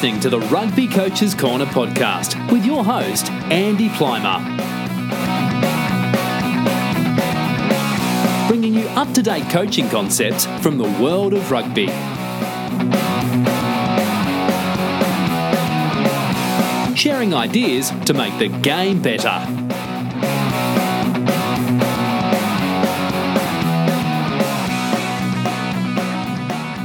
listening 0.00 0.18
to 0.18 0.30
the 0.30 0.40
Rugby 0.48 0.88
Coaches 0.88 1.34
Corner 1.34 1.66
podcast 1.66 2.50
with 2.50 2.64
your 2.64 2.82
host, 2.82 3.30
Andy 3.50 3.90
Plimer. 3.90 4.40
Bringing 8.48 8.72
you 8.72 8.86
up 8.96 9.12
to 9.12 9.22
date 9.22 9.50
coaching 9.50 9.90
concepts 9.90 10.46
from 10.62 10.78
the 10.78 10.88
world 11.02 11.34
of 11.34 11.50
rugby. 11.50 11.88
Sharing 16.96 17.34
ideas 17.34 17.90
to 18.06 18.14
make 18.14 18.38
the 18.38 18.48
game 18.62 19.02
better. 19.02 19.69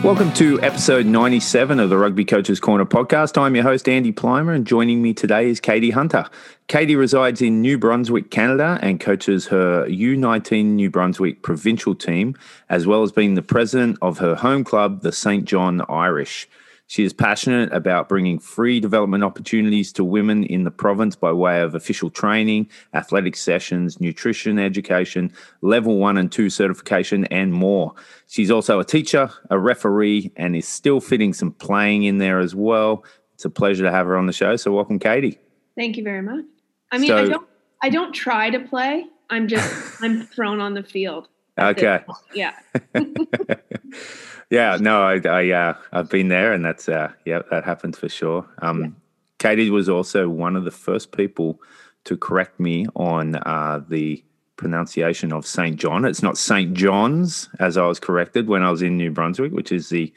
Welcome 0.05 0.33
to 0.33 0.61
episode 0.61 1.07
97 1.07 1.79
of 1.79 1.89
the 1.89 1.97
Rugby 1.97 2.25
Coaches 2.25 2.59
Corner 2.59 2.85
podcast. 2.85 3.41
I'm 3.41 3.55
your 3.55 3.63
host, 3.63 3.89
Andy 3.89 4.13
Plimer, 4.13 4.53
and 4.53 4.67
joining 4.67 5.01
me 5.01 5.15
today 5.15 5.49
is 5.49 5.59
Katie 5.59 5.89
Hunter. 5.89 6.27
Katie 6.67 6.95
resides 6.95 7.41
in 7.41 7.59
New 7.59 7.79
Brunswick, 7.79 8.29
Canada, 8.29 8.77
and 8.83 8.99
coaches 8.99 9.47
her 9.47 9.87
U19 9.87 10.65
New 10.65 10.91
Brunswick 10.91 11.41
provincial 11.41 11.95
team, 11.95 12.35
as 12.69 12.85
well 12.85 13.01
as 13.01 13.11
being 13.11 13.33
the 13.33 13.41
president 13.41 13.97
of 13.99 14.19
her 14.19 14.35
home 14.35 14.63
club, 14.63 15.01
the 15.01 15.11
St. 15.11 15.43
John 15.43 15.81
Irish. 15.89 16.47
She 16.87 17.03
is 17.03 17.13
passionate 17.13 17.73
about 17.73 18.07
bringing 18.07 18.37
free 18.37 18.79
development 18.79 19.23
opportunities 19.23 19.91
to 19.93 20.03
women 20.03 20.43
in 20.43 20.65
the 20.65 20.71
province 20.71 21.15
by 21.15 21.31
way 21.31 21.61
of 21.61 21.73
official 21.73 22.11
training, 22.11 22.69
athletic 22.93 23.35
sessions, 23.35 23.99
nutrition 23.99 24.59
education, 24.59 25.33
level 25.61 25.97
one 25.97 26.17
and 26.17 26.31
two 26.31 26.49
certification, 26.49 27.25
and 27.25 27.51
more. 27.53 27.93
She's 28.27 28.51
also 28.51 28.79
a 28.79 28.85
teacher, 28.85 29.31
a 29.49 29.57
referee, 29.57 30.31
and 30.35 30.55
is 30.55 30.67
still 30.67 31.01
fitting 31.01 31.33
some 31.33 31.51
playing 31.53 32.03
in 32.03 32.19
there 32.19 32.39
as 32.39 32.53
well. 32.53 33.03
It's 33.33 33.45
a 33.45 33.49
pleasure 33.49 33.83
to 33.83 33.91
have 33.91 34.05
her 34.05 34.15
on 34.15 34.27
the 34.27 34.33
show. 34.33 34.55
So, 34.55 34.71
welcome, 34.71 34.99
Katie. 34.99 35.39
Thank 35.75 35.97
you 35.97 36.03
very 36.03 36.21
much. 36.21 36.45
I 36.91 36.99
mean, 36.99 37.07
So- 37.07 37.17
I 37.17 37.25
don't 37.27 37.47
I 37.81 37.89
don't 37.89 38.13
try 38.13 38.49
to 38.51 38.59
play. 38.59 39.05
I'm 39.29 39.47
just 39.47 40.01
I'm 40.03 40.21
thrown 40.27 40.59
on 40.61 40.75
the 40.75 40.83
field. 40.83 41.29
Okay. 41.57 42.03
Yeah. 42.33 42.53
Yeah, 44.55 44.77
no, 44.79 45.03
I, 45.03 45.19
I 45.25 45.49
uh, 45.51 45.73
I've 45.91 46.09
been 46.09 46.29
there, 46.29 46.53
and 46.53 46.63
that's 46.63 46.87
uh, 46.87 47.11
yeah, 47.25 47.41
that 47.51 47.65
happens 47.65 47.97
for 47.97 48.07
sure. 48.07 48.47
Um, 48.61 48.95
Katie 49.37 49.69
was 49.69 49.89
also 49.89 50.29
one 50.29 50.55
of 50.55 50.63
the 50.63 50.71
first 50.71 51.11
people 51.11 51.59
to 52.05 52.15
correct 52.15 52.57
me 52.57 52.87
on 52.95 53.35
uh, 53.35 53.81
the 53.89 54.23
pronunciation 54.55 55.33
of 55.33 55.45
Saint 55.45 55.75
John. 55.75 56.05
It's 56.05 56.23
not 56.23 56.37
Saint 56.37 56.73
John's, 56.73 57.49
as 57.59 57.75
I 57.75 57.85
was 57.85 57.99
corrected 57.99 58.47
when 58.47 58.63
I 58.63 58.71
was 58.71 58.81
in 58.81 58.95
New 58.95 59.11
Brunswick, 59.11 59.51
which 59.51 59.73
is 59.73 59.89
the 59.89 60.13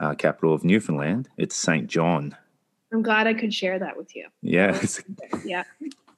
uh, 0.00 0.14
capital 0.14 0.54
of 0.54 0.64
Newfoundland. 0.64 1.28
It's 1.36 1.54
Saint 1.54 1.86
John. 1.86 2.34
I'm 2.94 3.02
glad 3.02 3.26
I 3.26 3.34
could 3.34 3.52
share 3.52 3.78
that 3.78 3.98
with 3.98 4.16
you. 4.16 4.26
Yeah, 4.40 4.80
Yeah. 5.44 5.64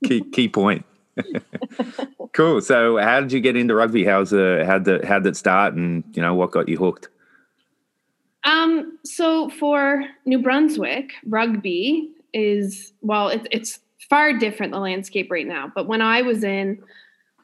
key 0.04 0.20
key 0.30 0.48
point. 0.48 0.86
cool. 2.34 2.60
So, 2.60 2.98
how 2.98 3.18
did 3.18 3.32
you 3.32 3.40
get 3.40 3.56
into 3.56 3.74
rugby? 3.74 4.04
How's 4.04 4.30
the 4.30 4.62
how 4.64 4.78
did 4.78 5.04
how 5.04 5.18
did 5.18 5.30
it 5.30 5.36
start, 5.36 5.74
and 5.74 6.04
you 6.12 6.22
know 6.22 6.36
what 6.36 6.52
got 6.52 6.68
you 6.68 6.76
hooked? 6.76 7.08
Um 8.44 8.98
so 9.04 9.48
for 9.50 10.04
New 10.24 10.40
Brunswick, 10.40 11.12
rugby 11.26 12.10
is 12.32 12.92
well 13.00 13.28
it's 13.28 13.46
it's 13.50 13.78
far 14.10 14.36
different 14.36 14.72
the 14.72 14.78
landscape 14.78 15.30
right 15.30 15.46
now, 15.46 15.70
but 15.74 15.86
when 15.86 16.02
I 16.02 16.22
was 16.22 16.44
in 16.44 16.82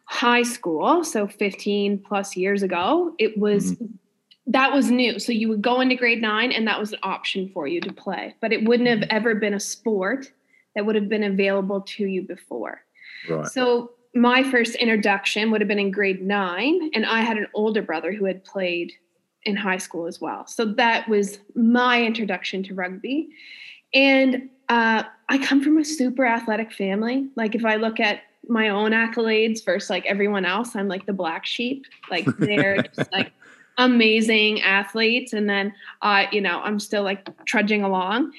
high 0.04 0.42
school, 0.42 1.04
so 1.04 1.28
15 1.28 1.98
plus 1.98 2.36
years 2.36 2.62
ago, 2.62 3.14
it 3.18 3.38
was 3.38 3.76
that 4.46 4.72
was 4.72 4.90
new. 4.90 5.18
So 5.18 5.32
you 5.32 5.48
would 5.48 5.62
go 5.62 5.80
into 5.80 5.94
grade 5.94 6.20
9 6.20 6.52
and 6.52 6.66
that 6.66 6.80
was 6.80 6.92
an 6.92 6.98
option 7.02 7.48
for 7.54 7.66
you 7.68 7.80
to 7.80 7.92
play, 7.92 8.34
but 8.40 8.52
it 8.52 8.64
wouldn't 8.64 8.88
have 8.88 9.08
ever 9.10 9.34
been 9.34 9.54
a 9.54 9.60
sport 9.60 10.32
that 10.74 10.84
would 10.84 10.96
have 10.96 11.08
been 11.08 11.22
available 11.22 11.80
to 11.82 12.06
you 12.06 12.22
before. 12.22 12.82
Right. 13.28 13.46
So 13.46 13.92
my 14.14 14.42
first 14.42 14.74
introduction 14.76 15.50
would 15.50 15.60
have 15.60 15.68
been 15.68 15.78
in 15.78 15.92
grade 15.92 16.22
nine, 16.22 16.90
and 16.94 17.06
I 17.06 17.20
had 17.20 17.36
an 17.36 17.46
older 17.54 17.82
brother 17.82 18.12
who 18.12 18.24
had 18.24 18.44
played 18.44 18.92
in 19.44 19.56
high 19.56 19.78
school 19.78 20.06
as 20.06 20.20
well. 20.20 20.46
So 20.46 20.64
that 20.64 21.08
was 21.08 21.38
my 21.54 22.02
introduction 22.02 22.62
to 22.64 22.74
rugby. 22.74 23.28
And 23.94 24.48
uh, 24.68 25.04
I 25.28 25.38
come 25.38 25.62
from 25.62 25.78
a 25.78 25.84
super 25.84 26.24
athletic 26.24 26.72
family. 26.72 27.28
Like 27.36 27.54
if 27.54 27.64
I 27.64 27.76
look 27.76 28.00
at 28.00 28.22
my 28.48 28.68
own 28.68 28.92
accolades 28.92 29.64
versus 29.64 29.90
like 29.90 30.06
everyone 30.06 30.44
else, 30.44 30.76
I'm 30.76 30.88
like 30.88 31.06
the 31.06 31.12
black 31.12 31.46
sheep. 31.46 31.86
Like 32.10 32.24
they're 32.38 32.82
just 32.82 33.12
like 33.12 33.32
amazing 33.78 34.60
athletes, 34.62 35.32
and 35.32 35.48
then 35.48 35.72
uh, 36.02 36.26
you 36.30 36.40
know 36.40 36.60
I'm 36.60 36.78
still 36.78 37.02
like 37.02 37.28
trudging 37.46 37.82
along. 37.82 38.32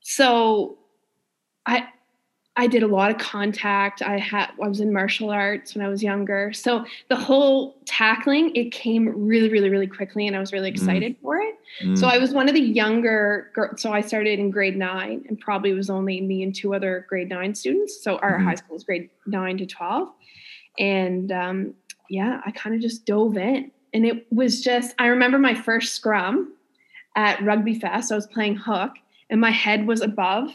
So 0.00 0.78
I 1.66 1.88
I 2.56 2.68
did 2.68 2.84
a 2.84 2.86
lot 2.86 3.10
of 3.10 3.18
contact. 3.18 4.00
I 4.00 4.16
had 4.18 4.50
I 4.62 4.68
was 4.68 4.78
in 4.78 4.92
martial 4.92 5.30
arts 5.30 5.74
when 5.74 5.84
I 5.84 5.88
was 5.88 6.04
younger. 6.04 6.52
So 6.52 6.84
the 7.08 7.16
whole 7.16 7.76
tackling, 7.84 8.54
it 8.54 8.70
came 8.70 9.08
really, 9.26 9.48
really, 9.48 9.70
really 9.70 9.88
quickly, 9.88 10.28
and 10.28 10.36
I 10.36 10.38
was 10.38 10.52
really 10.52 10.68
excited 10.70 11.16
for 11.20 11.38
it. 11.38 11.54
So 11.96 12.06
Mm. 12.06 12.12
I 12.12 12.18
was 12.18 12.32
one 12.32 12.48
of 12.48 12.54
the 12.54 12.60
younger 12.60 13.50
girls. 13.54 13.82
So 13.82 13.92
I 13.92 14.00
started 14.02 14.38
in 14.38 14.50
grade 14.50 14.76
nine, 14.76 15.24
and 15.28 15.38
probably 15.40 15.72
was 15.72 15.90
only 15.90 16.20
me 16.20 16.44
and 16.44 16.54
two 16.54 16.74
other 16.74 17.04
grade 17.08 17.28
nine 17.28 17.54
students. 17.56 18.00
So 18.02 18.18
our 18.18 18.38
Mhm. 18.38 18.44
high 18.44 18.54
school 18.54 18.76
is 18.76 18.84
grade 18.84 19.10
nine 19.26 19.58
to 19.58 19.66
twelve, 19.66 20.10
and 20.78 21.32
um, 21.32 21.74
yeah, 22.08 22.40
I 22.46 22.52
kind 22.52 22.76
of 22.76 22.80
just 22.82 23.04
dove 23.04 23.36
in, 23.36 23.72
and 23.92 24.06
it 24.06 24.26
was 24.30 24.60
just. 24.62 24.94
I 25.00 25.08
remember 25.08 25.38
my 25.38 25.54
first 25.54 25.94
scrum 25.94 26.52
at 27.16 27.42
Rugby 27.42 27.74
Fest. 27.80 28.12
I 28.12 28.14
was 28.14 28.28
playing 28.28 28.56
hook, 28.56 28.92
and 29.28 29.40
my 29.40 29.50
head 29.50 29.88
was 29.88 30.00
above 30.02 30.50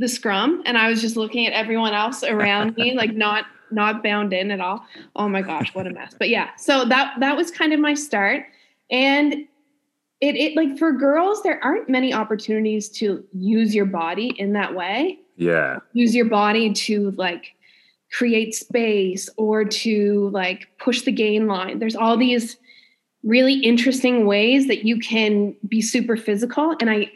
the 0.00 0.08
scrum 0.08 0.62
and 0.64 0.78
I 0.78 0.88
was 0.88 1.00
just 1.00 1.16
looking 1.16 1.46
at 1.46 1.52
everyone 1.52 1.92
else 1.92 2.24
around 2.24 2.76
me, 2.76 2.94
like 2.96 3.14
not 3.14 3.44
not 3.70 4.02
bound 4.02 4.32
in 4.32 4.50
at 4.50 4.60
all. 4.60 4.84
Oh 5.14 5.28
my 5.28 5.42
gosh, 5.42 5.72
what 5.74 5.86
a 5.86 5.90
mess. 5.90 6.14
But 6.18 6.30
yeah, 6.30 6.48
so 6.56 6.84
that 6.86 7.14
that 7.20 7.36
was 7.36 7.50
kind 7.50 7.72
of 7.72 7.78
my 7.78 7.94
start. 7.94 8.46
And 8.90 9.34
it 10.20 10.34
it 10.36 10.56
like 10.56 10.78
for 10.78 10.92
girls, 10.92 11.42
there 11.42 11.62
aren't 11.62 11.88
many 11.88 12.12
opportunities 12.12 12.88
to 12.90 13.24
use 13.32 13.74
your 13.74 13.86
body 13.86 14.34
in 14.38 14.54
that 14.54 14.74
way. 14.74 15.18
yeah. 15.36 15.78
Use 15.92 16.14
your 16.14 16.26
body 16.26 16.72
to 16.72 17.12
like 17.12 17.54
create 18.12 18.54
space 18.54 19.28
or 19.36 19.64
to 19.64 20.30
like 20.30 20.66
push 20.78 21.02
the 21.02 21.12
gain 21.12 21.46
line. 21.46 21.78
There's 21.78 21.94
all 21.94 22.16
these 22.16 22.56
really 23.22 23.54
interesting 23.60 24.26
ways 24.26 24.66
that 24.66 24.84
you 24.84 24.98
can 24.98 25.54
be 25.68 25.82
super 25.82 26.16
physical. 26.16 26.74
And 26.80 26.90
I 26.90 27.12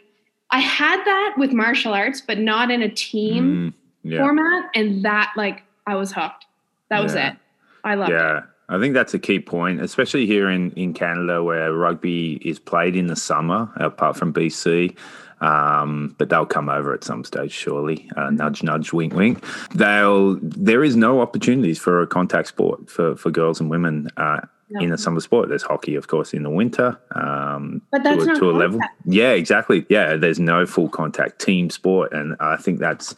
I 0.51 0.59
had 0.59 1.03
that 1.03 1.35
with 1.37 1.51
martial 1.51 1.93
arts, 1.93 2.21
but 2.21 2.39
not 2.39 2.71
in 2.71 2.81
a 2.81 2.89
team 2.89 3.73
Mm, 4.03 4.09
yeah. 4.11 4.19
format. 4.19 4.69
And 4.75 5.03
that 5.03 5.33
like 5.35 5.63
I 5.87 5.95
was 5.95 6.11
hooked. 6.11 6.45
That 6.89 7.01
was 7.03 7.15
Yeah. 7.15 7.31
it. 7.31 7.37
I 7.83 7.95
loved 7.95 8.11
it. 8.11 8.15
Yeah, 8.15 8.41
I 8.69 8.79
think 8.79 8.93
that's 8.93 9.13
a 9.13 9.19
key 9.19 9.39
point, 9.39 9.81
especially 9.81 10.25
here 10.25 10.49
in, 10.49 10.71
in 10.71 10.93
Canada 10.93 11.43
where 11.43 11.73
rugby 11.73 12.33
is 12.43 12.57
played 12.59 12.95
in 12.95 13.07
the 13.07 13.15
summer, 13.15 13.69
apart 13.75 14.17
from 14.17 14.33
BC. 14.33 14.95
Um, 15.41 16.15
but 16.17 16.29
they'll 16.29 16.45
come 16.45 16.69
over 16.69 16.93
at 16.93 17.03
some 17.03 17.23
stage, 17.25 17.51
surely. 17.51 18.09
Uh, 18.15 18.29
nudge, 18.29 18.63
nudge, 18.63 18.93
wink, 18.93 19.13
wink. 19.13 19.43
They'll. 19.75 20.35
There 20.41 20.83
is 20.83 20.95
no 20.95 21.19
opportunities 21.21 21.77
for 21.77 22.01
a 22.01 22.07
contact 22.07 22.47
sport 22.47 22.89
for, 22.89 23.15
for 23.17 23.29
girls 23.31 23.59
and 23.59 23.69
women 23.69 24.09
uh, 24.17 24.41
In 24.81 24.91
a 24.91 24.97
summer 24.97 25.19
sport. 25.19 25.47
There's 25.49 25.61
hockey, 25.61 25.95
of 25.95 26.07
course, 26.07 26.33
in 26.33 26.41
the 26.43 26.49
winter. 26.49 26.97
Um, 27.11 27.81
But 27.91 28.03
that's 28.03 28.17
to, 28.17 28.23
a- 28.23 28.25
not 28.25 28.39
to 28.39 28.49
a 28.49 28.53
level. 28.53 28.79
Yeah, 29.05 29.31
exactly. 29.31 29.85
Yeah, 29.89 30.15
there's 30.15 30.39
no 30.39 30.65
full 30.65 30.89
contact 30.89 31.39
team 31.39 31.69
sport, 31.69 32.11
and 32.13 32.35
I 32.39 32.57
think 32.57 32.79
that's 32.79 33.13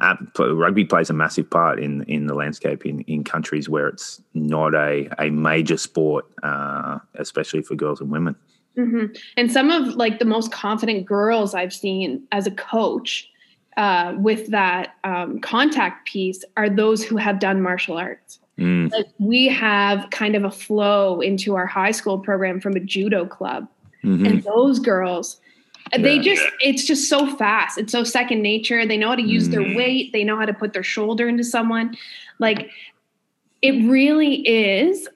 uh, 0.00 0.16
rugby 0.38 0.84
plays 0.84 1.08
a 1.08 1.12
massive 1.12 1.48
part 1.48 1.78
in 1.78 2.02
in 2.04 2.26
the 2.26 2.34
landscape 2.34 2.84
in, 2.86 3.02
in 3.02 3.22
countries 3.22 3.68
where 3.68 3.86
it's 3.86 4.20
not 4.34 4.74
a 4.74 5.08
a 5.18 5.30
major 5.30 5.76
sport, 5.76 6.24
uh, 6.42 6.98
especially 7.14 7.62
for 7.62 7.76
girls 7.76 8.00
and 8.00 8.10
women. 8.10 8.34
hmm 8.76 9.06
And 9.36 9.52
some 9.52 9.70
of 9.70 9.94
like 9.94 10.18
the 10.18 10.24
most 10.24 10.50
confident 10.50 11.06
girls 11.06 11.54
I've 11.54 11.72
seen 11.72 12.26
as 12.32 12.46
a 12.48 12.50
coach 12.50 13.28
uh, 13.76 14.14
with 14.18 14.48
that 14.48 14.94
um, 15.04 15.38
contact 15.40 16.08
piece 16.08 16.44
are 16.56 16.68
those 16.68 17.04
who 17.04 17.16
have 17.16 17.38
done 17.38 17.62
martial 17.62 17.96
arts. 17.96 18.40
Mm, 18.60 18.92
Like 18.92 19.06
we 19.18 19.48
have 19.48 20.10
kind 20.10 20.36
of 20.36 20.44
a 20.44 20.50
flow 20.50 21.20
into 21.20 21.56
our 21.56 21.66
high 21.66 21.92
school 21.92 22.18
program 22.18 22.60
from 22.60 22.76
a 22.76 22.80
judo 22.80 23.24
club. 23.26 23.66
mhm. 24.04 24.26
and 24.26 24.42
those 24.44 24.78
girls 24.78 25.40
they 25.98 26.18
just 26.20 26.42
it's 26.60 26.84
just 26.86 27.08
so 27.08 27.26
fast 27.36 27.76
it's 27.76 27.90
so 27.92 28.02
second 28.04 28.40
nature 28.42 28.86
they 28.86 28.96
know 28.96 29.08
how 29.08 29.14
to 29.16 29.22
use 29.22 29.48
their 29.50 29.60
Mm. 29.60 29.74
weight 29.76 30.12
they 30.12 30.24
know 30.24 30.36
how 30.38 30.46
to 30.46 30.54
put 30.54 30.72
their 30.72 30.82
shoulder 30.84 31.28
into 31.28 31.42
someone 31.44 31.94
like 32.38 32.70
it 33.60 33.72
really 33.90 34.36
is 34.48 35.06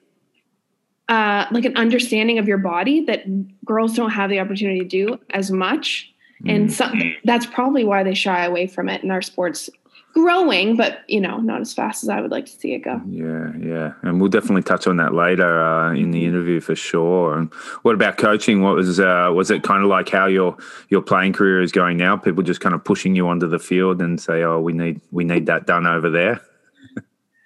uh, 1.07 1.45
like 1.51 1.65
an 1.65 1.75
understanding 1.77 2.37
of 2.39 2.47
your 2.47 2.57
body 2.57 3.01
that 3.05 3.21
girls 3.65 3.95
don't 3.95 4.11
have 4.11 4.29
the 4.29 4.39
opportunity 4.39 4.79
to 4.79 4.85
do 4.85 5.19
as 5.31 5.49
much 5.51 6.11
and 6.45 6.67
Mm. 6.69 6.71
some, 6.71 7.01
that's 7.23 7.45
probably 7.45 7.85
why 7.85 8.03
they 8.03 8.13
shy 8.13 8.43
away 8.45 8.67
from 8.67 8.89
it 8.89 9.03
in 9.03 9.09
our 9.11 9.21
sports 9.21 9.69
growing, 10.15 10.77
but 10.77 11.03
you 11.07 11.19
know, 11.19 11.37
not 11.37 11.61
as 11.61 11.73
fast 11.73 12.01
as 12.01 12.09
I 12.09 12.21
would 12.21 12.31
like 12.31 12.45
to 12.45 12.51
see 12.51 12.73
it 12.73 12.79
go. 12.79 13.01
Yeah, 13.07 13.51
yeah, 13.59 13.93
and 14.01 14.19
we'll 14.19 14.29
definitely 14.29 14.63
touch 14.63 14.87
on 14.87 14.97
that 14.97 15.13
later 15.13 15.61
uh, 15.61 15.93
in 15.93 16.11
the 16.11 16.25
interview 16.25 16.61
for 16.61 16.75
sure. 16.75 17.37
And 17.37 17.53
what 17.83 17.93
about 17.93 18.17
coaching? 18.17 18.61
What 18.61 18.75
was 18.75 18.99
uh, 18.99 19.31
was 19.35 19.51
it 19.51 19.63
kind 19.63 19.83
of 19.83 19.89
like 19.89 20.09
how 20.09 20.25
your 20.25 20.57
your 20.89 21.01
playing 21.01 21.33
career 21.33 21.61
is 21.61 21.71
going 21.71 21.97
now? 21.97 22.15
People 22.15 22.43
just 22.43 22.61
kind 22.61 22.73
of 22.73 22.83
pushing 22.83 23.15
you 23.15 23.27
onto 23.27 23.47
the 23.47 23.59
field 23.59 24.01
and 24.01 24.19
say, 24.19 24.41
"Oh, 24.41 24.59
we 24.59 24.73
need 24.73 25.01
we 25.11 25.25
need 25.25 25.45
that 25.47 25.67
done 25.67 25.85
over 25.85 26.09
there." 26.09 26.41
is 26.97 27.03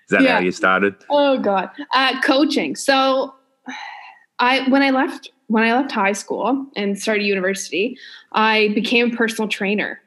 that 0.09 0.21
yeah. 0.21 0.35
how 0.35 0.39
you 0.39 0.51
started? 0.51 0.95
Oh 1.09 1.39
God, 1.39 1.71
uh, 1.93 2.21
coaching. 2.21 2.75
So, 2.75 3.33
I 4.37 4.69
when 4.69 4.83
I 4.83 4.91
left 4.91 5.31
when 5.47 5.63
I 5.63 5.73
left 5.73 5.91
high 5.91 6.13
school 6.13 6.67
and 6.75 6.99
started 6.99 7.23
university, 7.23 7.97
I 8.31 8.69
became 8.75 9.11
a 9.11 9.15
personal 9.15 9.49
trainer. 9.49 9.99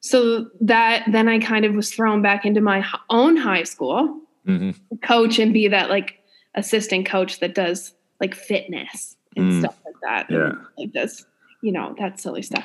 So 0.00 0.46
that 0.60 1.04
then 1.10 1.28
I 1.28 1.38
kind 1.38 1.64
of 1.64 1.74
was 1.74 1.92
thrown 1.92 2.22
back 2.22 2.44
into 2.44 2.60
my 2.60 2.84
own 3.10 3.36
high 3.36 3.64
school, 3.64 4.20
mm-hmm. 4.46 4.70
coach 5.02 5.38
and 5.38 5.52
be 5.52 5.68
that 5.68 5.90
like 5.90 6.18
assistant 6.54 7.06
coach 7.06 7.40
that 7.40 7.54
does 7.54 7.94
like 8.20 8.34
fitness 8.34 9.16
and 9.36 9.52
mm. 9.52 9.60
stuff 9.60 9.76
like 9.84 9.94
that. 10.02 10.30
Yeah. 10.30 10.50
And, 10.50 10.58
like 10.76 10.92
does, 10.92 11.26
you 11.62 11.72
know, 11.72 11.94
that 11.98 12.20
silly 12.20 12.42
stuff. 12.42 12.64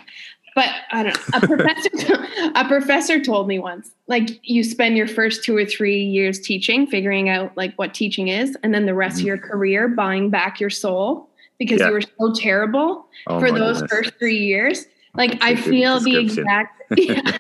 But 0.56 0.70
I 0.92 1.04
don't 1.04 1.16
know. 1.16 1.40
A 1.40 1.48
professor, 1.48 2.28
a 2.56 2.68
professor 2.68 3.20
told 3.20 3.48
me 3.48 3.58
once, 3.58 3.92
like 4.08 4.40
you 4.44 4.64
spend 4.64 4.98
your 4.98 5.08
first 5.08 5.44
two 5.44 5.56
or 5.58 5.66
three 5.66 6.04
years 6.04 6.40
teaching, 6.40 6.86
figuring 6.86 7.30
out 7.30 7.56
like 7.58 7.74
what 7.76 7.94
teaching 7.94 8.28
is, 8.28 8.56
and 8.62 8.74
then 8.74 8.86
the 8.86 8.94
rest 8.94 9.18
mm-hmm. 9.18 9.24
of 9.24 9.28
your 9.28 9.38
career 9.40 9.88
buying 9.88 10.30
back 10.30 10.60
your 10.60 10.70
soul 10.70 11.30
because 11.58 11.80
yeah. 11.80 11.88
you 11.88 11.94
were 11.94 12.02
so 12.02 12.34
terrible 12.36 13.08
oh 13.28 13.40
for 13.40 13.52
those 13.52 13.82
goodness. 13.82 13.92
first 13.92 14.20
three 14.20 14.38
years. 14.38 14.86
Like 15.16 15.38
I 15.42 15.56
feel 15.56 16.00
the 16.00 16.18
exact 16.18 16.82
yeah, 16.98 17.38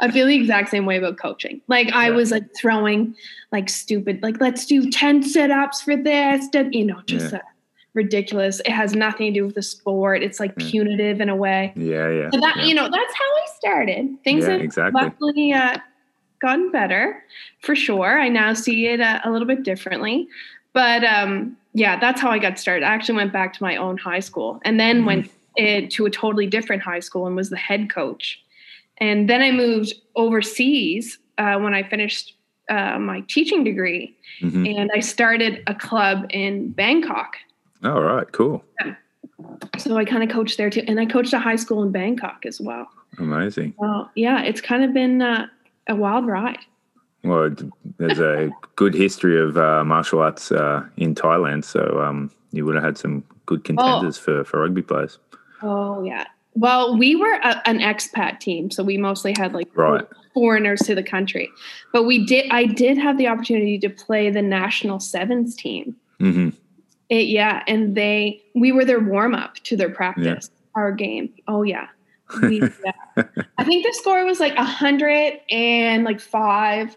I 0.00 0.10
feel 0.10 0.26
the 0.26 0.34
exact 0.34 0.70
same 0.70 0.86
way 0.86 0.96
about 0.96 1.18
coaching. 1.18 1.60
Like 1.68 1.92
I 1.92 2.08
yeah. 2.08 2.16
was 2.16 2.30
like 2.30 2.44
throwing 2.56 3.14
like 3.52 3.68
stupid 3.68 4.22
like 4.22 4.40
let's 4.40 4.66
do 4.66 4.90
10 4.90 5.22
sit-ups 5.22 5.82
for 5.82 5.96
this, 5.96 6.46
you 6.72 6.84
know, 6.84 7.00
just 7.06 7.32
yeah. 7.32 7.40
ridiculous. 7.94 8.60
It 8.60 8.70
has 8.70 8.94
nothing 8.94 9.32
to 9.32 9.40
do 9.40 9.46
with 9.46 9.54
the 9.54 9.62
sport. 9.62 10.22
It's 10.22 10.40
like 10.40 10.56
punitive 10.56 11.20
in 11.20 11.28
a 11.28 11.36
way. 11.36 11.72
Yeah, 11.76 12.08
yeah. 12.10 12.30
So 12.32 12.40
that 12.40 12.64
you 12.64 12.74
know, 12.74 12.88
that's 12.90 13.14
how 13.14 13.24
I 13.24 13.46
started. 13.56 14.16
Things 14.24 14.46
have 14.46 14.60
exactly. 14.60 15.00
luckily 15.00 15.52
uh, 15.52 15.78
gotten 16.40 16.70
better 16.70 17.22
for 17.60 17.74
sure. 17.74 18.18
I 18.20 18.28
now 18.28 18.54
see 18.54 18.86
it 18.86 19.00
uh, 19.00 19.20
a 19.24 19.30
little 19.30 19.46
bit 19.46 19.62
differently. 19.62 20.28
But 20.72 21.04
um 21.04 21.56
yeah, 21.74 21.98
that's 21.98 22.20
how 22.20 22.30
I 22.30 22.38
got 22.38 22.58
started. 22.58 22.84
I 22.84 22.94
actually 22.94 23.16
went 23.16 23.32
back 23.32 23.52
to 23.54 23.62
my 23.62 23.76
own 23.76 23.96
high 23.96 24.20
school 24.20 24.60
and 24.64 24.78
then 24.78 24.98
mm-hmm. 24.98 25.06
went 25.06 25.30
to 25.56 26.06
a 26.06 26.10
totally 26.10 26.46
different 26.46 26.82
high 26.82 27.00
school 27.00 27.26
and 27.26 27.36
was 27.36 27.50
the 27.50 27.56
head 27.56 27.90
coach. 27.90 28.42
And 28.98 29.28
then 29.28 29.42
I 29.42 29.50
moved 29.50 29.94
overseas 30.16 31.18
uh, 31.38 31.56
when 31.56 31.74
I 31.74 31.82
finished 31.82 32.36
uh, 32.68 32.98
my 32.98 33.20
teaching 33.22 33.64
degree, 33.64 34.16
mm-hmm. 34.40 34.66
and 34.66 34.90
I 34.94 35.00
started 35.00 35.62
a 35.66 35.74
club 35.74 36.26
in 36.30 36.70
Bangkok. 36.70 37.36
All 37.84 38.02
right, 38.02 38.30
cool. 38.32 38.64
Yeah. 38.84 38.94
So 39.78 39.96
I 39.96 40.04
kind 40.04 40.22
of 40.22 40.30
coached 40.30 40.56
there 40.56 40.70
too, 40.70 40.84
and 40.86 41.00
I 41.00 41.06
coached 41.06 41.32
a 41.32 41.38
high 41.38 41.56
school 41.56 41.82
in 41.82 41.90
Bangkok 41.90 42.46
as 42.46 42.60
well. 42.60 42.88
Amazing. 43.18 43.74
Well, 43.76 44.10
yeah, 44.14 44.42
it's 44.42 44.60
kind 44.60 44.84
of 44.84 44.94
been 44.94 45.20
uh, 45.20 45.46
a 45.88 45.96
wild 45.96 46.26
ride. 46.26 46.58
Well, 47.24 47.54
there's 47.98 48.18
a 48.18 48.50
good 48.76 48.94
history 48.94 49.40
of 49.40 49.56
uh, 49.56 49.84
martial 49.84 50.20
arts 50.20 50.50
uh, 50.50 50.84
in 50.96 51.14
Thailand, 51.14 51.64
so 51.64 52.00
um, 52.00 52.30
you 52.52 52.64
would 52.64 52.74
have 52.74 52.84
had 52.84 52.98
some 52.98 53.24
good 53.46 53.64
contenders 53.64 54.18
oh. 54.18 54.22
for, 54.22 54.44
for 54.44 54.60
rugby 54.60 54.82
players. 54.82 55.18
Oh 55.62 56.02
yeah. 56.02 56.26
Well, 56.54 56.98
we 56.98 57.16
were 57.16 57.32
a, 57.32 57.66
an 57.66 57.78
expat 57.78 58.40
team, 58.40 58.70
so 58.70 58.82
we 58.82 58.98
mostly 58.98 59.34
had 59.36 59.54
like 59.54 59.68
right. 59.74 60.04
foreigners 60.34 60.80
to 60.80 60.94
the 60.94 61.02
country. 61.02 61.48
But 61.92 62.02
we 62.04 62.24
did. 62.26 62.50
I 62.50 62.66
did 62.66 62.98
have 62.98 63.16
the 63.16 63.28
opportunity 63.28 63.78
to 63.78 63.88
play 63.88 64.30
the 64.30 64.42
national 64.42 65.00
sevens 65.00 65.56
team. 65.56 65.96
Mm-hmm. 66.20 66.50
It, 67.08 67.26
yeah, 67.28 67.62
and 67.66 67.94
they 67.94 68.42
we 68.54 68.72
were 68.72 68.84
their 68.84 69.00
warm 69.00 69.34
up 69.34 69.54
to 69.64 69.76
their 69.76 69.90
practice, 69.90 70.50
yeah. 70.52 70.80
our 70.80 70.92
game. 70.92 71.32
Oh 71.48 71.62
yeah. 71.62 71.88
We, 72.40 72.60
yeah. 72.60 73.24
I 73.58 73.64
think 73.64 73.84
the 73.84 73.92
score 73.92 74.24
was 74.24 74.40
like 74.40 74.54
a 74.54 74.64
hundred 74.64 75.38
and 75.50 76.02
like 76.02 76.18
five 76.18 76.96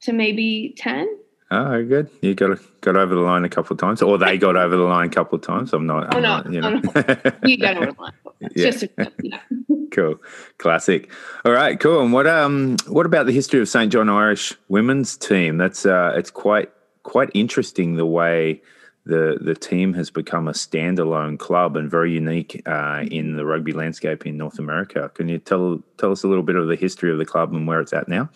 to 0.00 0.12
maybe 0.12 0.74
ten. 0.76 1.06
Oh, 1.54 1.84
good. 1.84 2.08
You 2.22 2.34
got 2.34 2.58
got 2.80 2.96
over 2.96 3.14
the 3.14 3.20
line 3.20 3.44
a 3.44 3.48
couple 3.50 3.74
of 3.74 3.78
times, 3.78 4.00
or 4.00 4.16
they 4.16 4.38
got 4.38 4.56
over 4.56 4.74
the 4.74 4.84
line 4.84 5.08
a 5.08 5.10
couple 5.10 5.36
of 5.36 5.42
times. 5.42 5.74
I'm 5.74 5.86
not. 5.86 6.04
Oh 6.04 6.16
I'm 6.16 6.22
no, 6.22 6.36
not, 6.36 6.52
you, 6.52 6.60
know. 6.62 6.80
oh, 6.82 7.02
no. 7.06 7.32
you 7.44 7.58
got 7.58 7.76
over 7.76 7.92
the 7.92 8.00
line. 8.00 8.12
yeah. 8.40 8.70
Just 8.70 8.84
a, 8.84 9.12
yeah. 9.22 9.38
cool, 9.92 10.16
classic. 10.56 11.12
All 11.44 11.52
right, 11.52 11.78
cool. 11.78 12.00
And 12.00 12.10
what 12.10 12.26
um 12.26 12.78
what 12.86 13.04
about 13.04 13.26
the 13.26 13.32
history 13.32 13.60
of 13.60 13.68
St 13.68 13.92
John 13.92 14.08
Irish 14.08 14.54
women's 14.68 15.18
team? 15.18 15.58
That's 15.58 15.84
uh 15.84 16.14
it's 16.16 16.30
quite 16.30 16.70
quite 17.02 17.28
interesting 17.34 17.96
the 17.96 18.06
way 18.06 18.62
the 19.04 19.36
the 19.38 19.54
team 19.54 19.92
has 19.92 20.10
become 20.10 20.48
a 20.48 20.52
standalone 20.52 21.38
club 21.38 21.76
and 21.76 21.90
very 21.90 22.12
unique 22.12 22.62
uh, 22.64 23.04
in 23.10 23.36
the 23.36 23.44
rugby 23.44 23.72
landscape 23.72 24.24
in 24.24 24.38
North 24.38 24.58
America. 24.58 25.10
Can 25.14 25.28
you 25.28 25.38
tell 25.38 25.82
tell 25.98 26.12
us 26.12 26.22
a 26.22 26.28
little 26.28 26.44
bit 26.44 26.56
of 26.56 26.68
the 26.68 26.76
history 26.76 27.12
of 27.12 27.18
the 27.18 27.26
club 27.26 27.52
and 27.52 27.66
where 27.66 27.80
it's 27.80 27.92
at 27.92 28.08
now? 28.08 28.30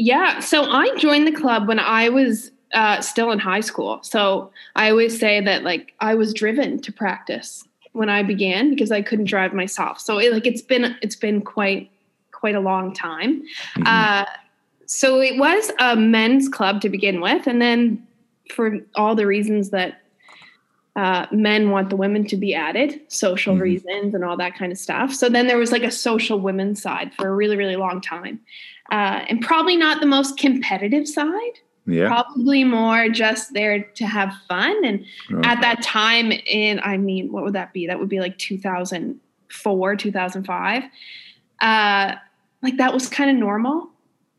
Yeah. 0.00 0.38
So 0.38 0.62
I 0.62 0.94
joined 0.96 1.26
the 1.26 1.32
club 1.32 1.66
when 1.66 1.80
I 1.80 2.08
was 2.08 2.52
uh, 2.72 3.00
still 3.00 3.32
in 3.32 3.40
high 3.40 3.58
school. 3.58 3.98
So 4.04 4.52
I 4.76 4.90
always 4.90 5.18
say 5.18 5.40
that 5.40 5.64
like 5.64 5.92
I 5.98 6.14
was 6.14 6.32
driven 6.32 6.80
to 6.82 6.92
practice 6.92 7.66
when 7.94 8.08
I 8.08 8.22
began 8.22 8.70
because 8.70 8.92
I 8.92 9.02
couldn't 9.02 9.24
drive 9.24 9.52
myself. 9.54 9.98
So 9.98 10.18
it, 10.18 10.32
like 10.32 10.46
it's 10.46 10.62
been 10.62 10.96
it's 11.02 11.16
been 11.16 11.40
quite 11.40 11.90
quite 12.30 12.54
a 12.54 12.60
long 12.60 12.94
time. 12.94 13.42
Mm-hmm. 13.76 13.82
Uh, 13.86 14.24
so 14.86 15.20
it 15.20 15.36
was 15.36 15.72
a 15.80 15.96
men's 15.96 16.48
club 16.48 16.80
to 16.82 16.88
begin 16.88 17.20
with, 17.20 17.48
and 17.48 17.60
then 17.60 18.06
for 18.54 18.78
all 18.94 19.16
the 19.16 19.26
reasons 19.26 19.70
that 19.70 20.00
uh, 20.94 21.26
men 21.32 21.70
want 21.70 21.90
the 21.90 21.96
women 21.96 22.24
to 22.28 22.36
be 22.36 22.54
added, 22.54 23.00
social 23.08 23.54
mm-hmm. 23.54 23.62
reasons 23.62 24.14
and 24.14 24.24
all 24.24 24.36
that 24.36 24.54
kind 24.54 24.70
of 24.70 24.78
stuff. 24.78 25.12
So 25.12 25.28
then 25.28 25.48
there 25.48 25.58
was 25.58 25.72
like 25.72 25.82
a 25.82 25.90
social 25.90 26.38
women's 26.38 26.80
side 26.80 27.12
for 27.14 27.26
a 27.26 27.34
really 27.34 27.56
really 27.56 27.76
long 27.76 28.00
time 28.00 28.38
uh, 28.90 29.24
and 29.28 29.40
probably 29.40 29.76
not 29.76 30.00
the 30.00 30.06
most 30.06 30.38
competitive 30.38 31.06
side. 31.06 31.58
Yeah. 31.86 32.08
Probably 32.08 32.64
more 32.64 33.08
just 33.08 33.54
there 33.54 33.82
to 33.82 34.06
have 34.06 34.34
fun. 34.46 34.84
And 34.84 35.06
at 35.42 35.62
that 35.62 35.82
time, 35.82 36.32
in 36.32 36.80
I 36.80 36.98
mean, 36.98 37.32
what 37.32 37.44
would 37.44 37.54
that 37.54 37.72
be? 37.72 37.86
That 37.86 37.98
would 37.98 38.10
be 38.10 38.20
like 38.20 38.36
2004, 38.36 39.96
2005. 39.96 40.82
Uh, 41.60 42.14
like 42.62 42.76
that 42.76 42.92
was 42.92 43.08
kind 43.08 43.30
of 43.30 43.36
normal. 43.36 43.88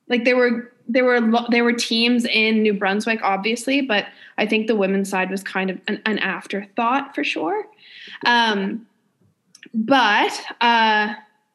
Like 0.07 0.25
there 0.25 0.37
were 0.37 0.71
there 0.87 1.05
were 1.05 1.21
there 1.49 1.63
were 1.63 1.73
teams 1.73 2.25
in 2.25 2.61
New 2.61 2.73
Brunswick, 2.73 3.19
obviously, 3.23 3.81
but 3.81 4.07
I 4.37 4.45
think 4.45 4.67
the 4.67 4.75
women's 4.75 5.09
side 5.09 5.31
was 5.31 5.43
kind 5.43 5.69
of 5.69 5.79
an, 5.87 6.01
an 6.05 6.19
afterthought 6.19 7.15
for 7.15 7.23
sure. 7.23 7.65
Um, 8.25 8.85
but 9.73 10.31
uh, 10.61 11.13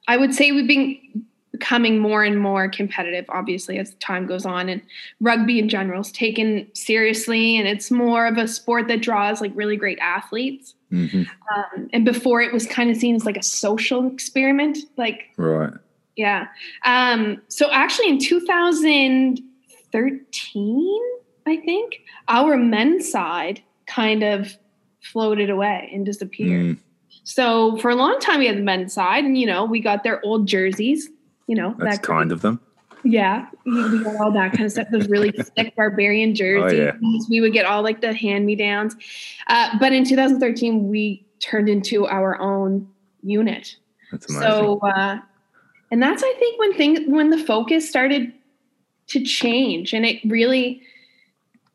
I 0.09 0.17
would 0.17 0.35
say 0.35 0.53
we've 0.53 0.69
been 0.69 1.25
becoming 1.55 1.99
more 1.99 2.25
and 2.25 2.41
more 2.41 2.69
competitive 2.69 3.25
obviously 3.29 3.79
as 3.79 3.95
time 3.95 4.27
goes 4.27 4.45
on. 4.45 4.69
And 4.69 4.83
rugby 5.21 5.59
in 5.59 5.69
general 5.69 6.01
is 6.01 6.13
taken 6.13 6.69
seriously 6.75 7.57
and 7.57 7.69
it's 7.69 7.91
more 7.91 8.27
of 8.27 8.39
a 8.39 8.49
sport 8.49 8.89
that 8.89 9.01
draws 9.01 9.41
like 9.41 9.53
really 9.55 9.77
great 9.77 9.99
athletes. 10.01 10.75
Mm-hmm. 10.93 11.23
um, 11.55 11.89
and 11.93 12.05
before 12.05 12.41
it 12.41 12.53
was 12.53 12.67
kind 12.67 12.89
of 12.89 12.97
seen 12.97 13.17
as 13.17 13.25
like 13.25 13.37
a 13.37 13.43
social 13.43 14.07
experiment 14.07 14.79
like 14.97 15.25
right. 15.37 15.73
Yeah. 16.15 16.47
Um, 16.85 17.43
so 17.49 17.69
actually 17.73 18.11
in 18.11 18.21
2013 18.21 21.01
i 21.47 21.57
think 21.57 22.01
our 22.29 22.57
men's 22.57 23.11
side 23.11 23.61
kind 23.87 24.23
of 24.23 24.57
floated 25.05 25.51
away 25.51 25.91
and 25.93 26.05
disappeared. 26.05 26.77
Mm. 26.77 26.79
So 27.25 27.77
for 27.79 27.91
a 27.91 27.95
long 27.95 28.19
time, 28.21 28.41
we 28.41 28.47
had 28.47 28.57
the 28.57 28.63
men's 28.63 28.93
side, 28.93 29.25
and 29.25 29.39
you 29.39 29.47
know, 29.47 29.65
we 29.65 29.81
got 29.81 30.03
their 30.03 30.25
old 30.25 30.47
jerseys 30.47 31.09
you 31.47 31.55
know, 31.55 31.75
that's 31.79 31.99
that 31.99 32.03
kind 32.03 32.33
of 32.33 32.43
them. 32.43 32.61
Yeah, 33.05 33.47
we 33.67 34.03
got 34.03 34.19
all 34.19 34.33
that 34.33 34.53
kind 34.53 34.65
of 34.65 34.73
stuff. 34.73 34.89
Those 34.91 35.09
really 35.09 35.31
thick 35.57 35.77
barbarian 35.77 36.35
jerseys. 36.35 36.81
Oh, 36.81 36.85
yeah. 37.03 37.19
We 37.29 37.41
would 37.41 37.53
get 37.53 37.67
all 37.67 37.83
like 37.83 38.01
the 38.01 38.15
hand 38.15 38.47
me 38.47 38.57
downs. 38.57 38.97
Uh, 39.47 39.79
but 39.79 39.93
in 39.93 40.05
2013, 40.05 40.89
we 40.89 41.25
turned 41.39 41.69
into 41.69 42.07
our 42.07 42.41
own 42.41 42.89
unit. 43.23 43.77
That's 44.11 44.29
amazing. 44.29 44.49
So, 44.49 44.79
uh, 44.81 45.19
and 45.91 46.03
that's 46.03 46.23
I 46.23 46.33
think 46.39 46.59
when 46.59 46.75
things 46.75 47.01
when 47.07 47.31
the 47.31 47.39
focus 47.39 47.89
started 47.89 48.33
to 49.09 49.23
change, 49.23 49.93
and 49.93 50.05
it 50.05 50.21
really. 50.25 50.83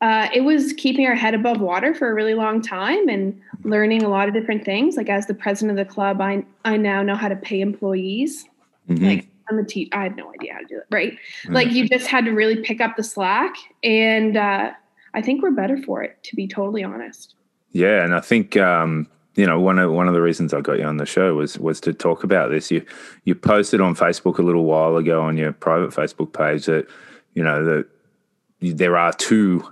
Uh, 0.01 0.29
it 0.33 0.45
was 0.45 0.71
keeping 0.77 1.05
our 1.05 1.13
head 1.13 1.33
above 1.33 1.59
water 1.59 1.93
for 1.93 2.09
a 2.09 2.13
really 2.13 2.33
long 2.33 2.61
time 2.61 3.09
and 3.09 3.37
learning 3.65 4.01
a 4.01 4.07
lot 4.07 4.29
of 4.29 4.33
different 4.33 4.63
things. 4.63 4.95
Like 4.95 5.09
as 5.09 5.27
the 5.27 5.33
president 5.33 5.77
of 5.77 5.85
the 5.85 5.93
club, 5.93 6.21
I 6.21 6.45
I 6.63 6.77
now 6.77 7.03
know 7.03 7.15
how 7.15 7.27
to 7.27 7.35
pay 7.35 7.59
employees. 7.59 8.45
Mm-hmm. 8.89 9.05
Like 9.05 9.27
I'm 9.49 9.59
a 9.59 9.63
teacher. 9.63 9.89
I 9.93 10.03
had 10.03 10.15
no 10.15 10.31
idea 10.33 10.53
how 10.53 10.59
to 10.59 10.65
do 10.65 10.77
it. 10.77 10.85
Right. 10.89 11.13
Mm-hmm. 11.43 11.53
Like 11.53 11.71
you 11.71 11.87
just 11.87 12.07
had 12.07 12.25
to 12.25 12.31
really 12.31 12.57
pick 12.57 12.81
up 12.81 12.95
the 12.95 13.03
slack. 13.03 13.55
And 13.83 14.37
uh, 14.37 14.71
I 15.13 15.21
think 15.21 15.41
we're 15.41 15.51
better 15.51 15.77
for 15.77 16.03
it, 16.03 16.21
to 16.23 16.35
be 16.35 16.47
totally 16.47 16.83
honest. 16.83 17.35
Yeah. 17.71 18.03
And 18.03 18.13
I 18.13 18.19
think, 18.19 18.57
um, 18.57 19.07
you 19.35 19.45
know 19.45 19.57
one 19.57 19.79
of 19.79 19.91
one 19.93 20.09
of 20.09 20.13
the 20.13 20.21
reasons 20.21 20.53
I 20.53 20.59
got 20.59 20.79
you 20.79 20.83
on 20.83 20.97
the 20.97 21.05
show 21.05 21.35
was 21.35 21.57
was 21.57 21.79
to 21.81 21.93
talk 21.93 22.25
about 22.25 22.51
this. 22.51 22.69
You 22.69 22.85
you 23.23 23.35
posted 23.35 23.79
on 23.79 23.95
Facebook 23.95 24.37
a 24.37 24.41
little 24.41 24.65
while 24.65 24.97
ago 24.97 25.21
on 25.21 25.37
your 25.37 25.53
private 25.53 25.91
Facebook 25.91 26.33
page 26.33 26.65
that 26.65 26.87
you 27.35 27.43
know 27.43 27.63
that 27.63 27.85
there 28.59 28.97
are 28.97 29.13
two 29.13 29.63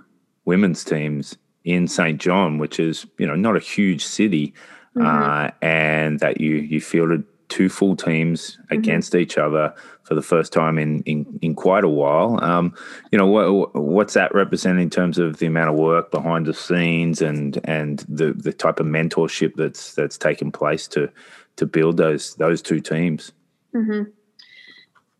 women's 0.46 0.84
teams 0.84 1.36
in 1.64 1.86
St. 1.86 2.18
John, 2.18 2.56
which 2.56 2.80
is 2.80 3.06
you 3.18 3.26
know 3.26 3.34
not 3.34 3.56
a 3.56 3.60
huge 3.60 4.06
city, 4.06 4.54
mm-hmm. 4.96 5.06
uh, 5.06 5.50
and 5.60 6.18
that 6.20 6.40
you 6.40 6.54
you 6.54 6.80
fielded 6.80 7.24
two 7.48 7.68
full 7.68 7.96
teams 7.96 8.56
mm-hmm. 8.56 8.74
against 8.74 9.14
each 9.14 9.38
other 9.38 9.74
for 10.02 10.14
the 10.14 10.22
first 10.22 10.52
time 10.52 10.78
in 10.78 11.02
in, 11.02 11.38
in 11.42 11.54
quite 11.54 11.84
a 11.84 11.88
while. 11.88 12.42
Um, 12.42 12.74
you 13.12 13.18
know, 13.18 13.26
what, 13.26 13.74
what's 13.74 14.14
that 14.14 14.34
represent 14.34 14.78
in 14.78 14.90
terms 14.90 15.18
of 15.18 15.38
the 15.38 15.46
amount 15.46 15.70
of 15.70 15.76
work 15.76 16.10
behind 16.10 16.46
the 16.46 16.54
scenes 16.54 17.20
and 17.20 17.60
and 17.64 18.00
the 18.08 18.32
the 18.32 18.52
type 18.52 18.80
of 18.80 18.86
mentorship 18.86 19.54
that's 19.56 19.94
that's 19.94 20.18
taken 20.18 20.50
place 20.50 20.88
to 20.88 21.10
to 21.56 21.66
build 21.66 21.96
those 21.96 22.34
those 22.36 22.62
two 22.62 22.80
teams. 22.80 23.32
Mm-hmm. 23.74 24.10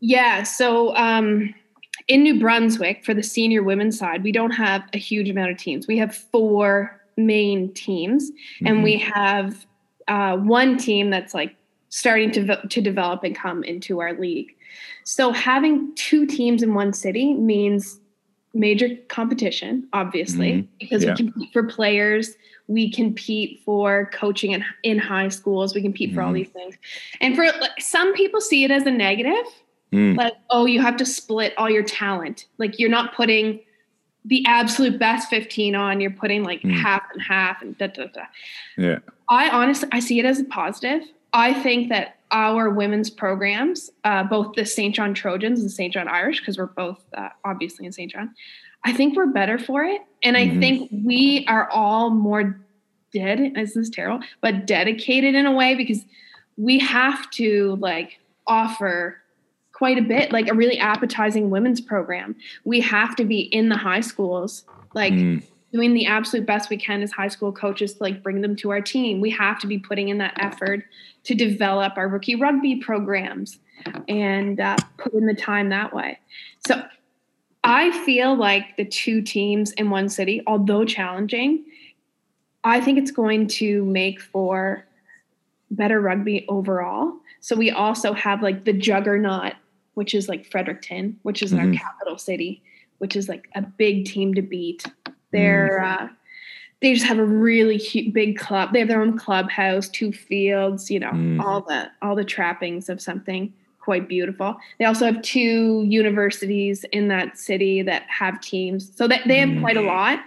Yeah. 0.01 0.43
So. 0.43 0.95
Um, 0.97 1.55
in 2.07 2.23
New 2.23 2.41
Brunswick, 2.41 3.05
for 3.05 3.13
the 3.13 3.23
senior 3.23 3.63
women's 3.63 3.99
side, 3.99 4.25
we 4.25 4.33
don't 4.33 4.53
have 4.53 4.83
a 4.95 4.99
huge 4.99 5.29
amount 5.29 5.51
of 5.51 5.59
teams. 5.59 5.87
We 5.87 5.99
have 5.99 6.15
four 6.15 6.99
main 7.19 7.71
teams, 7.75 8.31
mm-hmm. 8.31 8.67
and 8.67 8.83
we 8.83 8.97
have 8.97 9.67
uh, 10.09 10.37
one 10.39 10.79
team 10.79 11.11
that's 11.11 11.35
like 11.35 11.55
starting 11.91 12.31
to 12.33 12.67
to 12.69 12.81
develop 12.81 13.25
and 13.25 13.37
come 13.37 13.65
into 13.65 14.01
our 14.01 14.13
league. 14.15 14.55
So 15.05 15.33
having 15.33 15.95
two 15.95 16.27
teams 16.27 16.63
in 16.63 16.75
one 16.75 16.93
city 16.93 17.35
means 17.35 18.01
major 18.55 18.91
competition, 19.09 19.89
obviously, 19.93 20.53
mm-hmm. 20.53 20.67
because 20.79 21.05
yeah. 21.05 21.11
we 21.11 21.17
compete 21.17 21.53
for 21.53 21.63
players, 21.65 22.35
we 22.67 22.91
compete 22.91 23.63
for 23.65 24.11
coaching 24.13 24.53
in, 24.53 24.65
in 24.83 24.99
high 24.99 25.29
schools, 25.29 25.75
we 25.75 25.83
compete 25.83 26.11
mm-hmm. 26.11 26.17
for 26.17 26.23
all 26.23 26.29
mm-hmm. 26.29 26.37
these 26.37 26.51
things. 26.51 26.77
And 27.21 27.35
for 27.35 27.45
like, 27.45 27.81
some 27.81 28.13
people 28.15 28.41
see 28.41 28.65
it 28.65 28.71
as 28.71 28.85
a 28.85 28.91
negative, 28.91 29.45
mm. 29.93 30.17
like, 30.17 30.35
oh, 30.51 30.67
you 30.67 30.81
have 30.83 30.97
to 30.99 31.07
split 31.07 31.55
all 31.57 31.71
your 31.71 31.83
talent. 31.83 32.47
Like 32.59 32.79
you're 32.79 32.91
not 32.91 33.15
putting 33.15 33.61
the 34.25 34.45
absolute 34.47 34.99
best 34.99 35.31
15 35.31 35.75
on, 35.75 36.01
you're 36.01 36.11
putting 36.11 36.43
like 36.43 36.63
mm. 36.63 36.73
half 36.73 37.03
and 37.13 37.23
half 37.23 37.63
and 37.63 37.77
da 37.79 37.87
da 37.87 38.07
da. 38.07 38.23
Yeah. 38.77 38.99
I 39.29 39.49
honestly 39.51 39.89
I 39.93 40.01
see 40.01 40.19
it 40.19 40.25
as 40.25 40.41
a 40.41 40.45
positive. 40.45 41.03
I 41.39 41.55
think 41.55 41.89
that 41.91 42.17
our 42.31 42.69
women's 42.69 43.11
programs, 43.11 43.91
uh, 44.05 44.25
both 44.25 44.55
the 44.55 44.67
St. 44.67 44.95
John 44.95 45.15
Trojans 45.15 45.61
and 45.61 45.71
St. 45.71 45.93
John 45.93 46.09
Irish, 46.09 46.41
because 46.41 46.59
we're 46.59 46.67
both 46.67 47.03
uh, 47.17 47.29
obviously 47.45 47.87
in 47.87 47.93
St. 47.93 48.11
John, 48.11 48.35
I 48.85 48.93
think 48.93 49.17
we're 49.17 49.27
better 49.27 49.59
for 49.59 49.85
it. 49.85 50.03
And 50.23 50.37
I 50.37 50.47
mm-hmm. 50.47 50.61
think 50.61 50.91
we 51.05 51.47
are 51.49 51.71
all 51.71 52.11
more 52.11 52.61
dead, 53.13 53.53
this 53.55 53.77
is 53.77 53.89
terrible, 53.89 54.25
but 54.41 54.67
dedicated 54.67 55.35
in 55.35 55.47
a 55.47 55.53
way 55.53 55.75
because 55.75 56.05
we 56.57 56.79
have 56.81 57.31
to 57.31 57.77
like 57.77 58.19
offer 58.47 59.19
quite 59.73 59.97
a 59.97 60.03
bit, 60.03 60.33
like 60.33 60.49
a 60.49 60.55
really 60.55 60.79
appetizing 60.79 61.51
women's 61.51 61.81
program. 61.81 62.35
We 62.65 62.81
have 62.81 63.15
to 63.17 63.25
be 63.25 63.41
in 63.41 63.69
the 63.69 63.77
high 63.77 64.01
schools, 64.01 64.65
like 64.93 65.13
mm 65.13 65.43
doing 65.73 65.93
the 65.93 66.07
absolute 66.07 66.47
best 66.47 66.71
we 66.71 66.77
can 66.77 67.03
as 67.03 67.13
high 67.13 67.29
school 67.29 67.53
coaches 67.53 67.95
to 67.95 68.03
like 68.03 68.23
bring 68.23 68.41
them 68.41 68.57
to 68.57 68.71
our 68.71 68.81
team. 68.81 69.21
We 69.21 69.31
have 69.31 69.59
to 69.61 69.67
be 69.67 69.79
putting 69.79 70.09
in 70.09 70.19
that 70.19 70.35
effort 70.39 70.85
to 71.25 71.35
develop 71.35 71.95
our 71.97 72.09
rookie 72.09 72.35
rugby 72.35 72.77
programs 72.77 73.59
and 74.09 74.61
uh, 74.61 74.77
put 74.97 75.13
in 75.13 75.27
the 75.27 75.35
time 75.35 75.69
that 75.69 75.95
way. 75.95 76.19
So 76.67 76.83
I 77.65 77.91
feel 78.05 78.35
like 78.35 78.77
the 78.77 78.85
two 78.85 79.21
teams 79.21 79.73
in 79.73 79.91
one 79.91 80.09
city, 80.09 80.43
although 80.47 80.85
challenging, 80.85 81.65
I 82.65 82.81
think 82.81 82.99
it's 82.99 83.11
going 83.11 83.47
to 83.49 83.85
make 83.85 84.21
for 84.21 84.87
better 85.71 86.01
rugby 86.01 86.47
overall. 86.49 87.13
So 87.41 87.57
we 87.57 87.71
also 87.71 88.13
have 88.15 88.43
like 88.43 88.65
the 88.65 88.73
juggernaut, 88.73 89.53
which 89.95 90.15
is 90.15 90.29
like 90.29 90.51
Fredericton, 90.51 91.19
which 91.23 91.43
is 91.43 91.53
mm-hmm. 91.53 91.73
our 91.73 91.75
capital 91.75 92.19
city, 92.19 92.63
which 92.99 93.17
is 93.17 93.29
like 93.29 93.49
a 93.55 93.63
big 93.63 94.07
team 94.07 94.35
to 94.35 94.43
beat 94.43 94.85
they're 95.31 95.81
mm. 95.83 96.05
uh, 96.05 96.09
they 96.81 96.95
just 96.95 97.07
have 97.07 97.19
a 97.19 97.25
really 97.25 97.77
huge, 97.77 98.13
big 98.13 98.39
club. 98.39 98.73
They 98.73 98.79
have 98.79 98.89
their 98.89 99.03
own 99.03 99.19
clubhouse, 99.19 99.89
two 99.89 100.13
fields, 100.13 100.91
you 100.91 101.01
know, 101.01 101.11
mm. 101.11 101.43
all 101.43 101.63
the 101.63 101.91
all 102.03 102.15
the 102.15 102.25
trappings 102.25 102.89
of 102.89 103.01
something 103.01 103.53
quite 103.81 104.07
beautiful. 104.07 104.57
They 104.79 104.85
also 104.85 105.07
have 105.07 105.23
two 105.23 105.85
universities 105.89 106.85
in 106.93 107.09
that 107.09 107.39
city 107.39 107.81
that 107.83 108.03
have 108.03 108.41
teams, 108.41 108.95
so 108.95 109.09
that 109.09 109.23
they 109.27 109.39
have 109.39 109.49
mm. 109.49 109.61
quite 109.61 109.77
a 109.77 109.83
lot. 109.83 110.21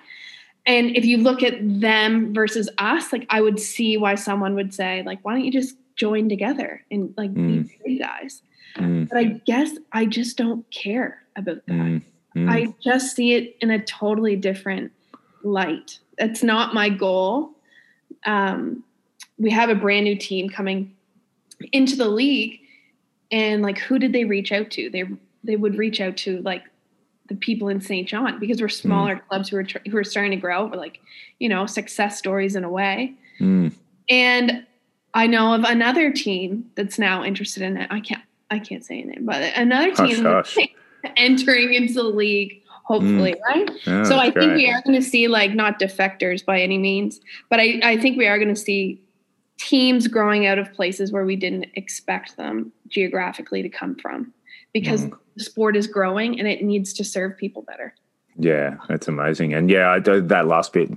And 0.66 0.96
if 0.96 1.06
you 1.06 1.18
look 1.18 1.42
at 1.42 1.58
them 1.62 2.34
versus 2.34 2.70
us, 2.78 3.12
like 3.12 3.26
I 3.30 3.42
would 3.42 3.60
see 3.60 3.98
why 3.98 4.16
someone 4.16 4.56
would 4.56 4.74
say, 4.74 5.04
like, 5.06 5.20
why 5.24 5.34
don't 5.34 5.46
you 5.46 5.52
just 5.52 5.76
join 5.96 6.30
together 6.30 6.84
and 6.92 7.14
like 7.18 7.34
mm. 7.34 7.68
be 7.68 7.78
big 7.86 8.00
guys? 8.00 8.42
Mm. 8.78 9.10
But 9.10 9.18
I 9.18 9.24
guess 9.46 9.72
I 9.92 10.06
just 10.06 10.38
don't 10.38 10.70
care 10.72 11.22
about 11.36 11.66
that. 11.68 12.02
Mm. 12.36 12.50
I 12.50 12.74
just 12.82 13.16
see 13.16 13.34
it 13.34 13.58
in 13.62 13.72
a 13.72 13.84
totally 13.84 14.36
different 14.36 14.92
light. 15.44 16.00
It's 16.18 16.44
not 16.44 16.74
my 16.74 16.90
goal. 16.90 17.52
Um, 18.26 18.84
we 19.38 19.50
have 19.52 19.70
a 19.70 19.76
brand 19.76 20.06
new 20.06 20.16
team 20.16 20.50
coming 20.50 20.96
into 21.72 21.96
the 21.96 22.08
league, 22.08 22.60
and 23.32 23.62
like, 23.62 23.80
who 23.80 24.00
did 24.00 24.14
they 24.14 24.26
reach 24.26 24.52
out 24.52 24.72
to? 24.72 24.90
They 24.90 25.04
they 25.44 25.56
would 25.56 25.78
reach 25.78 26.00
out 26.00 26.18
to 26.18 26.42
like 26.42 26.64
the 27.28 27.36
people 27.36 27.70
in 27.70 27.82
St. 27.82 28.08
John 28.08 28.40
because 28.40 28.62
we're 28.62 28.68
mm. 28.68 28.82
smaller 28.82 29.16
mm. 29.16 29.28
clubs 29.28 29.50
who 29.50 29.58
are 29.58 29.66
who 29.90 29.98
are 29.98 30.04
starting 30.04 30.32
to 30.32 30.38
grow. 30.38 30.66
We're 30.66 30.78
like, 30.78 31.00
you 31.40 31.50
know, 31.50 31.66
success 31.66 32.18
stories 32.18 32.56
in 32.56 32.64
a 32.64 32.70
way. 32.70 33.16
Mm. 33.40 33.74
And 34.10 34.66
I 35.14 35.28
know 35.28 35.54
of 35.54 35.64
another 35.64 36.12
team 36.12 36.70
that's 36.76 37.00
now 37.00 37.24
interested 37.24 37.64
in 37.64 37.78
it. 37.78 37.88
I 37.92 38.00
can't 38.00 38.22
I 38.50 38.60
can't 38.60 38.86
say 38.86 39.02
a 39.02 39.06
name, 39.06 39.26
but 39.26 39.42
another 39.56 39.94
team 39.94 40.24
hush, 40.24 40.56
hush. 40.56 40.68
entering 41.18 41.74
into 41.74 41.94
the 41.94 42.04
league 42.04 42.62
hopefully 42.84 43.34
mm. 43.34 43.42
right? 43.48 43.70
Yeah, 43.86 44.04
so 44.04 44.18
i 44.18 44.32
think 44.32 44.56
we 44.56 44.70
are 44.70 44.82
going 44.82 45.00
to 45.00 45.06
see 45.06 45.28
like 45.28 45.54
not 45.54 45.80
defectors 45.80 46.44
by 46.44 46.62
any 46.62 46.78
means 46.78 47.20
but 47.50 47.60
i, 47.60 47.80
I 47.84 47.98
think 47.98 48.18
we 48.18 48.28
are 48.28 48.38
going 48.38 48.54
to 48.54 48.60
see 48.60 49.02
teams 49.58 50.08
growing 50.08 50.48
out 50.48 50.58
of 50.58 50.74
places 50.74 51.12
where 51.12 51.24
we 51.24 51.36
didn't 51.36 51.68
expect 51.76 52.36
them 52.36 52.72
geographically 52.88 53.62
to 53.62 53.70
come 53.70 53.96
from 53.96 54.34
because 54.74 55.06
mm. 55.06 55.14
the 55.36 55.44
sport 55.44 55.76
is 55.76 55.86
growing 55.88 56.40
and 56.40 56.48
it 56.48 56.64
needs 56.64 56.94
to 56.94 57.04
serve 57.04 57.38
people 57.38 57.62
better. 57.62 57.94
Yeah 58.38 58.78
that's 58.90 59.08
amazing. 59.08 59.54
And 59.54 59.70
yeah 59.70 59.92
i 59.92 60.00
do 60.00 60.20
that 60.20 60.48
last 60.48 60.74
bit 60.74 60.92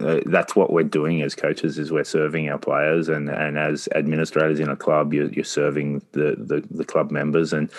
uh, 0.00 0.20
that's 0.26 0.54
what 0.54 0.72
we're 0.72 0.84
doing 0.84 1.20
as 1.22 1.34
coaches 1.34 1.76
is 1.78 1.90
we're 1.90 2.04
serving 2.04 2.48
our 2.48 2.58
players 2.58 3.08
and 3.08 3.28
and 3.28 3.58
as 3.58 3.88
administrators 3.94 4.60
in 4.60 4.68
a 4.68 4.76
club 4.76 5.12
you're, 5.12 5.28
you're 5.30 5.44
serving 5.44 6.00
the, 6.12 6.36
the 6.38 6.62
the 6.70 6.84
club 6.84 7.10
members. 7.10 7.52
And 7.52 7.70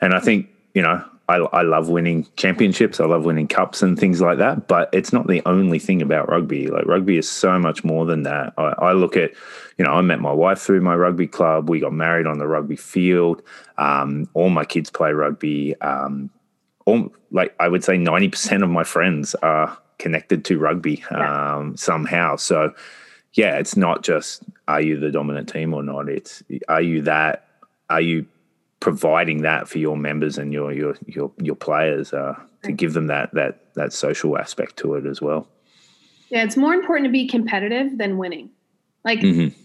and 0.00 0.14
i 0.14 0.20
think 0.20 0.48
you 0.74 0.82
know 0.82 1.04
I, 1.28 1.36
I 1.36 1.62
love 1.62 1.88
winning 1.88 2.26
championships. 2.36 3.00
I 3.00 3.06
love 3.06 3.24
winning 3.24 3.48
cups 3.48 3.80
and 3.80 3.98
things 3.98 4.20
like 4.20 4.38
that. 4.38 4.68
But 4.68 4.90
it's 4.92 5.12
not 5.12 5.28
the 5.28 5.40
only 5.46 5.78
thing 5.78 6.02
about 6.02 6.28
rugby. 6.28 6.66
Like 6.66 6.84
rugby 6.86 7.16
is 7.16 7.30
so 7.30 7.58
much 7.58 7.84
more 7.84 8.04
than 8.04 8.24
that. 8.24 8.52
I, 8.58 8.74
I 8.78 8.92
look 8.92 9.16
at, 9.16 9.32
you 9.78 9.84
know, 9.84 9.92
I 9.92 10.00
met 10.02 10.20
my 10.20 10.32
wife 10.32 10.60
through 10.60 10.80
my 10.82 10.94
rugby 10.94 11.26
club. 11.26 11.70
We 11.70 11.80
got 11.80 11.92
married 11.92 12.26
on 12.26 12.38
the 12.38 12.46
rugby 12.46 12.76
field. 12.76 13.42
Um, 13.78 14.28
all 14.34 14.50
my 14.50 14.64
kids 14.64 14.90
play 14.90 15.12
rugby. 15.12 15.80
Um, 15.80 16.28
all, 16.84 17.12
like 17.30 17.54
I 17.60 17.68
would 17.68 17.84
say, 17.84 17.96
ninety 17.96 18.28
percent 18.28 18.62
of 18.62 18.68
my 18.68 18.84
friends 18.84 19.34
are 19.36 19.78
connected 19.98 20.44
to 20.46 20.58
rugby 20.58 21.04
yeah. 21.10 21.56
um, 21.56 21.76
somehow. 21.76 22.36
So, 22.36 22.74
yeah, 23.34 23.58
it's 23.58 23.76
not 23.76 24.02
just 24.02 24.42
are 24.66 24.80
you 24.80 24.98
the 24.98 25.10
dominant 25.10 25.48
team 25.48 25.72
or 25.72 25.82
not. 25.82 26.08
It's 26.08 26.42
are 26.68 26.82
you 26.82 27.02
that? 27.02 27.46
Are 27.88 28.00
you 28.00 28.26
providing 28.82 29.42
that 29.42 29.68
for 29.68 29.78
your 29.78 29.96
members 29.96 30.36
and 30.36 30.52
your 30.52 30.72
your 30.72 30.96
your 31.06 31.30
your 31.38 31.54
players 31.54 32.12
uh, 32.12 32.34
to 32.64 32.72
give 32.72 32.94
them 32.94 33.06
that 33.06 33.32
that 33.32 33.72
that 33.74 33.92
social 33.92 34.36
aspect 34.36 34.76
to 34.76 34.94
it 34.94 35.06
as 35.06 35.22
well. 35.22 35.46
Yeah, 36.30 36.42
it's 36.42 36.56
more 36.56 36.74
important 36.74 37.06
to 37.06 37.12
be 37.12 37.28
competitive 37.28 37.96
than 37.96 38.18
winning. 38.18 38.50
Like, 39.04 39.20
mm-hmm. 39.20 39.56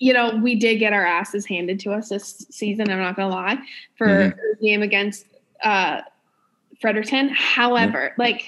you 0.00 0.12
know, 0.12 0.36
we 0.42 0.56
did 0.56 0.78
get 0.78 0.92
our 0.92 1.06
asses 1.06 1.46
handed 1.46 1.78
to 1.80 1.92
us 1.92 2.08
this 2.08 2.44
season. 2.50 2.90
I'm 2.90 2.98
not 2.98 3.14
gonna 3.14 3.32
lie 3.32 3.58
for 3.96 4.08
mm-hmm. 4.08 4.38
the 4.60 4.66
game 4.66 4.82
against 4.82 5.26
uh, 5.62 6.00
Fredericton. 6.80 7.28
However, 7.28 8.06
yeah. 8.06 8.24
like, 8.24 8.44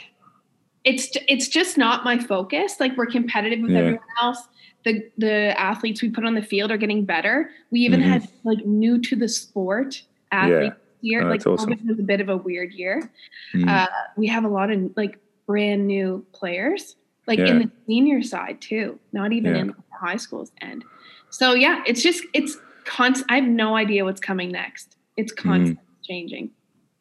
it's 0.83 1.17
it's 1.29 1.47
just 1.47 1.79
not 1.79 2.05
my 2.05 2.19
focus. 2.19 2.81
Like, 2.81 2.97
we're 2.97 3.07
competitive 3.07 3.61
with 3.61 3.71
yeah. 3.71 3.79
everyone 3.79 4.01
else. 4.21 4.41
The 4.85 5.09
the 5.19 5.59
athletes 5.59 6.03
we 6.03 6.11
put 6.11 6.25
on 6.25 6.35
the 6.35 6.43
field 6.43 6.73
are 6.73 6.79
getting 6.79 7.05
better. 7.05 7.51
We 7.71 7.81
even 7.81 8.01
mm-hmm. 8.01 8.11
had 8.11 8.29
like 8.43 8.67
new 8.67 9.01
to 9.03 9.15
the 9.15 9.29
sport 9.29 10.03
athletes 10.37 10.77
yeah. 11.01 11.11
year. 11.11 11.23
Oh, 11.23 11.31
like 11.31 11.47
awesome. 11.47 11.71
COVID 11.71 11.87
was 11.87 11.99
a 11.99 12.03
bit 12.03 12.21
of 12.21 12.29
a 12.29 12.37
weird 12.37 12.73
year. 12.73 13.11
Mm. 13.55 13.69
Uh, 13.69 13.89
we 14.17 14.27
have 14.27 14.45
a 14.45 14.49
lot 14.49 14.71
of 14.71 14.91
like 14.97 15.19
brand 15.47 15.87
new 15.87 16.25
players, 16.33 16.97
like 17.27 17.39
yeah. 17.39 17.47
in 17.47 17.59
the 17.59 17.71
senior 17.87 18.23
side 18.23 18.61
too, 18.61 18.99
not 19.13 19.33
even 19.33 19.55
yeah. 19.55 19.61
in 19.63 19.75
high 19.91 20.17
schools 20.17 20.53
end. 20.61 20.85
So 21.31 21.55
yeah, 21.55 21.83
it's 21.87 22.03
just 22.03 22.25
it's 22.33 22.57
constant. 22.85 23.31
I 23.31 23.37
have 23.37 23.49
no 23.49 23.77
idea 23.77 24.05
what's 24.05 24.21
coming 24.21 24.53
next. 24.53 24.97
It's 25.17 25.33
constant 25.33 25.79
mm. 25.79 26.05
changing. 26.05 26.51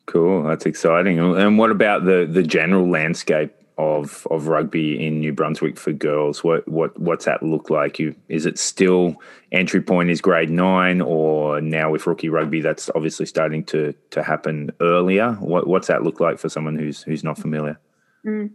Cool, 0.05 0.43
that's 0.43 0.65
exciting. 0.65 1.19
And 1.19 1.57
what 1.57 1.71
about 1.71 2.05
the 2.05 2.27
the 2.29 2.43
general 2.43 2.89
landscape 2.89 3.53
of 3.77 4.27
of 4.31 4.47
rugby 4.47 5.05
in 5.05 5.19
New 5.19 5.33
Brunswick 5.33 5.77
for 5.77 5.91
girls? 5.91 6.43
What 6.43 6.67
what 6.67 6.97
what's 6.99 7.25
that 7.25 7.43
look 7.43 7.69
like? 7.69 7.99
You 7.99 8.15
is 8.29 8.45
it 8.45 8.57
still 8.57 9.15
entry 9.51 9.81
point 9.81 10.09
is 10.09 10.21
grade 10.21 10.49
nine, 10.49 11.01
or 11.01 11.61
now 11.61 11.91
with 11.91 12.07
rookie 12.07 12.29
rugby 12.29 12.61
that's 12.61 12.89
obviously 12.95 13.25
starting 13.25 13.63
to 13.65 13.93
to 14.11 14.23
happen 14.23 14.71
earlier? 14.81 15.33
What 15.33 15.67
what's 15.67 15.87
that 15.87 16.03
look 16.03 16.19
like 16.19 16.39
for 16.39 16.49
someone 16.49 16.77
who's 16.77 17.03
who's 17.03 17.23
not 17.23 17.37
familiar? 17.37 17.79
Mm. 18.25 18.51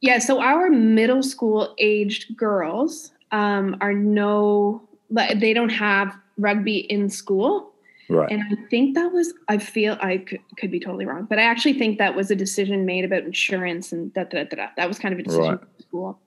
Yeah, 0.00 0.18
so 0.18 0.40
our 0.40 0.70
middle 0.70 1.22
school 1.22 1.74
aged 1.78 2.36
girls 2.36 3.10
um, 3.32 3.76
are 3.80 3.92
no, 3.92 4.88
they 5.10 5.52
don't 5.52 5.70
have 5.70 6.16
rugby 6.36 6.78
in 6.78 7.10
school. 7.10 7.72
Right. 8.10 8.30
And 8.30 8.42
I 8.42 8.56
think 8.70 8.94
that 8.94 9.12
was, 9.12 9.34
I 9.48 9.58
feel, 9.58 9.98
I 10.00 10.18
could, 10.18 10.40
could, 10.56 10.70
be 10.70 10.80
totally 10.80 11.04
wrong, 11.04 11.26
but 11.28 11.38
I 11.38 11.42
actually 11.42 11.74
think 11.74 11.98
that 11.98 12.16
was 12.16 12.30
a 12.30 12.36
decision 12.36 12.86
made 12.86 13.04
about 13.04 13.24
insurance 13.24 13.92
and 13.92 14.12
da 14.14 14.24
da 14.24 14.44
da 14.44 14.56
da. 14.56 14.66
That 14.76 14.88
was 14.88 14.98
kind 14.98 15.12
of 15.12 15.20
a 15.20 15.22
decision 15.24 15.50
right. 15.50 15.60
for 15.60 15.82
school. 15.82 16.20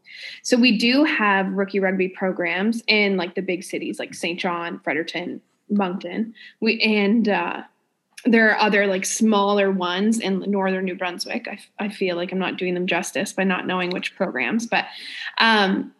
So 0.43 0.57
we 0.57 0.77
do 0.77 1.03
have 1.03 1.51
rookie 1.51 1.79
rugby 1.79 2.09
programs 2.09 2.83
in 2.85 3.17
like 3.17 3.33
the 3.33 3.41
big 3.41 3.63
cities 3.63 3.97
like 3.97 4.13
St. 4.13 4.39
John, 4.39 4.79
Fredericton, 4.83 5.41
Moncton. 5.69 6.35
We, 6.59 6.79
and, 6.81 7.27
uh, 7.27 7.63
there 8.25 8.51
are 8.51 8.59
other 8.59 8.85
like 8.85 9.03
smaller 9.03 9.71
ones 9.71 10.19
in 10.19 10.41
northern 10.41 10.85
New 10.85 10.95
Brunswick. 10.95 11.47
I, 11.47 11.57
I 11.83 11.89
feel 11.89 12.15
like 12.15 12.31
I'm 12.31 12.37
not 12.37 12.57
doing 12.57 12.75
them 12.75 12.85
justice 12.85 13.33
by 13.33 13.43
not 13.43 13.65
knowing 13.65 13.89
which 13.89 14.15
programs, 14.15 14.67
but 14.67 14.85
um, 15.39 15.91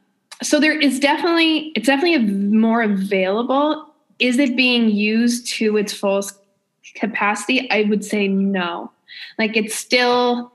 so 0.43 0.59
there 0.59 0.77
is 0.77 0.99
definitely 0.99 1.71
it's 1.75 1.87
definitely 1.87 2.19
more 2.31 2.83
available 2.83 3.90
is 4.21 4.37
it 4.39 4.55
being 4.55 4.89
used 4.89 5.47
to 5.47 5.77
its 5.77 5.91
fullest 5.93 6.39
capacity? 6.95 7.69
I 7.71 7.83
would 7.83 8.05
say 8.05 8.27
no. 8.27 8.91
Like 9.37 9.57
it's 9.57 9.75
still, 9.75 10.53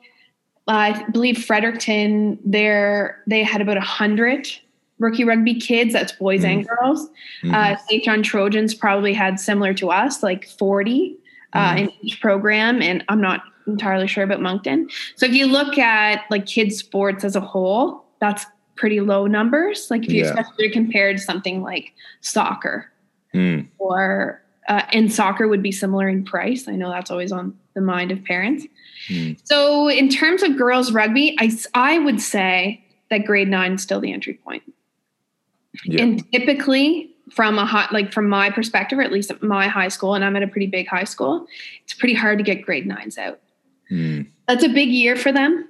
I 0.69 1.05
believe 1.11 1.45
Fredericton, 1.45 2.39
there 2.45 3.23
they 3.27 3.43
had 3.43 3.61
about 3.61 3.77
a 3.77 3.83
hundred 3.83 4.49
rookie 4.99 5.25
rugby 5.25 5.55
kids. 5.55 5.93
That's 5.93 6.13
boys 6.13 6.43
mm. 6.43 6.53
and 6.53 6.69
girls. 6.69 7.09
Mm-hmm. 7.43 7.55
Uh, 7.55 7.77
St. 7.89 8.05
John 8.05 8.23
Trojans 8.23 8.75
probably 8.75 9.13
had 9.13 9.39
similar 9.39 9.75
to 9.75 9.91
us, 9.91 10.23
like 10.23 10.49
forty 10.49 11.17
uh, 11.53 11.75
mm. 11.75 11.81
in 11.81 11.93
each 12.03 12.21
program, 12.21 12.81
and 12.81 13.05
I'm 13.09 13.21
not 13.21 13.43
entirely 13.67 14.07
sure 14.07 14.25
about 14.25 14.41
Moncton. 14.41 14.89
So 15.17 15.27
if 15.27 15.33
you 15.33 15.47
look 15.47 15.77
at 15.77 16.23
like 16.31 16.47
kids 16.47 16.79
sports 16.79 17.25
as 17.25 17.35
a 17.37 17.41
whole, 17.41 18.05
that's 18.21 18.47
pretty 18.77 19.01
low 19.01 19.27
numbers. 19.27 19.89
Like 19.91 20.05
if 20.05 20.13
you 20.13 20.23
yeah. 20.23 20.31
especially 20.31 20.71
compared 20.71 21.17
to 21.17 21.23
something 21.23 21.63
like 21.63 21.93
soccer, 22.21 22.91
mm. 23.37 23.67
or 23.79 24.43
uh, 24.69 24.83
and 24.93 25.13
soccer 25.13 25.47
would 25.47 25.63
be 25.63 25.73
similar 25.73 26.09
in 26.09 26.25
price. 26.25 26.67
I 26.67 26.73
know 26.73 26.91
that's 26.91 27.11
always 27.11 27.31
on 27.31 27.57
the 27.75 27.81
mind 27.81 28.11
of 28.11 28.25
parents. 28.25 28.67
Mm. 29.09 29.39
So 29.45 29.89
in 29.89 30.09
terms 30.09 30.43
of 30.43 30.57
girls 30.57 30.93
rugby, 30.93 31.37
I 31.39 31.57
I 31.75 31.99
would 31.99 32.21
say 32.21 32.85
that 33.11 33.25
grade 33.25 33.49
nine 33.49 33.75
is 33.75 33.83
still 33.83 34.01
the 34.01 34.13
entry 34.13 34.35
point. 34.35 34.63
Yeah. 35.85 36.03
And 36.03 36.33
typically 36.33 37.13
from 37.31 37.59
a 37.59 37.67
hot 37.67 37.93
like 37.93 38.13
from 38.13 38.29
my 38.29 38.51
perspective, 38.51 38.99
or 38.99 39.03
at 39.03 39.13
least 39.13 39.31
at 39.31 39.43
my 39.43 39.69
high 39.69 39.89
school, 39.89 40.15
and 40.15 40.25
I'm 40.25 40.35
at 40.37 40.43
a 40.43 40.49
pretty 40.49 40.67
big 40.67 40.89
high 40.89 41.05
school, 41.05 41.47
it's 41.85 41.95
pretty 41.95 42.15
hard 42.15 42.39
to 42.39 42.45
get 42.45 42.63
grade 42.63 42.87
nines 42.87 43.19
out. 43.19 43.41
Mm. 43.91 44.27
That's 44.49 44.65
a 44.65 44.69
big 44.69 44.89
year 44.89 45.15
for 45.15 45.31
them 45.31 45.69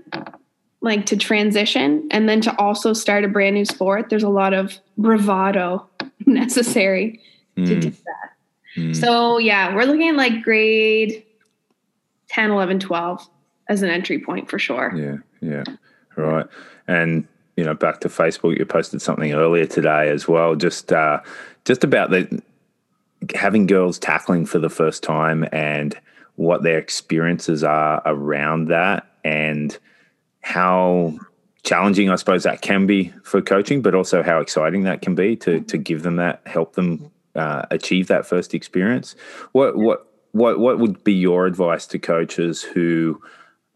like 0.86 1.06
to 1.06 1.16
transition 1.16 2.06
and 2.10 2.28
then 2.28 2.40
to 2.40 2.56
also 2.58 2.92
start 2.92 3.24
a 3.24 3.28
brand 3.28 3.54
new 3.54 3.64
sport 3.64 4.08
there's 4.08 4.22
a 4.22 4.28
lot 4.28 4.54
of 4.54 4.78
bravado 4.96 5.84
necessary 6.26 7.20
mm. 7.56 7.66
to 7.66 7.80
do 7.80 7.90
that. 7.90 8.32
Mm. 8.76 8.96
So 8.96 9.38
yeah, 9.38 9.74
we're 9.74 9.84
looking 9.84 10.08
at 10.08 10.16
like 10.16 10.42
grade 10.42 11.24
10, 12.28 12.50
11, 12.50 12.80
12 12.80 13.28
as 13.68 13.82
an 13.82 13.90
entry 13.90 14.18
point 14.18 14.50
for 14.50 14.58
sure. 14.58 14.92
Yeah, 14.94 15.16
yeah, 15.40 15.64
right. 16.16 16.46
And 16.86 17.26
you 17.56 17.64
know, 17.64 17.74
back 17.74 18.00
to 18.00 18.08
Facebook, 18.08 18.58
you 18.58 18.66
posted 18.66 19.00
something 19.00 19.32
earlier 19.32 19.66
today 19.66 20.10
as 20.10 20.28
well, 20.28 20.54
just 20.54 20.92
uh, 20.92 21.20
just 21.64 21.84
about 21.84 22.10
the 22.10 22.42
having 23.34 23.66
girls 23.66 23.98
tackling 23.98 24.46
for 24.46 24.58
the 24.58 24.68
first 24.68 25.02
time 25.02 25.46
and 25.52 25.98
what 26.36 26.62
their 26.62 26.78
experiences 26.78 27.64
are 27.64 28.02
around 28.04 28.66
that 28.66 29.06
and 29.24 29.78
how 30.42 31.18
challenging 31.62 32.10
I 32.10 32.16
suppose 32.16 32.44
that 32.44 32.60
can 32.60 32.86
be 32.86 33.12
for 33.24 33.40
coaching, 33.40 33.82
but 33.82 33.94
also 33.94 34.22
how 34.22 34.40
exciting 34.40 34.84
that 34.84 35.00
can 35.02 35.14
be 35.14 35.34
to 35.36 35.60
to 35.62 35.78
give 35.78 36.02
them 36.02 36.16
that, 36.16 36.42
help 36.46 36.74
them 36.74 37.10
uh, 37.36 37.66
achieve 37.70 38.08
that 38.08 38.26
first 38.26 38.54
experience. 38.54 39.14
What 39.52 39.76
what 39.76 40.06
what 40.32 40.58
what 40.58 40.78
would 40.78 41.04
be 41.04 41.14
your 41.14 41.46
advice 41.46 41.86
to 41.88 41.98
coaches 41.98 42.62
who 42.62 43.20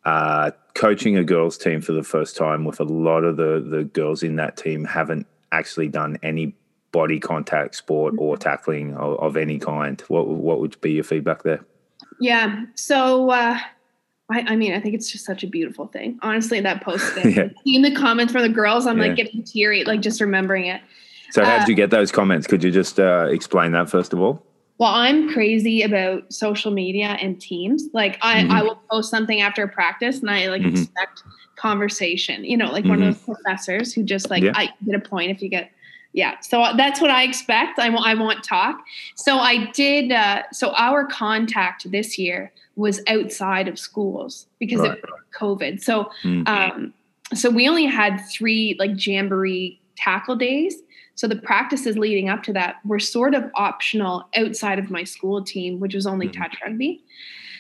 are 0.05 0.53
coaching 0.75 1.17
a 1.17 1.25
girls 1.25 1.59
team 1.59 1.81
for 1.81 1.93
the 1.93 2.03
first 2.03 2.37
time 2.37 2.65
with 2.65 2.81
a 2.81 2.85
lot 2.85 3.25
of 3.25 3.37
the 3.37 3.65
the 3.67 3.85
girls 3.85 4.23
in 4.23 4.37
that 4.37 4.57
team 4.57 4.85
haven't 4.85 5.27
actually 5.53 5.89
done 5.89 6.19
any 6.23 6.55
body 6.93 7.21
contact 7.21 7.75
sport 7.75 8.15
or 8.19 8.35
mm-hmm. 8.35 8.43
tackling 8.43 8.95
of, 8.97 9.19
of 9.21 9.37
any 9.37 9.59
kind? 9.59 10.01
What 10.09 10.29
what 10.29 10.61
would 10.61 10.81
be 10.81 10.93
your 10.93 11.05
feedback 11.05 11.43
there? 11.43 11.65
Yeah. 12.21 12.65
So 12.75 13.31
uh, 13.31 13.59
I, 14.31 14.45
I, 14.49 14.57
mean, 14.57 14.75
I 14.75 14.81
think 14.81 14.95
it's 14.95 15.11
just 15.11 15.25
such 15.25 15.43
a 15.43 15.47
beautiful 15.47 15.87
thing. 15.87 16.19
Honestly, 16.23 16.61
that 16.61 16.83
post, 16.83 17.13
yeah. 17.25 17.49
seeing 17.65 17.83
the 17.83 17.95
comments 17.95 18.33
from 18.33 18.43
the 18.43 18.49
girls, 18.49 18.87
I'm 18.87 18.99
yeah. 18.99 19.09
like 19.09 19.17
getting 19.17 19.43
teary, 19.43 19.85
like 19.85 20.01
just 20.01 20.21
remembering 20.21 20.67
it. 20.67 20.81
So, 21.31 21.45
how 21.45 21.59
did 21.59 21.69
you 21.69 21.75
uh, 21.75 21.77
get 21.77 21.91
those 21.91 22.11
comments? 22.13 22.47
Could 22.47 22.63
you 22.65 22.71
just 22.71 22.99
uh, 22.99 23.27
explain 23.31 23.73
that 23.73 23.91
first 23.91 24.13
of 24.13 24.21
all? 24.21 24.45
Well, 24.79 24.93
I'm 24.93 25.31
crazy 25.31 25.83
about 25.83 26.33
social 26.33 26.71
media 26.71 27.19
and 27.21 27.39
teams. 27.39 27.85
Like, 27.93 28.19
I, 28.23 28.43
mm-hmm. 28.43 28.53
I 28.53 28.63
will 28.63 28.81
post 28.91 29.11
something 29.11 29.41
after 29.43 29.69
practice, 29.69 30.21
and 30.21 30.31
I 30.31 30.49
like 30.49 30.63
mm-hmm. 30.63 30.77
expect 30.77 31.23
conversation. 31.57 32.45
You 32.45 32.57
know, 32.57 32.73
like 32.73 32.85
mm-hmm. 32.85 32.91
one 32.91 33.03
of 33.03 33.15
mm-hmm. 33.15 33.33
those 33.33 33.37
professors 33.37 33.93
who 33.93 34.03
just 34.03 34.31
like 34.31 34.43
yeah. 34.43 34.53
I 34.55 34.71
get 34.85 34.95
a 34.95 35.01
point 35.01 35.31
if 35.31 35.43
you 35.43 35.49
get 35.49 35.71
yeah 36.13 36.39
so 36.41 36.73
that's 36.77 37.01
what 37.01 37.11
i 37.11 37.23
expect 37.23 37.79
i 37.79 37.89
want 37.89 38.07
i 38.07 38.15
want 38.15 38.43
talk 38.43 38.85
so 39.15 39.39
i 39.39 39.71
did 39.73 40.11
uh, 40.11 40.43
so 40.53 40.73
our 40.77 41.07
contact 41.07 41.91
this 41.91 42.19
year 42.19 42.53
was 42.77 43.01
outside 43.07 43.69
of 43.69 43.79
schools 43.79 44.47
because 44.59 44.81
right. 44.81 44.93
of 44.93 45.11
covid 45.39 45.81
so 45.81 46.11
mm-hmm. 46.23 46.43
um 46.47 46.93
so 47.33 47.49
we 47.49 47.69
only 47.69 47.87
had 47.87 48.19
three 48.29 48.75
like 48.79 48.91
jamboree 48.95 49.79
tackle 49.97 50.35
days 50.35 50.75
so 51.21 51.29
the 51.29 51.37
practices 51.37 51.99
leading 51.99 52.31
up 52.31 52.43
to 52.45 52.53
that 52.55 52.77
were 52.83 52.99
sort 52.99 53.35
of 53.35 53.45
optional 53.55 54.27
outside 54.37 54.79
of 54.79 54.89
my 54.89 55.05
school 55.05 55.45
team, 55.45 55.79
which 55.79 55.95
was 55.95 56.07
only 56.07 56.29
mm-hmm. 56.29 56.41
touch 56.41 56.57
rugby. 56.65 57.05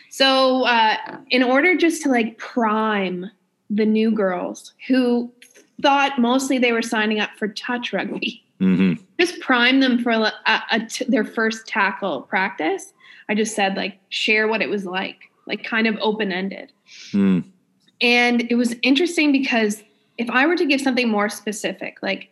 So 0.09 0.64
uh, 0.64 0.96
in 1.29 1.42
order 1.42 1.77
just 1.77 2.03
to 2.05 2.09
like 2.09 2.38
prime 2.38 3.31
the 3.68 3.85
new 3.85 4.12
girls 4.12 4.73
who 4.88 5.31
thought 5.83 6.18
mostly 6.18 6.57
they 6.57 6.73
were 6.73 6.81
signing 6.81 7.20
up 7.20 7.29
for 7.37 7.49
touch 7.49 7.92
rugby, 7.92 8.42
mm-hmm. 8.62 8.94
just 9.20 9.38
prime 9.40 9.81
them 9.81 10.03
for 10.03 10.12
a, 10.12 10.33
a 10.46 10.87
t- 10.88 11.05
their 11.07 11.27
first 11.27 11.66
tackle 11.66 12.23
practice. 12.23 12.94
I 13.29 13.35
just 13.35 13.55
said 13.55 13.77
like 13.77 13.99
share 14.09 14.49
what 14.49 14.62
it 14.62 14.70
was 14.70 14.87
like, 14.87 15.18
like 15.44 15.64
kind 15.64 15.87
of 15.87 15.99
open 16.01 16.33
ended. 16.33 16.73
Mm. 17.12 17.44
And 18.01 18.51
it 18.51 18.55
was 18.55 18.75
interesting 18.81 19.33
because 19.33 19.83
if 20.16 20.31
I 20.31 20.46
were 20.46 20.57
to 20.57 20.64
give 20.64 20.81
something 20.81 21.11
more 21.11 21.29
specific, 21.29 21.99
like 22.01 22.31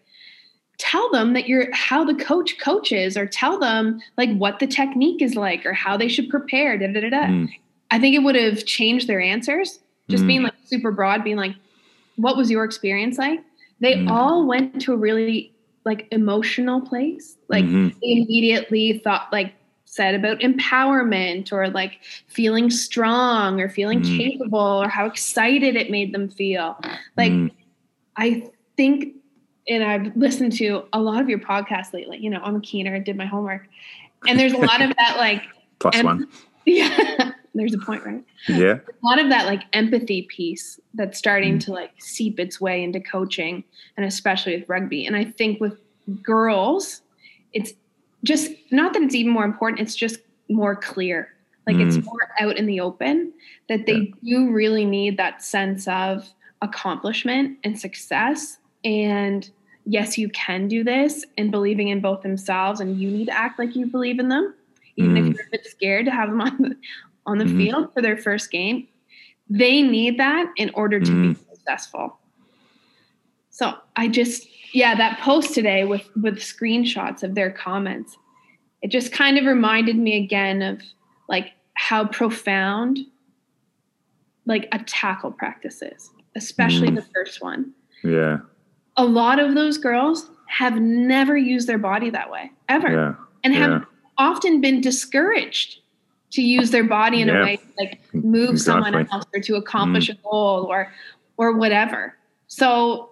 tell 0.79 1.11
them 1.11 1.33
that 1.33 1.49
you're 1.49 1.73
how 1.75 2.05
the 2.05 2.15
coach 2.15 2.59
coaches 2.61 3.17
or 3.17 3.27
tell 3.27 3.59
them 3.59 4.01
like 4.17 4.35
what 4.37 4.61
the 4.61 4.67
technique 4.67 5.21
is 5.21 5.35
like 5.35 5.67
or 5.67 5.73
how 5.73 5.97
they 5.97 6.09
should 6.09 6.29
prepare 6.31 6.79
da, 6.79 6.87
da, 6.87 7.01
da, 7.01 7.11
da. 7.11 7.27
Mm. 7.27 7.49
i 7.91 7.99
think 7.99 8.15
it 8.15 8.21
would 8.21 8.37
have 8.37 8.65
changed 8.65 9.09
their 9.09 9.21
answers 9.21 9.81
just 10.09 10.25
mm. 10.25 10.29
being 10.29 10.43
like 10.45 10.55
super 10.65 10.93
broad 10.93 11.25
being 11.25 11.37
like 11.37 11.55
what 12.17 12.37
was 12.37 12.51
your 12.51 12.65
experience 12.65 13.19
like 13.19 13.41
they 13.81 13.97
mm. 13.97 14.11
all 14.11 14.47
went 14.47 14.81
to 14.81 14.93
a 14.93 14.97
really 14.97 15.53
like 15.85 16.07
emotional 16.13 16.81
place 16.81 17.37
like 17.49 17.65
mm-hmm. 17.65 17.89
they 18.01 18.13
immediately 18.13 18.99
thought 18.99 19.29
like 19.33 19.55
said 19.85 20.15
about 20.15 20.39
empowerment 20.41 21.51
or 21.51 21.69
like 21.71 21.99
feeling 22.29 22.71
strong 22.71 23.61
or 23.61 23.69
feeling 23.69 24.01
mm. 24.01 24.17
capable 24.17 24.83
or 24.83 24.89
how 24.89 25.07
excited 25.07 25.77
it 25.77 25.91
made 25.91 26.15
them 26.15 26.29
feel 26.29 26.79
like 27.17 27.33
mm. 27.33 27.51
i 28.17 28.47
think 28.77 29.15
and 29.69 29.85
I've 29.85 30.17
listened 30.17 30.53
to 30.55 30.85
a 30.93 31.01
lot 31.01 31.21
of 31.21 31.29
your 31.29 31.39
podcasts 31.39 31.93
lately. 31.93 32.19
You 32.19 32.31
know, 32.31 32.41
I'm 32.43 32.57
a 32.57 32.61
keener, 32.61 32.95
I 32.95 32.99
did 32.99 33.17
my 33.17 33.27
homework. 33.27 33.69
And 34.27 34.39
there's 34.39 34.53
a 34.53 34.59
lot 34.59 34.81
of 34.81 34.95
that 34.97 35.17
like 35.17 35.43
plus 35.79 35.97
em- 35.97 36.07
one. 36.07 36.29
Yeah. 36.67 37.33
there's 37.55 37.73
a 37.73 37.79
point, 37.79 38.05
right? 38.05 38.23
Yeah. 38.47 38.79
A 38.87 39.07
lot 39.07 39.19
of 39.19 39.31
that 39.31 39.47
like 39.47 39.63
empathy 39.73 40.23
piece 40.23 40.79
that's 40.93 41.17
starting 41.17 41.57
mm. 41.57 41.65
to 41.65 41.73
like 41.73 41.93
seep 41.99 42.39
its 42.39 42.61
way 42.61 42.83
into 42.83 43.01
coaching 43.01 43.65
and 43.97 44.05
especially 44.05 44.57
with 44.57 44.69
rugby. 44.69 45.07
And 45.07 45.17
I 45.17 45.25
think 45.25 45.61
with 45.61 45.79
girls, 46.23 47.01
it's 47.55 47.73
just 48.23 48.53
not 48.71 48.93
that 48.93 49.03
it's 49.03 49.15
even 49.15 49.33
more 49.33 49.45
important, 49.45 49.81
it's 49.81 49.97
just 49.97 50.21
more 50.51 50.77
clear. 50.77 51.31
Like 51.67 51.77
mm. 51.77 51.87
it's 51.87 52.05
more 52.05 52.29
out 52.39 52.59
in 52.59 52.67
the 52.67 52.81
open 52.81 53.33
that 53.69 53.87
they 53.87 54.13
yeah. 54.23 54.47
do 54.47 54.51
really 54.53 54.85
need 54.85 55.17
that 55.17 55.43
sense 55.43 55.89
of 55.89 56.29
accomplishment 56.61 57.59
and 57.65 57.79
success 57.79 58.59
and 58.85 59.51
yes, 59.89 60.19
you 60.19 60.29
can 60.29 60.69
do 60.69 60.85
this 60.85 61.25
and 61.39 61.51
believing 61.51 61.89
in 61.89 62.01
both 62.01 62.23
themselves 62.23 62.79
and 62.81 63.01
you 63.01 63.11
need 63.11 63.25
to 63.27 63.37
act 63.37 63.59
like 63.59 63.75
you 63.75 63.87
believe 63.87 64.19
in 64.19 64.29
them, 64.29 64.55
even 64.97 65.15
mm. 65.15 65.19
if 65.31 65.37
you're 65.37 65.47
a 65.47 65.51
bit 65.51 65.67
scared 65.67 66.05
to 66.05 66.11
have 66.11 66.29
them 66.29 66.41
on 66.43 66.57
the, 66.59 66.77
on 67.27 67.39
the 67.39 67.45
mm-hmm. 67.45 67.59
field 67.59 67.95
for 67.95 68.03
their 68.03 68.17
first 68.17 68.51
game. 68.51 68.87
They 69.49 69.81
need 69.81 70.19
that 70.19 70.53
in 70.57 70.71
order 70.75 71.01
to 71.01 71.11
mm. 71.11 71.35
be 71.35 71.45
successful. 71.55 72.19
So 73.51 73.75
I 73.97 74.09
just 74.09 74.47
yeah, 74.75 74.95
that 74.97 75.19
post 75.21 75.55
today 75.55 75.85
with 75.85 76.09
with 76.23 76.37
screenshots 76.37 77.23
of 77.23 77.35
their 77.35 77.51
comments, 77.51 78.17
it 78.83 78.91
just 78.91 79.11
kind 79.11 79.39
of 79.39 79.47
reminded 79.47 79.97
me 79.97 80.23
again 80.23 80.61
of 80.61 80.83
like 81.29 81.53
how 81.73 82.05
profound 82.05 82.99
like 84.45 84.69
a 84.73 84.79
tackle 84.81 85.33
practice 85.33 85.81
is, 85.81 86.11
especially 86.37 86.89
Mm. 86.89 86.97
the 86.97 87.07
first 87.15 87.43
one. 87.43 87.73
Yeah. 88.05 88.39
A 88.99 89.05
lot 89.05 89.39
of 89.39 89.55
those 89.55 89.79
girls 89.79 90.29
have 90.47 90.81
never 90.81 91.37
used 91.37 91.67
their 91.69 91.79
body 91.79 92.11
that 92.11 92.31
way 92.31 92.51
ever 92.69 92.91
Yeah. 92.91 93.15
and 93.45 93.55
have 93.55 93.71
Yeah. 93.71 93.81
often 94.19 94.61
been 94.61 94.81
discouraged 94.81 95.79
to 96.33 96.43
use 96.43 96.71
their 96.71 96.85
body 96.85 97.23
in 97.23 97.29
Yeah. 97.29 97.41
a 97.41 97.45
way 97.45 97.57
to, 97.57 97.63
like 97.79 98.01
move 98.13 98.61
someone 98.61 98.95
Exactly. 98.95 99.05
Mm. 99.11 99.15
else 99.15 99.25
or 99.35 99.41
to 99.41 99.55
accomplish 99.57 100.09
a 100.11 100.15
goal 100.15 100.67
or 100.69 100.93
or 101.37 101.53
whatever. 101.57 102.17
So 102.49 103.11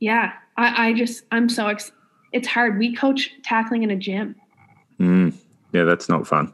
yeah, 0.00 0.32
I, 0.56 0.88
I 0.88 0.92
just 0.92 1.24
I'm 1.30 1.48
so 1.48 1.68
ex- 1.68 1.92
it's 2.32 2.48
hard. 2.48 2.78
We 2.78 2.94
coach 2.94 3.30
tackling 3.44 3.82
in 3.84 3.90
a 3.90 3.96
gym. 3.96 4.34
Mm. 4.98 5.32
Yeah, 5.72 5.84
that's 5.84 6.08
not 6.08 6.26
fun. 6.26 6.52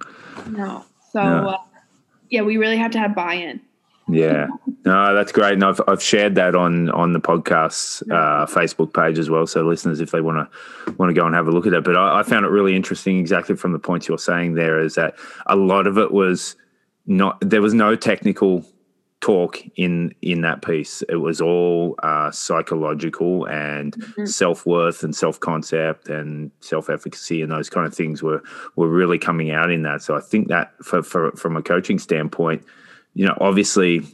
No. 0.50 0.84
So 1.12 1.22
Yeah. 1.22 1.46
uh, 1.46 1.56
yeah, 2.30 2.42
we 2.42 2.58
really 2.58 2.76
have 2.76 2.90
to 2.92 2.98
have 2.98 3.14
buy-in. 3.14 3.60
Yeah, 4.10 4.48
no, 4.86 5.14
that's 5.14 5.32
great, 5.32 5.52
and 5.52 5.64
I've 5.64 5.80
I've 5.86 6.02
shared 6.02 6.34
that 6.36 6.54
on 6.54 6.88
on 6.90 7.12
the 7.12 7.20
podcast 7.20 8.02
uh, 8.10 8.46
Facebook 8.46 8.94
page 8.94 9.18
as 9.18 9.28
well. 9.28 9.46
So 9.46 9.62
listeners, 9.62 10.00
if 10.00 10.12
they 10.12 10.22
want 10.22 10.50
to 10.50 10.92
want 10.92 11.10
to 11.10 11.14
go 11.14 11.26
and 11.26 11.34
have 11.34 11.46
a 11.46 11.50
look 11.50 11.66
at 11.66 11.74
it, 11.74 11.84
but 11.84 11.94
I, 11.94 12.20
I 12.20 12.22
found 12.22 12.46
it 12.46 12.48
really 12.48 12.74
interesting, 12.74 13.18
exactly 13.18 13.54
from 13.54 13.72
the 13.72 13.78
points 13.78 14.08
you're 14.08 14.16
saying 14.16 14.54
there, 14.54 14.80
is 14.80 14.94
that 14.94 15.14
a 15.46 15.56
lot 15.56 15.86
of 15.86 15.98
it 15.98 16.10
was 16.10 16.56
not 17.06 17.38
there 17.40 17.60
was 17.60 17.74
no 17.74 17.96
technical 17.96 18.64
talk 19.20 19.58
in 19.76 20.14
in 20.22 20.40
that 20.42 20.62
piece. 20.62 21.02
It 21.08 21.16
was 21.16 21.42
all 21.42 21.94
uh, 22.02 22.30
psychological 22.30 23.46
and 23.46 23.94
self 24.24 24.64
worth 24.64 25.02
and 25.02 25.14
self 25.14 25.38
concept 25.40 26.08
and 26.08 26.50
self 26.60 26.88
efficacy 26.88 27.42
and 27.42 27.50
those 27.50 27.68
kind 27.68 27.86
of 27.86 27.94
things 27.94 28.22
were 28.22 28.42
were 28.76 28.88
really 28.88 29.18
coming 29.18 29.50
out 29.50 29.70
in 29.70 29.82
that. 29.82 30.02
So 30.02 30.16
I 30.16 30.20
think 30.20 30.48
that 30.48 30.72
for, 30.82 31.02
for 31.02 31.32
from 31.32 31.56
a 31.56 31.62
coaching 31.62 31.98
standpoint 31.98 32.64
you 33.18 33.26
know, 33.26 33.36
obviously 33.40 34.06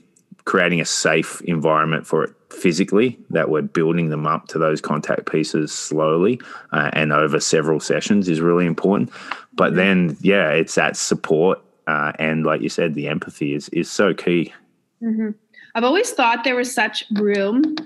creating 0.46 0.80
a 0.80 0.84
safe 0.84 1.42
environment 1.42 2.06
for 2.06 2.24
it 2.24 2.30
physically, 2.50 3.18
that 3.28 3.50
we're 3.50 3.60
building 3.60 4.08
them 4.08 4.26
up 4.26 4.48
to 4.48 4.58
those 4.58 4.80
contact 4.80 5.30
pieces 5.30 5.70
slowly 5.72 6.40
uh, 6.72 6.88
and 6.94 7.12
over 7.12 7.38
several 7.38 7.80
sessions 7.80 8.30
is 8.30 8.40
really 8.40 8.64
important. 8.64 9.10
But 9.52 9.74
then, 9.74 10.16
yeah, 10.22 10.48
it's 10.52 10.74
that 10.76 10.96
support 10.96 11.60
uh, 11.86 12.12
and, 12.18 12.46
like 12.46 12.62
you 12.62 12.70
said, 12.70 12.94
the 12.94 13.08
empathy 13.08 13.54
is 13.54 13.68
is 13.70 13.90
so 13.90 14.14
key. 14.14 14.52
hmm 15.00 15.30
I've 15.74 15.84
always 15.84 16.10
thought 16.12 16.44
there 16.44 16.56
was 16.56 16.72
such 16.72 17.04
room 17.12 17.76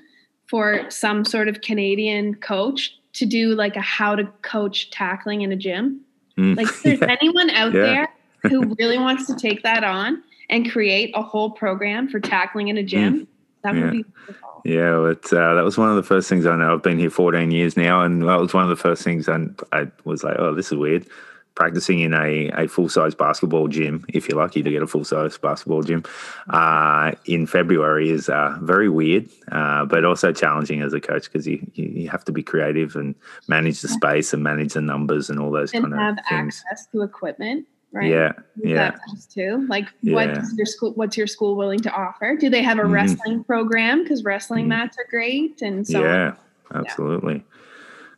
for 0.47 0.89
some 0.91 1.25
sort 1.25 1.49
of 1.49 1.63
Canadian 1.63 2.35
coach 2.37 2.95
to 3.15 3.27
do 3.27 3.55
like 3.57 3.75
a 3.75 3.81
how 3.81 4.15
to 4.15 4.25
coach 4.43 4.91
tackling 4.91 5.43
in 5.43 5.51
a 5.51 5.57
gym. 5.57 6.01
Mm. 6.39 6.57
Like, 6.57 6.69
if 6.69 6.83
there's 6.85 7.01
Yeah. 7.01 7.17
anyone 7.21 7.51
out 7.51 7.75
Yeah. 7.75 7.83
there 7.83 8.09
who 8.43 8.73
really 8.79 8.99
wants 8.99 9.27
to 9.27 9.35
take 9.35 9.65
that 9.65 9.83
on 9.83 10.23
and 10.51 10.71
create 10.71 11.13
a 11.15 11.23
whole 11.23 11.51
program 11.51 12.09
for 12.09 12.21
tackling 12.21 12.69
in 12.69 12.79
a 12.79 12.83
gym, 12.83 13.27
that 13.63 13.75
Mm. 13.75 13.79
Yeah. 13.79 13.85
would 13.85 13.93
be 13.93 14.05
wonderful. 14.27 14.63
Yeah, 14.65 15.39
uh, 15.39 15.55
that 15.55 15.65
was 15.65 15.79
one 15.79 15.89
of 15.91 15.97
the 15.97 16.03
first 16.03 16.29
things 16.29 16.45
I 16.47 16.57
know. 16.57 16.75
I've 16.75 16.83
been 16.83 16.99
here 16.99 17.11
14 17.11 17.51
years 17.51 17.77
now, 17.77 18.03
and 18.03 18.23
that 18.23 18.41
was 18.41 18.53
one 18.55 18.65
of 18.65 18.71
the 18.71 18.77
first 18.77 19.03
things 19.03 19.29
I, 19.29 19.47
I 19.73 19.89
was 20.05 20.25
like, 20.25 20.37
oh, 20.39 20.55
this 20.55 20.67
is 20.73 20.77
weird. 20.79 21.07
Practicing 21.55 21.99
in 22.01 22.15
a, 22.15 22.51
a 22.51 22.69
full 22.69 22.89
size 22.89 23.17
basketball 23.17 23.67
gym, 23.67 24.05
if 24.09 24.29
you're 24.29 24.39
lucky 24.39 24.63
to 24.63 24.71
get 24.71 24.81
a 24.83 24.87
full 24.87 25.05
size 25.05 25.37
basketball 25.39 25.83
gym, 25.83 26.05
uh, 26.51 27.13
in 27.25 27.47
February 27.49 28.11
is 28.11 28.29
uh, 28.29 28.57
very 28.63 28.89
weird, 28.89 29.29
uh, 29.51 29.85
but 29.85 30.05
also 30.05 30.33
challenging 30.33 30.83
as 30.83 30.93
a 30.93 31.01
coach 31.01 31.25
because 31.25 31.47
you, 31.49 31.65
you, 31.75 32.09
have 32.09 32.25
to 32.27 32.33
be 32.33 32.45
creative 32.45 32.95
and 32.95 33.15
manage 33.49 33.81
the 33.81 33.89
space 33.89 34.33
and 34.33 34.43
manage 34.45 34.75
the 34.75 34.81
numbers 34.81 35.31
and 35.31 35.41
all 35.41 35.51
those 35.51 35.73
And 35.75 35.83
kind 35.83 35.95
of 35.95 36.01
have 36.01 36.19
things. 36.29 36.63
access 36.71 36.87
to 36.93 37.03
equipment, 37.03 37.67
right? 37.93 38.11
Yeah, 38.11 38.33
Use 38.57 38.71
yeah. 38.73 38.91
too. 39.31 39.67
Like, 39.69 39.87
Yeah. 40.03 40.15
what's 40.15 40.55
your 40.57 40.67
school? 40.67 40.93
What's 40.95 41.17
your 41.17 41.27
school 41.27 41.57
willing 41.57 41.81
to 41.81 41.93
offer? 41.93 42.37
Do 42.37 42.49
they 42.51 42.63
have 42.63 42.79
a 42.79 42.83
Mhm. 42.83 42.93
wrestling 42.93 43.45
program? 43.45 44.03
Because 44.03 44.25
wrestling 44.25 44.67
Mhm. 44.67 44.69
mats 44.69 44.99
are 44.99 45.07
great, 45.11 45.63
and 45.63 45.87
so 45.87 46.03
yeah, 46.05 46.35
absolutely. 46.75 47.45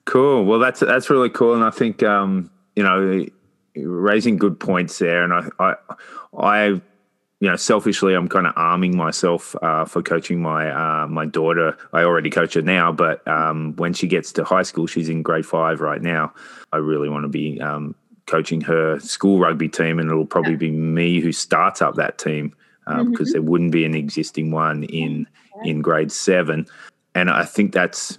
Cool. 0.06 0.44
Well, 0.44 0.58
that's 0.58 0.80
that's 0.80 1.10
really 1.10 1.30
cool, 1.30 1.54
and 1.54 1.62
I 1.64 1.70
think 1.70 2.02
um, 2.02 2.50
you 2.76 2.82
know 2.82 3.24
raising 3.76 4.36
good 4.36 4.58
points 4.58 4.98
there, 4.98 5.22
and 5.22 5.32
I 5.32 5.48
I, 5.58 5.74
I 6.36 6.66
you 6.66 7.48
know 7.48 7.56
selfishly 7.56 8.14
I'm 8.14 8.28
kind 8.28 8.46
of 8.46 8.52
arming 8.56 8.96
myself 8.96 9.54
uh, 9.62 9.84
for 9.84 10.02
coaching 10.02 10.42
my 10.42 10.70
uh, 10.70 11.06
my 11.06 11.26
daughter. 11.26 11.76
I 11.92 12.02
already 12.02 12.30
coach 12.30 12.54
her 12.54 12.62
now, 12.62 12.90
but 12.92 13.26
um, 13.28 13.74
when 13.76 13.92
she 13.92 14.08
gets 14.08 14.32
to 14.32 14.44
high 14.44 14.62
school, 14.62 14.86
she's 14.86 15.08
in 15.08 15.22
grade 15.22 15.46
five 15.46 15.80
right 15.80 16.02
now. 16.02 16.32
I 16.72 16.78
really 16.78 17.08
want 17.08 17.24
to 17.24 17.28
be 17.28 17.60
um, 17.60 17.94
coaching 18.30 18.60
her 18.60 18.98
school 19.00 19.38
rugby 19.40 19.68
team, 19.68 19.98
and 19.98 20.08
it'll 20.08 20.24
probably 20.24 20.56
be 20.56 20.70
me 20.70 21.20
who 21.20 21.32
starts 21.32 21.82
up 21.82 21.96
that 21.96 22.18
team 22.18 22.54
because 23.10 23.32
there 23.32 23.42
wouldn't 23.42 23.72
be 23.72 23.84
an 23.84 23.94
existing 23.94 24.50
one 24.50 24.84
in 24.84 25.26
in 25.64 25.82
grade 25.82 26.12
seven. 26.12 26.66
And 27.14 27.30
I 27.30 27.44
think 27.44 27.72
that's 27.72 28.18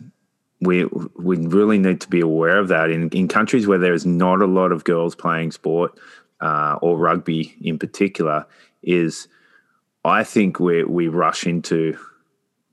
we 0.60 0.86
we 1.15 1.38
really 1.38 1.78
need 1.78 2.02
to 2.02 2.10
be 2.10 2.19
aware 2.19 2.60
of 2.60 2.67
that. 2.67 2.89
In 2.89 3.10
in 3.10 3.28
countries 3.28 3.67
where 3.67 3.80
there 3.80 3.93
is 3.93 4.06
not 4.06 4.41
a 4.41 4.45
lot 4.45 4.71
of 4.71 4.84
girls 4.84 5.15
playing 5.15 5.52
sport 5.52 5.97
uh, 6.41 6.78
or 6.82 6.97
rugby 6.97 7.56
in 7.62 7.80
particular. 7.80 8.45
Is 8.84 9.28
I 10.04 10.24
think 10.24 10.60
we 10.60 10.84
we 10.84 11.08
rush 11.08 11.45
into 11.45 11.97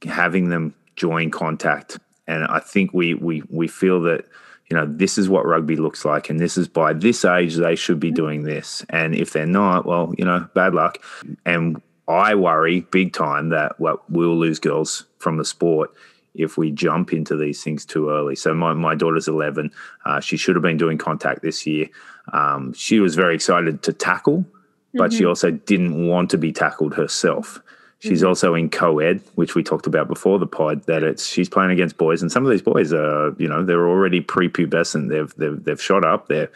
having 0.04 0.48
them 0.48 0.74
join 0.96 1.30
contact, 1.30 1.98
and 2.26 2.44
I 2.44 2.60
think 2.60 2.92
we 2.92 3.14
we 3.14 3.42
we 3.50 3.68
feel 3.68 4.00
that 4.02 4.24
you 4.70 4.76
know 4.76 4.86
this 4.86 5.18
is 5.18 5.28
what 5.28 5.46
rugby 5.46 5.76
looks 5.76 6.04
like, 6.04 6.30
and 6.30 6.38
this 6.38 6.56
is 6.56 6.68
by 6.68 6.92
this 6.92 7.24
age 7.24 7.56
they 7.56 7.76
should 7.76 8.00
be 8.00 8.10
doing 8.10 8.42
this, 8.42 8.84
and 8.90 9.14
if 9.14 9.32
they're 9.32 9.46
not, 9.46 9.86
well, 9.86 10.14
you 10.18 10.24
know, 10.24 10.48
bad 10.54 10.74
luck, 10.74 10.98
and 11.44 11.80
I 12.08 12.34
worry 12.34 12.80
big 12.90 13.12
time 13.12 13.50
that 13.50 13.78
well, 13.78 14.02
we'll 14.08 14.36
lose 14.36 14.58
girls 14.58 15.04
from 15.18 15.36
the 15.36 15.44
sport 15.44 15.92
if 16.34 16.56
we 16.56 16.70
jump 16.70 17.12
into 17.12 17.36
these 17.36 17.62
things 17.62 17.84
too 17.84 18.10
early. 18.10 18.36
So 18.36 18.54
my, 18.54 18.72
my 18.72 18.94
daughter's 18.94 19.28
11. 19.28 19.70
Uh, 20.04 20.20
she 20.20 20.36
should 20.36 20.54
have 20.54 20.62
been 20.62 20.76
doing 20.76 20.96
contact 20.96 21.42
this 21.42 21.66
year. 21.66 21.88
Um, 22.32 22.72
she 22.72 23.00
was 23.00 23.14
very 23.14 23.34
excited 23.34 23.82
to 23.82 23.92
tackle, 23.92 24.46
but 24.94 25.12
she 25.12 25.24
also 25.24 25.50
didn't 25.50 26.06
want 26.06 26.30
to 26.30 26.38
be 26.38 26.52
tackled 26.52 26.94
herself. 26.94 27.60
She's 28.00 28.22
also 28.22 28.54
in 28.54 28.70
co-ed, 28.70 29.22
which 29.34 29.56
we 29.56 29.64
talked 29.64 29.88
about 29.88 30.06
before 30.06 30.38
the 30.38 30.46
pod. 30.46 30.84
That 30.84 31.02
it's 31.02 31.26
she's 31.26 31.48
playing 31.48 31.72
against 31.72 31.96
boys, 31.96 32.22
and 32.22 32.30
some 32.30 32.44
of 32.44 32.50
these 32.50 32.62
boys 32.62 32.92
are, 32.92 33.34
you 33.38 33.48
know, 33.48 33.64
they're 33.64 33.88
already 33.88 34.20
prepubescent. 34.20 35.08
They've 35.08 35.34
they've 35.36 35.64
they've 35.64 35.82
shot 35.82 36.04
up. 36.04 36.28
They're, 36.28 36.48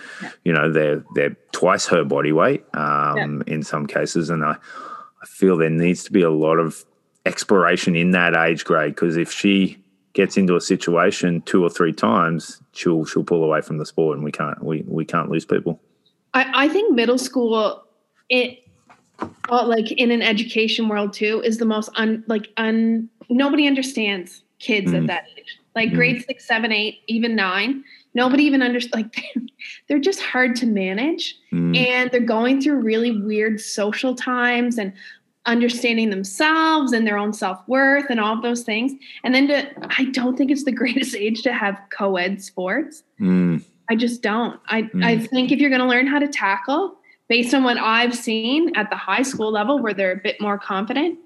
you 0.44 0.52
know, 0.52 0.70
they're 0.70 1.04
they're 1.16 1.36
twice 1.50 1.86
her 1.86 2.04
body 2.04 2.30
weight 2.30 2.64
um, 2.74 3.42
in 3.48 3.64
some 3.64 3.88
cases, 3.88 4.30
and 4.30 4.44
I 4.44 4.56
I 5.20 5.26
feel 5.26 5.56
there 5.56 5.68
needs 5.68 6.04
to 6.04 6.12
be 6.12 6.22
a 6.22 6.30
lot 6.30 6.58
of 6.58 6.84
exploration 7.26 7.96
in 7.96 8.12
that 8.12 8.36
age 8.36 8.64
grade 8.64 8.94
because 8.94 9.16
if 9.16 9.32
she 9.32 9.82
gets 10.12 10.36
into 10.36 10.56
a 10.56 10.60
situation 10.60 11.40
two 11.42 11.64
or 11.64 11.70
three 11.70 11.92
times, 11.92 12.62
she'll 12.72 13.04
she'll 13.04 13.24
pull 13.24 13.42
away 13.42 13.62
from 13.62 13.78
the 13.78 13.86
sport, 13.86 14.16
and 14.16 14.24
we 14.24 14.30
can't 14.30 14.62
we 14.62 14.84
we 14.86 15.04
can't 15.04 15.28
lose 15.28 15.44
people. 15.44 15.80
I, 16.34 16.66
I 16.66 16.68
think 16.68 16.94
middle 16.94 17.18
school, 17.18 17.84
it 18.28 18.60
well, 19.50 19.66
like 19.68 19.90
in 19.92 20.10
an 20.10 20.22
education 20.22 20.88
world 20.88 21.12
too, 21.12 21.42
is 21.44 21.58
the 21.58 21.64
most 21.64 21.90
un 21.96 22.24
like 22.26 22.48
un 22.56 23.08
nobody 23.28 23.66
understands 23.66 24.42
kids 24.58 24.92
Mhm. 24.92 24.98
at 25.02 25.06
that 25.08 25.24
age. 25.36 25.58
Like 25.74 25.90
Mhm. 25.90 25.94
grade 25.94 26.24
six, 26.26 26.46
seven, 26.46 26.72
eight, 26.72 27.00
even 27.08 27.34
nine. 27.34 27.84
Nobody 28.14 28.44
even 28.44 28.62
understands. 28.62 28.94
Like 28.94 29.24
they're 29.88 29.98
just 29.98 30.20
hard 30.20 30.54
to 30.56 30.66
manage, 30.66 31.36
Mm, 31.52 31.76
and 31.76 32.10
they're 32.10 32.20
going 32.20 32.60
through 32.60 32.80
really 32.80 33.10
weird 33.10 33.60
social 33.60 34.14
times 34.14 34.78
and 34.78 34.92
understanding 35.44 36.10
themselves 36.10 36.92
and 36.92 37.04
their 37.06 37.18
own 37.18 37.32
self-worth 37.32 38.06
and 38.10 38.20
all 38.20 38.32
of 38.36 38.42
those 38.42 38.62
things 38.62 38.92
and 39.24 39.34
then 39.34 39.48
to 39.48 39.68
i 39.98 40.04
don't 40.12 40.36
think 40.38 40.52
it's 40.52 40.62
the 40.62 40.70
greatest 40.80 41.16
age 41.16 41.42
to 41.42 41.52
have 41.52 41.76
co-ed 41.90 42.40
sports 42.40 43.02
mm, 43.20 43.60
I 43.90 43.96
just 43.96 44.22
don't. 44.22 44.58
I, 44.68 44.88
I 45.02 45.18
think 45.18 45.50
if 45.50 45.58
you're 45.58 45.68
going 45.68 45.82
to 45.82 45.86
learn 45.88 46.06
how 46.06 46.20
to 46.20 46.28
tackle 46.28 46.96
based 47.32 47.54
on 47.54 47.64
what 47.64 47.78
I've 47.78 48.14
seen 48.14 48.60
at 48.76 48.90
the 48.90 48.96
high 48.96 49.22
school 49.22 49.50
level 49.50 49.78
where 49.78 49.94
they're 49.94 50.12
a 50.12 50.22
bit 50.28 50.38
more 50.38 50.58
confident, 50.58 51.18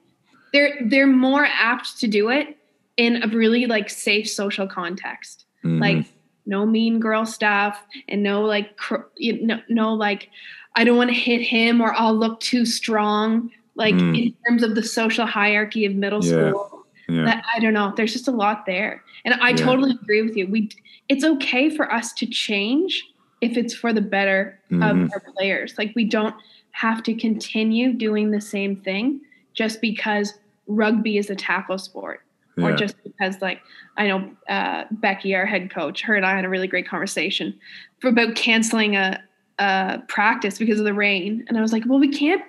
they're 0.53 0.79
they're 0.91 1.07
more 1.29 1.47
apt 1.71 1.99
to 1.99 2.07
do 2.07 2.29
it 2.31 2.57
in 2.97 3.23
a 3.25 3.27
really 3.43 3.67
like 3.67 3.91
safe 3.91 4.29
social 4.31 4.69
context. 4.69 5.47
mhm. 5.65 5.81
Like 5.81 6.07
no 6.47 6.65
mean 6.65 7.01
girl 7.01 7.27
stuff 7.27 7.75
and 8.09 8.23
no 8.23 8.43
like 8.43 8.77
cr- 8.77 9.09
you 9.17 9.45
know, 9.49 9.61
no 9.69 9.93
like 9.95 10.31
I 10.77 10.85
don't 10.85 10.97
want 10.97 11.11
to 11.11 11.17
hit 11.31 11.41
him 11.43 11.81
or 11.81 11.93
I'll 12.01 12.15
look 12.25 12.39
too 12.39 12.65
strong 12.65 13.51
like 13.75 13.97
Mm. 13.97 14.17
in 14.27 14.35
terms 14.47 14.63
of 14.63 14.71
the 14.77 14.83
social 14.85 15.27
hierarchy 15.27 15.85
of 15.87 15.93
middle 16.05 16.25
Yeah. 16.25 16.31
school 16.51 16.87
yeah, 17.09 17.25
that 17.25 17.45
I 17.55 17.59
don't 17.63 17.75
know. 17.75 17.93
There's 17.97 18.13
just 18.13 18.29
a 18.29 18.37
lot 18.45 18.59
there, 18.67 19.03
and 19.25 19.35
I 19.49 19.51
Yeah. 19.51 19.57
totally 19.69 19.91
agree 20.03 20.23
with 20.27 20.37
you. 20.39 20.47
We 20.55 20.61
it's 21.09 21.25
okay 21.35 21.65
for 21.77 21.87
us 21.99 22.13
to 22.21 22.27
change 22.27 22.93
if 23.41 23.57
it's 23.57 23.75
for 23.75 23.93
the 23.93 24.01
better 24.01 24.59
Mhm. 24.71 25.05
of 25.05 25.11
our 25.13 25.21
players. 25.37 25.77
Like 25.79 25.93
we 25.95 26.05
don't 26.05 26.35
have 26.71 27.03
to 27.05 27.15
continue 27.15 27.93
doing 27.93 28.31
the 28.31 28.41
same 28.41 28.77
thing 28.77 29.21
just 29.55 29.81
because 29.81 30.35
rugby 30.67 31.17
is 31.19 31.31
a 31.31 31.37
tackle 31.37 31.79
sport. 31.79 32.23
or 32.59 32.73
just 32.73 32.97
because 33.05 33.43
like 33.43 33.61
I 33.99 34.07
know 34.09 34.31
uh, 34.49 34.85
Becky, 34.91 35.35
our 35.35 35.45
head 35.45 35.69
coach, 35.71 36.01
her 36.01 36.15
and 36.15 36.25
I 36.25 36.35
had 36.35 36.47
a 36.47 36.49
really 36.49 36.67
great 36.67 36.89
conversation 36.89 37.53
for 37.99 38.09
about 38.09 38.35
canceling 38.35 38.97
a, 38.97 39.23
a 39.59 40.01
practice 40.09 40.59
because 40.59 40.79
of 40.79 40.87
the 40.87 40.95
rain, 40.95 41.45
and 41.49 41.59
I 41.59 41.61
was 41.61 41.71
like, 41.73 41.83
well, 41.87 41.99
we 41.99 42.09
can't 42.09 42.43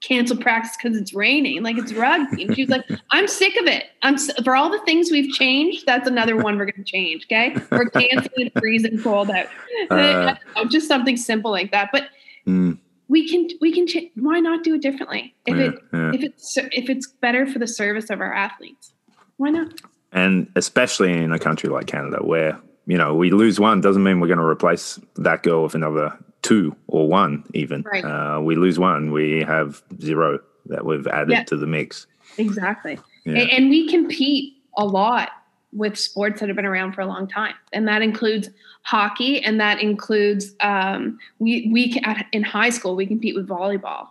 cancel 0.00 0.36
practice 0.36 0.76
because 0.80 0.96
it's 0.96 1.12
raining, 1.14 1.62
like 1.62 1.76
it's 1.78 1.92
rugby. 1.92 2.44
And 2.44 2.54
she 2.54 2.62
was 2.62 2.70
like, 2.70 2.84
I'm 3.10 3.26
sick 3.28 3.56
of 3.56 3.66
it. 3.66 3.84
I'm 4.02 4.14
s- 4.14 4.30
for 4.44 4.54
all 4.54 4.70
the 4.70 4.78
things 4.80 5.10
we've 5.10 5.32
changed. 5.34 5.86
That's 5.86 6.06
another 6.08 6.36
one 6.36 6.56
we're 6.58 6.66
going 6.66 6.84
to 6.84 6.90
change. 6.90 7.24
Okay, 7.24 7.56
we're 7.70 7.90
canceling 7.90 8.50
freezing 8.58 9.00
cold 9.02 9.30
out. 9.30 9.46
And 9.90 10.00
I- 10.00 10.10
I 10.12 10.14
Uh. 10.32 10.36
know, 10.56 10.64
just 10.66 10.88
something 10.88 11.16
simple 11.16 11.50
like 11.50 11.70
that, 11.72 11.90
but 11.92 12.08
Mm, 12.46 12.78
we 13.08 13.28
can 13.28 13.48
we 13.60 13.72
can 13.72 13.86
ch- 13.86 14.10
why 14.14 14.40
not 14.40 14.62
do 14.64 14.74
it 14.74 14.80
differently 14.82 15.34
if 15.46 15.56
yeah, 15.56 15.62
it 15.64 15.74
yeah. 15.92 16.12
if 16.14 16.22
it's 16.22 16.56
if 16.56 16.88
it's 16.88 17.06
better 17.06 17.46
for 17.46 17.58
the 17.58 17.66
service 17.66 18.08
of 18.08 18.20
our 18.22 18.32
athletes 18.32 18.92
why 19.36 19.50
not 19.50 19.74
and 20.12 20.50
especially 20.56 21.12
in 21.12 21.30
a 21.32 21.38
country 21.38 21.68
like 21.68 21.86
Canada, 21.86 22.18
where 22.22 22.58
you 22.86 22.96
know 22.96 23.14
we 23.14 23.30
lose 23.30 23.60
one 23.60 23.82
doesn't 23.82 24.02
mean 24.02 24.18
we're 24.20 24.28
going 24.28 24.38
to 24.38 24.44
replace 24.46 24.98
that 25.16 25.42
girl 25.42 25.62
with 25.64 25.74
another 25.74 26.16
two 26.42 26.74
or 26.86 27.08
one. 27.08 27.44
Even 27.54 27.82
Right. 27.82 28.04
uh, 28.04 28.40
we 28.40 28.54
lose 28.56 28.78
one, 28.78 29.10
we 29.12 29.42
have 29.42 29.82
zero 30.00 30.38
that 30.66 30.84
we've 30.84 31.06
added 31.06 31.30
Yeah. 31.30 31.44
to 31.44 31.56
the 31.56 31.66
mix. 31.66 32.06
exactly 32.36 32.98
Yeah. 33.24 33.38
and, 33.56 33.70
we 33.70 33.88
compete 33.88 34.54
a 34.76 34.84
lot 34.84 35.30
with 35.72 35.96
sports 35.98 36.40
that 36.40 36.48
have 36.48 36.56
been 36.56 36.66
around 36.66 36.92
for 36.92 37.00
a 37.00 37.06
long 37.06 37.26
time 37.26 37.54
and 37.72 37.88
that 37.88 38.00
includes 38.02 38.48
hockey 38.82 39.42
and 39.42 39.58
that 39.60 39.80
includes 39.80 40.54
um, 40.60 41.18
we 41.38 41.68
we 41.72 41.98
at, 42.04 42.26
in 42.32 42.42
high 42.42 42.68
school 42.70 42.94
we 42.96 43.06
compete 43.06 43.34
with 43.34 43.48
volleyball 43.48 44.08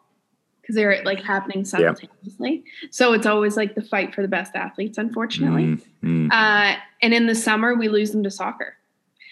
because 0.62 0.76
they're 0.76 1.02
like 1.06 1.22
happening 1.24 1.64
simultaneously 1.64 2.64
so 2.92 3.14
it's 3.14 3.26
always 3.26 3.56
like 3.56 3.76
the 3.76 3.82
fight 3.82 4.14
for 4.14 4.22
the 4.24 4.28
best 4.28 4.56
athletes 4.56 4.98
unfortunately 4.98 5.64
Mm, 5.64 5.82
mm, 6.04 6.32
uh, 6.32 6.76
and 7.02 7.14
in 7.14 7.28
the 7.28 7.36
summer 7.36 7.76
we 7.76 7.88
lose 7.88 8.12
them 8.12 8.24
to 8.24 8.32
soccer 8.32 8.76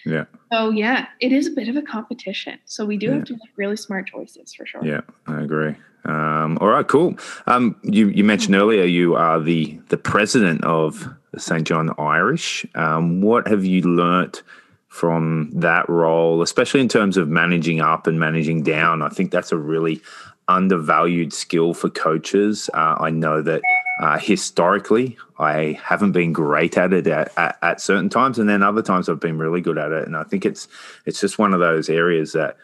yeah, 0.06 0.24
So 0.52 0.70
yeah, 0.70 1.06
it 1.20 1.32
is 1.32 1.46
a 1.48 1.50
bit 1.50 1.68
of 1.68 1.76
a 1.76 1.82
competition. 1.82 2.58
So 2.64 2.84
we 2.86 2.96
do 2.96 3.06
Yeah. 3.08 3.14
have 3.16 3.24
to 3.24 3.32
make 3.34 3.50
really 3.56 3.76
smart 3.76 4.06
choices 4.06 4.54
for 4.54 4.64
sure. 4.64 4.84
yeah, 4.84 5.00
I 5.26 5.42
agree. 5.42 5.74
Um, 6.04 6.56
all 6.60 6.68
right, 6.68 6.86
cool. 6.86 7.16
Um, 7.48 7.74
you 7.82 8.08
you 8.08 8.22
mentioned 8.22 8.54
earlier 8.54 8.84
you 8.84 9.16
are 9.16 9.40
the 9.40 9.78
the 9.88 9.96
president 9.96 10.62
of 10.64 11.08
St 11.36 11.66
John 11.66 11.92
Irish. 11.98 12.64
Um, 12.76 13.20
what 13.20 13.48
have 13.48 13.64
you 13.64 13.82
learnt 13.82 14.42
from 14.86 15.50
that 15.52 15.88
role, 15.88 16.42
especially 16.42 16.80
in 16.80 16.88
terms 16.88 17.16
of 17.16 17.28
managing 17.28 17.80
up 17.80 18.06
and 18.06 18.20
managing 18.20 18.62
down? 18.62 19.02
I 19.02 19.08
think 19.08 19.32
that's 19.32 19.50
a 19.52 19.56
really 19.58 20.00
undervalued 20.48 21.32
skill 21.32 21.74
for 21.74 21.90
coaches. 21.90 22.70
Uh, 22.72 22.94
I 23.00 23.10
know 23.10 23.42
that 23.42 23.60
uh, 24.00 24.18
historically 24.18 25.16
I 25.38 25.78
haven't 25.82 26.12
been 26.12 26.32
great 26.32 26.76
at 26.78 26.92
it 26.92 27.06
at, 27.06 27.32
at, 27.36 27.58
at 27.62 27.80
certain 27.80 28.08
times, 28.08 28.38
and 28.38 28.48
then 28.48 28.62
other 28.62 28.82
times 28.82 29.08
I've 29.08 29.20
been 29.20 29.38
really 29.38 29.60
good 29.60 29.78
at 29.78 29.92
it. 29.92 30.06
And 30.06 30.16
I 30.16 30.24
think 30.24 30.46
it's 30.46 30.68
it's 31.04 31.20
just 31.20 31.38
one 31.38 31.52
of 31.52 31.60
those 31.60 31.88
areas 31.88 32.32
that 32.32 32.56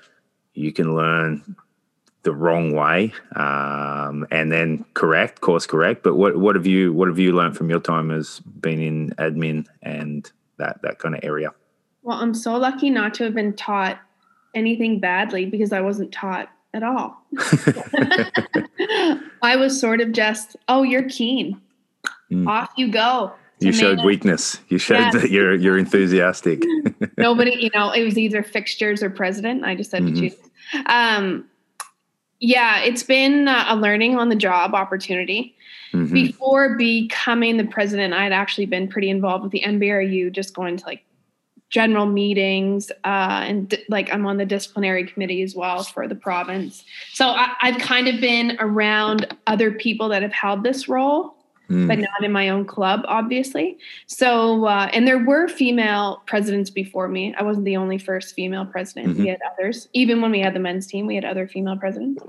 you 0.55 0.73
can 0.73 0.95
learn 0.95 1.57
the 2.23 2.33
wrong 2.33 2.73
way 2.73 3.13
um, 3.35 4.27
and 4.31 4.53
then 4.53 4.85
correct 4.95 5.41
course 5.41 5.67
correct 5.67 6.05
but 6.05 6.15
what 6.15 6.37
what 6.37 6.55
have 6.55 6.67
you 6.67 6.93
what 6.93 7.09
have 7.09 7.19
you 7.19 7.33
learned 7.33 7.57
from 7.57 7.69
your 7.69 7.81
time 7.81 8.13
as 8.13 8.39
being 8.61 8.81
in 8.81 9.11
admin 9.17 9.67
and 9.83 10.31
that 10.57 10.81
that 10.83 11.01
kind 11.01 11.17
of 11.17 11.21
area 11.25 11.53
Well, 12.03 12.19
I'm 12.19 12.35
so 12.35 12.57
lucky 12.57 12.91
not 12.91 13.15
to 13.15 13.25
have 13.25 13.35
been 13.35 13.55
taught 13.55 13.99
anything 14.55 15.01
badly 15.01 15.47
because 15.47 15.73
I 15.73 15.81
wasn't 15.81 16.13
taught 16.13 16.49
at 16.75 16.83
all. 16.83 17.25
I 19.43 19.57
was 19.57 19.79
sort 19.79 20.01
of 20.01 20.13
just, 20.13 20.57
oh, 20.69 20.83
you're 20.83 21.09
keen. 21.09 21.61
Mm. 22.31 22.47
Off 22.49 22.71
you 22.77 22.89
go. 22.91 23.33
you 23.61 23.71
showed 23.73 23.99
manage. 23.99 24.05
weakness 24.07 24.59
you 24.71 24.79
showed 24.79 24.99
Yes. 24.99 25.13
that 25.15 25.31
you're 25.31 25.55
you're 25.55 25.79
enthusiastic 25.79 26.65
Nobody, 27.17 27.53
you 27.61 27.71
know, 27.75 27.93
it 27.93 28.03
was 28.03 28.19
either 28.19 28.43
fixtures 28.43 29.03
or 29.05 29.11
president. 29.11 29.65
I 29.65 29.75
just 29.77 29.93
had 29.93 30.03
Mhm. 30.03 30.15
to 30.15 30.21
choose. 30.31 30.37
Um, 30.87 31.45
yeah, 32.41 32.81
it's 32.81 33.05
been 33.05 33.47
a 33.47 33.77
learning 33.77 34.17
on 34.19 34.31
the 34.31 34.35
job 34.37 34.75
opportunity. 34.75 35.55
Mhm. 35.93 36.11
before 36.13 36.75
becoming 36.79 37.59
the 37.59 37.65
president, 37.67 38.15
I 38.15 38.23
had 38.25 38.33
actually 38.33 38.65
been 38.67 38.89
pretty 38.89 39.11
involved 39.11 39.43
with 39.45 39.53
the 39.53 39.61
NBRU, 39.63 40.31
just 40.33 40.55
going 40.55 40.79
to 40.79 40.87
like 40.87 41.05
general 41.73 42.05
meetings, 42.07 42.91
uh, 43.03 43.43
and 43.49 43.71
di- 43.71 43.83
like 43.89 44.13
I'm 44.13 44.27
on 44.27 44.37
the 44.37 44.45
disciplinary 44.45 45.05
committee 45.07 45.43
as 45.43 45.57
well 45.57 45.83
for 45.83 46.07
the 46.07 46.15
province. 46.15 46.85
So 47.15 47.27
I, 47.29 47.49
I've 47.63 47.79
kind 47.79 48.07
of 48.09 48.21
been 48.21 48.57
around 48.61 49.27
other 49.47 49.73
people 49.73 50.11
that 50.11 50.23
have 50.23 50.33
held 50.33 50.63
this 50.63 50.87
role, 50.89 51.35
Mm. 51.71 51.89
but 51.89 51.99
not 51.99 52.23
in 52.23 52.33
my 52.33 52.51
own 52.51 52.67
club, 52.67 53.01
obviously. 53.07 53.79
So, 54.07 54.67
uh, 54.67 54.91
and 54.93 55.07
there 55.07 55.25
were 55.25 55.49
female 55.49 56.21
presidents 56.27 56.69
before 56.69 57.09
me. 57.09 57.35
I 57.39 57.43
wasn't 57.45 57.65
the 57.65 57.77
only 57.79 57.97
first 57.97 58.35
female 58.35 58.67
president. 58.67 59.17
Mhm. 59.17 59.21
We 59.23 59.29
had 59.29 59.41
others. 59.51 59.89
Even 59.95 60.21
when 60.21 60.33
we 60.33 60.41
had 60.41 60.55
the 60.55 60.59
men's 60.61 60.87
team, 60.87 61.07
we 61.07 61.15
had 61.15 61.25
other 61.25 61.47
female 61.49 61.77
presidents. 61.77 62.23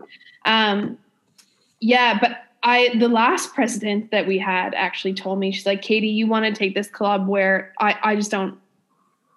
Um, 0.46 0.98
yeah, 1.82 2.18
but 2.22 2.44
I 2.62 2.96
the 2.98 3.10
last 3.10 3.54
president 3.54 4.12
that 4.12 4.26
we 4.28 4.38
had 4.38 4.74
actually 4.76 5.16
told 5.16 5.40
me 5.40 5.52
she's 5.52 5.66
like, 5.66 5.82
Katie, 5.82 6.08
you 6.08 6.28
want 6.28 6.46
to 6.46 6.54
take 6.54 6.74
this 6.76 6.88
club 6.88 7.28
where 7.28 7.74
I 7.80 7.98
I 8.04 8.16
just 8.16 8.32
don't 8.32 8.56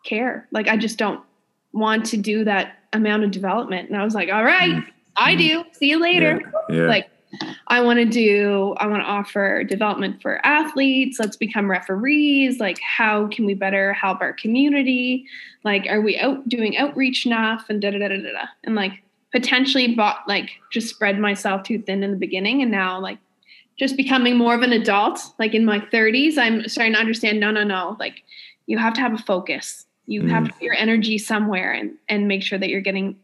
care. 0.07 0.49
Like 0.53 0.69
I 0.69 0.77
just 0.79 0.97
don't 0.99 1.21
want 1.73 2.07
to 2.07 2.17
do 2.17 2.45
that 2.45 2.79
amount 2.95 3.25
of 3.25 3.31
development. 3.31 3.91
And 3.91 3.99
I 4.01 4.05
was 4.05 4.15
like, 4.15 4.31
all 4.31 4.45
right, 4.45 4.71
Mm. 4.77 4.87
I 5.19 5.35
Mm. 5.35 5.39
do. 5.39 5.65
See 5.73 5.89
you 5.91 5.99
later 5.99 6.41
yeah, 6.71 6.77
yeah. 6.77 6.87
like 6.89 7.09
i 7.67 7.81
want 7.81 7.99
to 7.99 8.05
do 8.05 8.75
i 8.79 8.87
want 8.87 9.03
to 9.03 9.07
offer 9.07 9.65
development 9.65 10.23
for 10.23 10.41
athletes 10.47 11.19
let's 11.19 11.37
become 11.37 11.69
referees 11.69 12.61
like 12.61 12.79
how 12.81 13.27
can 13.29 13.45
we 13.45 13.53
better 13.53 13.93
help 13.93 14.21
our 14.21 14.33
community 14.33 15.27
like 15.65 15.87
are 15.91 16.01
we 16.01 16.17
out 16.19 16.49
doing 16.49 16.77
outreach 16.79 17.27
enough 17.27 17.67
and 17.69 17.83
da 17.83 17.91
da 17.91 17.99
da 17.99 18.09
da 18.09 18.17
da 18.17 18.33
da. 18.33 18.47
and 18.65 18.75
like 18.77 19.03
potentially 19.33 19.95
bought 19.95 20.21
like 20.29 20.51
just 20.73 20.89
spread 20.89 21.19
myself 21.19 21.63
too 21.65 21.83
thin 21.83 22.03
in 22.05 22.13
the 22.13 22.17
beginning 22.17 22.63
and 22.63 22.71
now 22.71 22.99
like 23.01 23.19
just 23.77 23.97
becoming 23.97 24.37
more 24.39 24.55
of 24.55 24.63
an 24.63 24.73
adult 24.73 25.21
like 25.39 25.53
in 25.53 25.65
my 25.65 25.81
30s 25.81 26.39
i'm 26.39 26.67
starting 26.69 26.95
to 26.95 27.01
understand 27.01 27.41
no 27.41 27.51
no 27.51 27.65
no 27.65 27.97
like 27.99 28.23
you 28.67 28.79
have 28.79 28.95
to 28.95 29.01
have 29.01 29.13
a 29.13 29.19
focus 29.19 29.85
you 30.07 30.27
have 30.29 30.45
Mm. 30.45 30.47
to 30.47 30.53
put 30.55 30.63
your 30.63 30.75
energy 30.75 31.19
somewhere 31.19 31.73
and 31.73 31.95
and 32.09 32.29
make 32.29 32.43
sure 32.43 32.59
that 32.59 32.69
you're 32.69 32.81
getting 32.81 33.17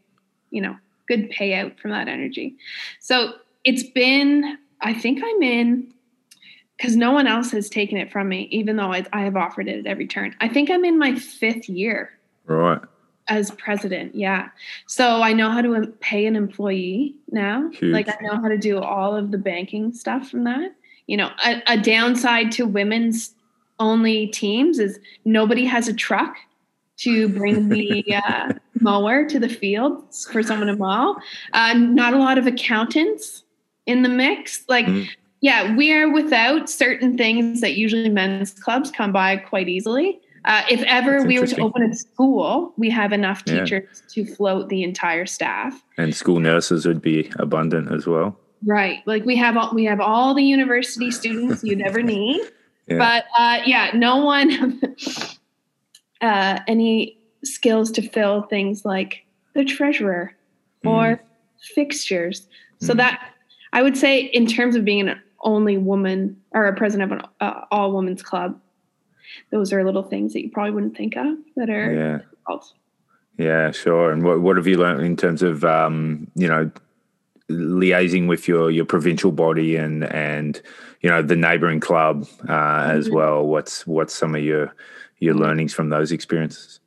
you 0.51 0.61
know 0.61 0.75
good 1.07 1.29
payout 1.31 1.77
from 1.79 1.91
that 1.91 2.07
energy. 2.07 2.55
So 2.99 3.33
it's 3.63 3.83
been 3.83 4.57
i 4.81 4.93
think 4.93 5.21
i'm 5.23 5.41
in 5.41 5.87
because 6.77 6.95
no 6.97 7.11
one 7.13 7.27
else 7.27 7.51
has 7.51 7.69
taken 7.69 7.97
it 7.97 8.11
from 8.11 8.27
me 8.27 8.49
even 8.51 8.75
though 8.75 8.91
I, 8.91 9.05
I 9.13 9.21
have 9.21 9.37
offered 9.37 9.67
it 9.69 9.79
at 9.79 9.87
every 9.87 10.05
turn. 10.07 10.35
I 10.41 10.49
think 10.49 10.69
i'm 10.69 10.83
in 10.83 10.99
my 10.99 11.15
fifth 11.15 11.69
year 11.69 12.11
right. 12.45 12.81
as 13.29 13.51
president 13.51 14.15
yeah. 14.15 14.49
So 14.87 15.21
i 15.21 15.31
know 15.31 15.49
how 15.49 15.61
to 15.61 15.87
pay 16.01 16.25
an 16.25 16.35
employee 16.35 17.15
now. 17.31 17.69
Huge. 17.69 17.93
like 17.93 18.09
i 18.09 18.17
know 18.21 18.35
how 18.41 18.49
to 18.49 18.57
do 18.57 18.79
all 18.79 19.15
of 19.15 19.31
the 19.31 19.37
banking 19.37 19.93
stuff 19.93 20.29
from 20.29 20.43
that. 20.43 20.73
You 21.07 21.15
know 21.17 21.31
a, 21.45 21.61
a 21.67 21.77
downside 21.81 22.51
to 22.53 22.65
women's 22.65 23.33
only 23.79 24.27
teams 24.27 24.77
is 24.79 24.99
nobody 25.23 25.63
has 25.65 25.87
a 25.87 25.93
truck 25.93 26.35
to 26.97 27.27
bring 27.29 27.69
the 27.69 28.03
uh, 28.25 28.53
mower 28.81 29.25
to 29.27 29.39
the 29.39 29.49
fields 29.49 30.27
for 30.31 30.43
someone 30.43 30.67
to 30.67 30.75
mow 30.75 31.15
uh, 31.53 31.73
not 31.73 32.13
a 32.13 32.17
lot 32.17 32.37
of 32.37 32.47
accountants 32.47 33.43
in 33.85 34.01
the 34.03 34.09
mix 34.09 34.63
like 34.69 34.85
Mm. 34.85 35.07
yeah 35.41 35.75
we 35.75 35.91
are 35.93 36.09
without 36.11 36.69
certain 36.69 37.17
things 37.17 37.61
that 37.61 37.75
usually 37.75 38.09
men's 38.09 38.51
clubs 38.51 38.91
come 38.91 39.11
by 39.11 39.37
quite 39.37 39.67
easily 39.69 40.19
uh, 40.45 40.61
if 40.69 40.81
ever 40.83 41.13
That's 41.19 41.25
we 41.25 41.39
were 41.39 41.47
to 41.47 41.61
open 41.61 41.83
a 41.83 41.95
school, 41.95 42.73
we 42.77 42.89
have 42.89 43.13
enough 43.13 43.43
Yeah. 43.45 43.61
teachers 43.63 44.03
to 44.09 44.25
float 44.25 44.67
the 44.67 44.83
entire 44.83 45.25
staff. 45.25 45.81
and 45.97 46.13
school 46.13 46.41
nurses 46.41 46.85
would 46.85 47.01
be 47.01 47.31
abundant 47.37 47.91
as 47.93 48.05
well 48.07 48.37
Right. 48.65 48.99
Like 49.05 49.25
we 49.25 49.35
have 49.37 49.57
all, 49.57 49.73
we 49.73 49.83
have 49.85 49.99
all 49.99 50.33
the 50.33 50.43
university 50.43 51.11
students 51.11 51.65
you'd 51.65 51.81
ever 51.81 52.01
need. 52.15 52.39
Yeah. 52.87 52.97
But 52.97 53.25
uh, 53.37 53.59
yeah, 53.65 53.91
no 53.93 54.23
one 54.23 54.79
uh, 56.23 56.59
any 56.67 57.17
skills 57.43 57.91
to 57.91 58.01
fill 58.01 58.43
things 58.43 58.85
like 58.85 59.25
the 59.53 59.63
treasurer 59.63 60.33
or 60.85 61.21
fixtures. 61.75 62.47
So 62.79 62.93
Mm. 62.93 62.97
that 62.97 63.29
I 63.73 63.81
would 63.83 63.97
say 63.97 64.21
in 64.21 64.45
terms 64.47 64.75
of 64.75 64.83
being 64.85 65.07
an 65.09 65.21
only 65.41 65.77
woman 65.77 66.37
or 66.51 66.65
a 66.65 66.73
president 66.75 67.11
of 67.11 67.19
an 67.19 67.25
uh, 67.41 67.61
all 67.71 67.93
women's 67.93 68.23
club, 68.23 68.59
those 69.51 69.71
are 69.73 69.83
little 69.83 70.03
things 70.03 70.33
that 70.33 70.41
you 70.43 70.49
probably 70.49 70.71
wouldn't 70.71 70.97
think 70.97 71.15
of 71.17 71.37
that 71.57 71.69
are 71.69 71.93
yeah 71.93 72.17
difficult. 72.19 72.73
Yeah, 73.37 73.71
sure. 73.71 74.11
And 74.11 74.23
what 74.23 74.41
what 74.41 74.57
have 74.57 74.67
you 74.67 74.77
learned 74.77 75.05
in 75.05 75.15
terms 75.17 75.41
of 75.43 75.63
um, 75.65 76.27
you 76.35 76.47
know 76.47 76.71
liaising 77.49 78.27
with 78.27 78.47
your 78.47 78.71
your 78.71 78.85
provincial 78.85 79.31
body 79.31 79.75
and 79.75 80.05
and 80.05 80.61
you 81.01 81.09
know 81.09 81.21
the 81.21 81.35
neighboring 81.35 81.79
club 81.79 82.25
uh, 82.47 82.87
as 82.91 83.09
Mhm. 83.09 83.13
well? 83.13 83.45
What's 83.47 83.85
what's 83.87 84.13
some 84.13 84.35
of 84.35 84.43
your 84.43 84.73
your 85.23 85.33
learnings 85.35 85.73
from 85.73 85.89
those 85.89 86.11
experiences? 86.11 86.79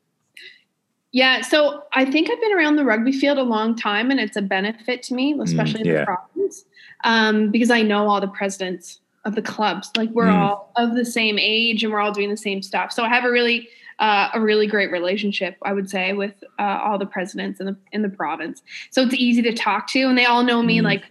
Yeah, 1.12 1.40
so 1.40 1.84
I 1.94 2.04
think 2.04 2.30
I've 2.30 2.40
been 2.40 2.52
around 2.52 2.76
the 2.76 2.84
rugby 2.84 3.12
field 3.12 3.38
a 3.38 3.42
long 3.42 3.74
time, 3.74 4.10
and 4.10 4.20
it's 4.20 4.36
a 4.36 4.42
benefit 4.42 5.02
to 5.04 5.14
me, 5.14 5.34
especially 5.40 5.80
in 5.80 5.86
yeah. 5.86 6.00
the 6.00 6.04
province, 6.04 6.64
um, 7.04 7.50
because 7.50 7.70
I 7.70 7.80
know 7.82 8.08
all 8.08 8.20
the 8.20 8.28
presidents 8.28 9.00
of 9.24 9.34
the 9.34 9.42
clubs. 9.42 9.90
Like 9.96 10.10
we're 10.10 10.26
Mm. 10.26 10.38
all 10.38 10.72
of 10.76 10.94
the 10.94 11.04
same 11.04 11.38
age 11.38 11.82
and 11.82 11.92
we're 11.92 12.00
all 12.00 12.12
doing 12.12 12.30
the 12.30 12.36
same 12.36 12.62
stuff. 12.62 12.92
So 12.92 13.02
I 13.02 13.08
have 13.08 13.24
a 13.24 13.30
really 13.30 13.68
uh, 13.98 14.28
a 14.34 14.40
really 14.40 14.66
great 14.66 14.92
relationship, 14.92 15.56
I 15.62 15.72
would 15.72 15.88
say, 15.88 16.12
with 16.12 16.44
uh, 16.58 16.80
all 16.84 16.98
the 16.98 17.06
presidents 17.06 17.60
in 17.60 17.66
the 17.66 17.76
in 17.92 18.02
the 18.02 18.10
province. 18.10 18.62
So 18.90 19.00
it's 19.02 19.14
easy 19.14 19.40
to 19.42 19.54
talk 19.54 19.88
to, 19.88 20.00
and 20.02 20.18
they 20.18 20.26
all 20.26 20.42
know 20.42 20.62
me 20.62 20.80
Mm. 20.80 20.84
like 20.84 21.04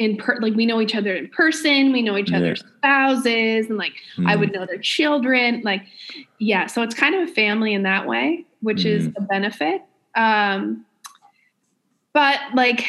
in 0.00 0.16
per 0.16 0.38
like 0.40 0.54
we 0.54 0.64
know 0.64 0.80
each 0.80 0.94
other 0.96 1.14
in 1.14 1.28
person. 1.28 1.92
We 1.92 2.00
know 2.00 2.16
each 2.16 2.30
Yeah. 2.30 2.38
other's 2.38 2.60
spouses, 2.78 3.68
and 3.68 3.76
like 3.76 3.92
I 4.26 4.34
Mm. 4.34 4.40
would 4.40 4.52
know 4.52 4.64
their 4.66 4.78
children. 4.78 5.60
Like, 5.62 5.82
yeah, 6.38 6.66
so 6.66 6.82
it's 6.82 6.94
kind 6.94 7.14
of 7.14 7.28
a 7.28 7.32
family 7.32 7.74
in 7.74 7.82
that 7.82 8.06
way, 8.08 8.46
which 8.62 8.86
is 8.86 9.08
Mm-hmm. 9.08 9.22
a 9.22 9.26
benefit. 9.26 9.82
Um, 10.16 10.86
but 12.14 12.40
like, 12.54 12.86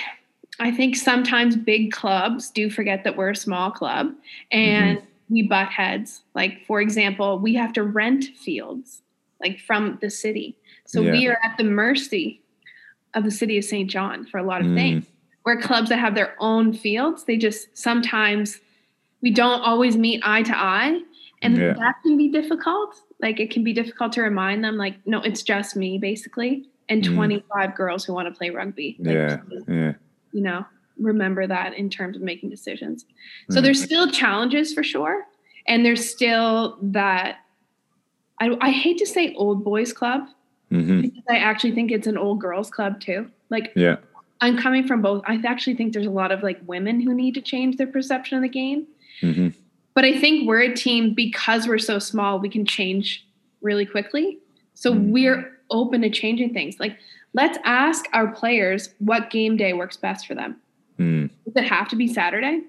I 0.60 0.72
think 0.72 0.96
sometimes 0.96 1.56
big 1.58 1.92
clubs 1.92 2.50
do 2.50 2.70
forget 2.70 3.04
that 3.04 3.18
we're 3.18 3.32
a 3.32 3.36
small 3.36 3.72
club 3.72 4.14
and 4.52 4.98
Mm-hmm. 5.00 5.06
we 5.34 5.42
butt 5.44 5.68
heads. 5.68 6.24
Like, 6.34 6.66
for 6.66 6.80
example, 6.80 7.40
we 7.40 7.54
have 7.56 7.74
to 7.74 7.84
rent 7.84 8.24
fields 8.38 9.02
like 9.42 9.60
from 9.60 9.98
the 10.02 10.10
city. 10.10 10.56
So 10.86 11.02
we 11.02 11.28
are 11.28 11.38
at 11.44 11.58
the 11.58 11.64
mercy 11.64 12.42
of 13.16 13.24
the 13.26 13.32
city 13.32 13.58
of 13.58 13.64
St. 13.66 13.90
John 13.90 14.26
for 14.26 14.38
a 14.38 14.44
lot 14.44 14.62
of 14.62 14.68
Mm. 14.68 14.76
things. 14.76 15.06
Where 15.44 15.60
clubs 15.60 15.90
that 15.90 15.98
have 15.98 16.14
their 16.16 16.36
own 16.40 16.72
fields, 16.74 17.24
they 17.24 17.36
just 17.38 17.76
sometimes 17.78 18.60
we 19.22 19.32
don't 19.32 19.62
always 19.62 19.98
meet 19.98 20.22
eye 20.24 20.44
to 20.44 20.56
eye. 20.56 21.00
And 21.42 21.58
Yeah. 21.58 21.74
that 21.74 21.96
can 22.04 22.16
be 22.18 22.30
difficult. 22.30 22.96
Like 23.20 23.40
it 23.40 23.50
can 23.52 23.64
be 23.64 23.74
difficult 23.74 24.12
to 24.14 24.22
remind 24.22 24.64
them, 24.64 24.78
like, 24.78 24.96
no, 25.06 25.22
it's 25.22 25.42
just 25.44 25.76
me, 25.76 25.98
basically, 25.98 26.68
and 26.90 27.04
Mm. 27.04 27.14
25 27.16 27.76
girls 27.76 28.06
who 28.06 28.14
want 28.14 28.28
to 28.28 28.38
play 28.38 28.50
rugby. 28.52 28.98
Like, 29.00 29.14
Yeah. 29.16 29.38
Yeah. 29.68 29.94
you 30.32 30.42
know, 30.42 30.66
remember 31.00 31.48
that 31.48 31.74
in 31.74 31.90
terms 31.90 32.16
of 32.16 32.22
making 32.22 32.50
decisions. 32.52 33.06
So 33.50 33.60
Mm. 33.60 33.64
there's 33.64 33.82
still 33.84 34.10
challenges 34.12 34.74
for 34.74 34.84
sure. 34.84 35.26
And 35.68 35.84
there's 35.86 36.08
still 36.08 36.78
that, 36.82 37.38
I, 38.40 38.56
I 38.62 38.72
hate 38.72 38.98
to 39.00 39.06
say 39.08 39.34
old 39.36 39.64
boys 39.64 39.94
club, 39.94 40.28
hmm 40.70 41.02
because 41.02 41.24
I 41.30 41.38
actually 41.38 41.72
think 41.74 41.92
it's 41.92 42.08
an 42.08 42.18
old 42.18 42.40
girls 42.40 42.70
club 42.70 43.00
too. 43.02 43.30
Like 43.50 43.72
Yeah. 43.76 43.98
I'm 44.42 44.58
coming 44.58 44.88
from 44.88 45.02
both. 45.02 45.24
I 45.26 45.40
actually 45.46 45.76
think 45.76 45.94
there's 45.94 46.08
a 46.08 46.12
lot 46.12 46.32
of 46.32 46.42
like 46.44 46.60
women 46.66 47.00
who 47.00 47.14
need 47.14 47.36
to 47.36 47.42
change 47.42 47.78
their 47.78 47.88
perception 47.88 48.38
of 48.38 48.42
the 48.42 48.50
game. 48.50 48.88
hmm 49.22 49.50
But 49.94 50.06
I 50.06 50.18
think 50.20 50.48
we're 50.48 50.62
a 50.62 50.74
team 50.74 51.14
because 51.14 51.68
we're 51.68 51.78
so 51.78 52.00
small, 52.00 52.40
we 52.40 52.50
can 52.50 52.66
change 52.66 53.26
really 53.62 53.86
quickly. 53.86 54.40
So 54.74 54.94
Mm. 54.94 55.12
we're 55.12 55.58
open 55.70 56.02
to 56.02 56.10
changing 56.10 56.54
things. 56.54 56.80
Like 56.80 56.98
let's 57.34 57.58
ask 57.64 58.06
our 58.14 58.28
players 58.28 58.90
what 59.00 59.30
game 59.30 59.56
day 59.58 59.74
works 59.74 59.96
best 59.98 60.26
for 60.28 60.34
them. 60.36 60.58
Mm. 61.00 61.30
Does 61.46 61.56
it 61.56 61.64
have 61.66 61.88
to 61.90 61.96
be 61.96 62.08
Saturday? 62.08 62.62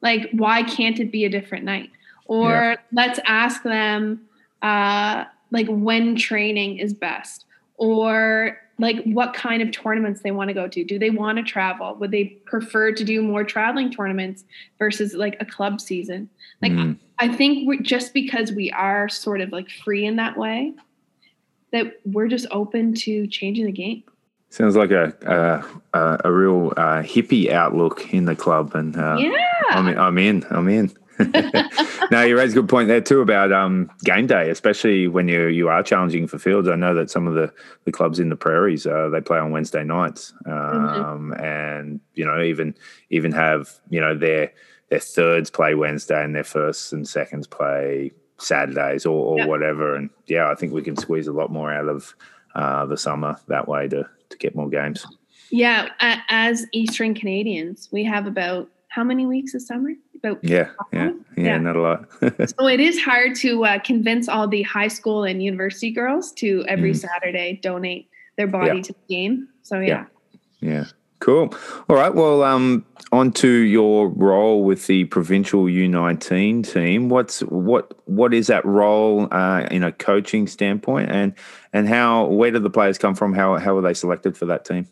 Like, 0.00 0.30
why 0.32 0.62
can't 0.62 1.00
it 1.00 1.10
be 1.10 1.24
a 1.24 1.28
different 1.28 1.64
night? 1.64 1.90
Or 2.26 2.50
Yeah. 2.52 2.76
let's 2.92 3.18
ask 3.26 3.62
them, 3.64 4.20
uh, 4.62 5.24
like, 5.50 5.66
when 5.66 6.14
training 6.14 6.78
is 6.78 6.92
best, 6.94 7.46
or 7.76 8.58
like 8.78 9.02
what 9.04 9.34
kind 9.34 9.60
of 9.60 9.72
tournaments 9.72 10.20
they 10.22 10.30
want 10.30 10.48
to 10.48 10.54
go 10.54 10.68
to. 10.68 10.84
Do 10.84 10.98
they 10.98 11.10
want 11.10 11.38
to 11.38 11.44
travel? 11.44 11.96
Would 11.96 12.10
they 12.12 12.26
prefer 12.46 12.92
to 12.92 13.04
do 13.04 13.22
more 13.22 13.42
traveling 13.42 13.90
tournaments 13.90 14.44
versus 14.78 15.14
like 15.14 15.36
a 15.40 15.44
club 15.44 15.80
season? 15.80 16.28
Like, 16.62 16.72
Mm. 16.72 16.98
I 17.18 17.28
think 17.28 17.66
we're 17.66 17.80
just 17.80 18.14
because 18.14 18.52
we 18.52 18.70
are 18.70 19.08
sort 19.08 19.40
of 19.40 19.50
like 19.50 19.68
free 19.70 20.04
in 20.06 20.16
that 20.16 20.36
way, 20.36 20.72
that 21.72 21.98
we're 22.04 22.28
just 22.28 22.46
open 22.50 22.94
to 22.94 23.26
changing 23.26 23.66
the 23.66 23.72
game. 23.72 24.04
Sounds 24.50 24.76
like 24.76 24.92
a 24.92 25.12
a, 25.92 26.20
a, 26.24 26.32
real 26.32 26.72
uh, 26.76 27.02
hippie 27.02 27.50
outlook 27.50 28.14
in 28.14 28.24
the 28.24 28.34
club, 28.34 28.74
and 28.74 28.96
uh, 28.96 29.16
yeah. 29.18 29.44
I'm 29.70 29.88
I'm 29.98 30.18
in. 30.18 30.44
I'm 30.50 30.68
in. 30.68 30.90
no, 32.10 32.22
you 32.22 32.36
raised 32.36 32.56
a 32.56 32.60
good 32.60 32.68
point 32.68 32.88
there 32.88 33.00
too 33.00 33.20
about 33.20 33.52
um, 33.52 33.90
game 34.04 34.26
day, 34.26 34.50
especially 34.50 35.08
when 35.08 35.28
you 35.28 35.46
you 35.46 35.68
are 35.68 35.82
challenging 35.82 36.26
for 36.26 36.38
fields. 36.38 36.68
I 36.68 36.76
know 36.76 36.94
that 36.94 37.10
some 37.10 37.26
of 37.26 37.34
the, 37.34 37.52
the 37.84 37.92
clubs 37.92 38.18
in 38.20 38.28
the 38.28 38.36
prairies 38.36 38.86
uh, 38.86 39.08
they 39.08 39.20
play 39.20 39.38
on 39.38 39.50
Wednesday 39.50 39.84
nights, 39.84 40.32
um, 40.46 41.32
and 41.38 42.00
you 42.14 42.24
know 42.24 42.40
even 42.42 42.74
even 43.10 43.32
have 43.32 43.70
you 43.90 44.00
know 44.00 44.16
their 44.16 44.52
their 44.90 45.00
thirds 45.00 45.50
play 45.50 45.74
Wednesday 45.74 46.22
and 46.22 46.34
their 46.34 46.44
firsts 46.44 46.92
and 46.92 47.06
seconds 47.08 47.46
play 47.46 48.12
Saturdays 48.38 49.04
or, 49.04 49.34
or 49.34 49.38
Yeah. 49.38 49.46
whatever. 49.46 49.94
And 49.94 50.10
yeah, 50.26 50.50
I 50.50 50.54
think 50.54 50.72
we 50.72 50.82
can 50.82 50.96
squeeze 50.96 51.26
a 51.26 51.32
lot 51.32 51.50
more 51.50 51.72
out 51.72 51.88
of 51.88 52.14
uh, 52.54 52.86
the 52.86 52.96
summer 52.96 53.36
that 53.48 53.68
way 53.68 53.88
to 53.88 54.08
to 54.30 54.38
get 54.38 54.54
more 54.54 54.68
games. 54.68 55.06
Yeah, 55.50 55.88
as 56.28 56.66
Eastern 56.72 57.14
Canadians, 57.14 57.88
we 57.90 58.04
have 58.04 58.26
about 58.26 58.68
how 58.88 59.02
many 59.04 59.26
weeks 59.26 59.54
of 59.54 59.62
summer? 59.62 59.92
Yeah, 60.22 60.38
yeah, 60.42 60.68
yeah, 60.92 61.10
Yeah. 61.36 61.58
not 61.58 61.76
a 61.76 61.80
lot. 61.80 62.08
so 62.58 62.66
it 62.66 62.80
is 62.80 63.00
hard 63.00 63.34
to 63.36 63.64
uh, 63.64 63.78
convince 63.80 64.28
all 64.28 64.48
the 64.48 64.62
high 64.62 64.88
school 64.88 65.24
and 65.24 65.42
university 65.42 65.90
girls 65.90 66.32
to 66.32 66.64
every 66.68 66.92
Mm. 66.92 66.96
Saturday 66.96 67.58
donate 67.62 68.08
their 68.36 68.46
body 68.46 68.76
Yeah. 68.76 68.82
to 68.82 68.92
the 68.92 69.14
game. 69.14 69.48
So 69.62 69.80
yeah. 69.80 70.06
Yeah. 70.60 70.70
Yeah. 70.70 70.84
Cool. 71.20 71.52
All 71.88 71.96
right. 71.96 72.14
Well, 72.14 72.44
um, 72.44 72.84
on 73.10 73.32
to 73.32 73.48
your 73.48 74.08
role 74.08 74.62
with 74.62 74.86
the 74.86 75.04
provincial 75.06 75.64
U19 75.64 76.62
team. 76.62 77.08
What's 77.08 77.40
what 77.40 77.92
what 78.06 78.32
is 78.32 78.46
that 78.46 78.64
role 78.64 79.26
uh, 79.32 79.66
in 79.70 79.82
a 79.82 79.90
coaching 79.90 80.46
standpoint, 80.46 81.10
and 81.10 81.34
and 81.72 81.88
how 81.88 82.26
where 82.26 82.52
do 82.52 82.60
the 82.60 82.70
players 82.70 82.98
come 82.98 83.16
from? 83.16 83.34
How 83.34 83.56
how 83.58 83.74
were 83.74 83.82
they 83.82 83.94
selected 83.94 84.36
for 84.36 84.46
that 84.46 84.64
team? 84.64 84.86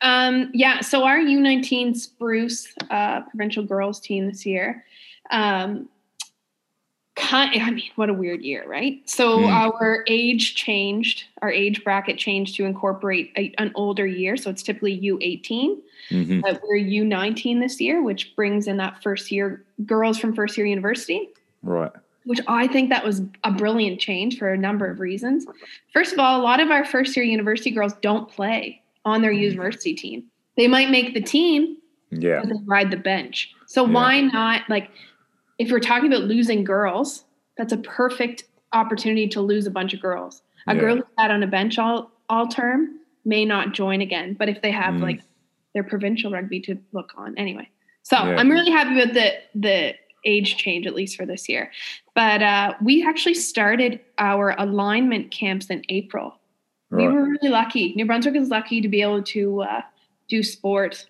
Um, 0.00 0.50
yeah, 0.54 0.80
so 0.80 1.04
our 1.04 1.18
U19 1.18 1.96
Spruce 1.96 2.68
uh, 2.90 3.22
provincial 3.22 3.64
girls 3.64 3.98
team 4.00 4.26
this 4.26 4.46
year, 4.46 4.84
um, 5.30 5.88
kind, 7.16 7.50
I 7.60 7.70
mean, 7.72 7.90
what 7.96 8.08
a 8.08 8.14
weird 8.14 8.42
year, 8.42 8.64
right? 8.66 9.00
So 9.08 9.40
Mm. 9.40 9.48
our 9.52 10.04
age 10.06 10.54
changed, 10.54 11.24
our 11.42 11.50
age 11.50 11.82
bracket 11.82 12.16
changed 12.16 12.54
to 12.56 12.64
incorporate 12.64 13.32
a, 13.36 13.52
an 13.58 13.72
older 13.74 14.06
year. 14.06 14.36
So 14.36 14.50
it's 14.50 14.62
typically 14.62 14.98
U18, 15.00 15.78
hmm 16.10 16.40
but 16.40 16.60
we're 16.62 16.76
U19 16.78 17.60
this 17.60 17.80
year, 17.80 18.00
which 18.02 18.36
brings 18.36 18.68
in 18.68 18.76
that 18.76 19.02
first 19.02 19.32
year 19.32 19.64
girls 19.84 20.18
from 20.18 20.32
first 20.34 20.56
year 20.56 20.66
university 20.66 21.28
Right. 21.64 21.90
which 22.24 22.38
I 22.46 22.68
think 22.68 22.90
that 22.90 23.04
was 23.04 23.22
a 23.42 23.50
brilliant 23.50 23.98
change 24.00 24.38
for 24.38 24.52
a 24.52 24.56
number 24.56 24.86
of 24.88 25.00
reasons. 25.00 25.44
First 25.92 26.12
of 26.12 26.20
all, 26.20 26.40
a 26.40 26.42
lot 26.42 26.60
of 26.60 26.70
our 26.70 26.84
first 26.84 27.16
year 27.16 27.24
university 27.24 27.72
girls 27.72 27.94
don't 28.00 28.30
play 28.30 28.80
on 29.08 29.22
their 29.22 29.32
university 29.32 29.94
team. 29.94 30.24
They 30.56 30.68
might 30.68 30.90
make 30.90 31.14
the 31.14 31.20
team, 31.20 31.76
Yeah. 32.10 32.42
ride 32.66 32.90
the 32.90 32.96
bench. 32.96 33.52
So 33.66 33.84
Yeah. 33.86 33.92
why 33.92 34.20
not 34.20 34.62
like 34.68 34.90
if 35.58 35.70
we're 35.72 35.80
talking 35.80 36.06
about 36.12 36.24
losing 36.24 36.62
girls, 36.62 37.24
that's 37.56 37.72
a 37.72 37.78
perfect 37.78 38.44
opportunity 38.72 39.26
to 39.28 39.40
lose 39.40 39.66
a 39.66 39.70
bunch 39.70 39.92
of 39.94 40.00
girls. 40.00 40.42
A 40.68 40.74
Yeah. 40.74 40.80
girl 40.80 40.96
who 40.96 41.02
sat 41.18 41.30
on 41.30 41.42
a 41.42 41.46
bench 41.46 41.78
all 41.78 42.12
all 42.28 42.46
term 42.46 42.98
may 43.24 43.44
not 43.44 43.72
join 43.72 44.00
again, 44.02 44.34
but 44.34 44.48
if 44.50 44.60
they 44.62 44.70
have 44.70 44.94
Mm. 44.94 45.02
like 45.02 45.20
their 45.74 45.82
provincial 45.82 46.30
rugby 46.30 46.60
to 46.60 46.78
look 46.92 47.12
on 47.16 47.36
anyway. 47.38 47.68
So 48.02 48.16
Yeah. 48.16 48.36
I'm 48.38 48.50
really 48.50 48.70
happy 48.70 48.94
with 48.94 49.14
the 49.14 49.32
the 49.54 49.94
age 50.24 50.56
change 50.56 50.86
at 50.86 50.94
least 50.94 51.16
for 51.16 51.24
this 51.24 51.48
year. 51.48 51.70
But 52.14 52.42
uh, 52.42 52.74
we 52.82 53.06
actually 53.06 53.34
started 53.34 54.00
our 54.18 54.54
alignment 54.58 55.30
camps 55.30 55.66
in 55.70 55.82
April. 55.88 56.34
We 56.90 57.06
were 57.06 57.24
really 57.24 57.48
lucky. 57.50 57.92
New 57.96 58.06
Brunswick 58.06 58.34
is 58.36 58.48
lucky 58.48 58.80
to 58.80 58.88
be 58.88 59.02
able 59.02 59.22
to 59.24 59.62
uh, 59.62 59.82
do 60.28 60.42
sport 60.42 61.06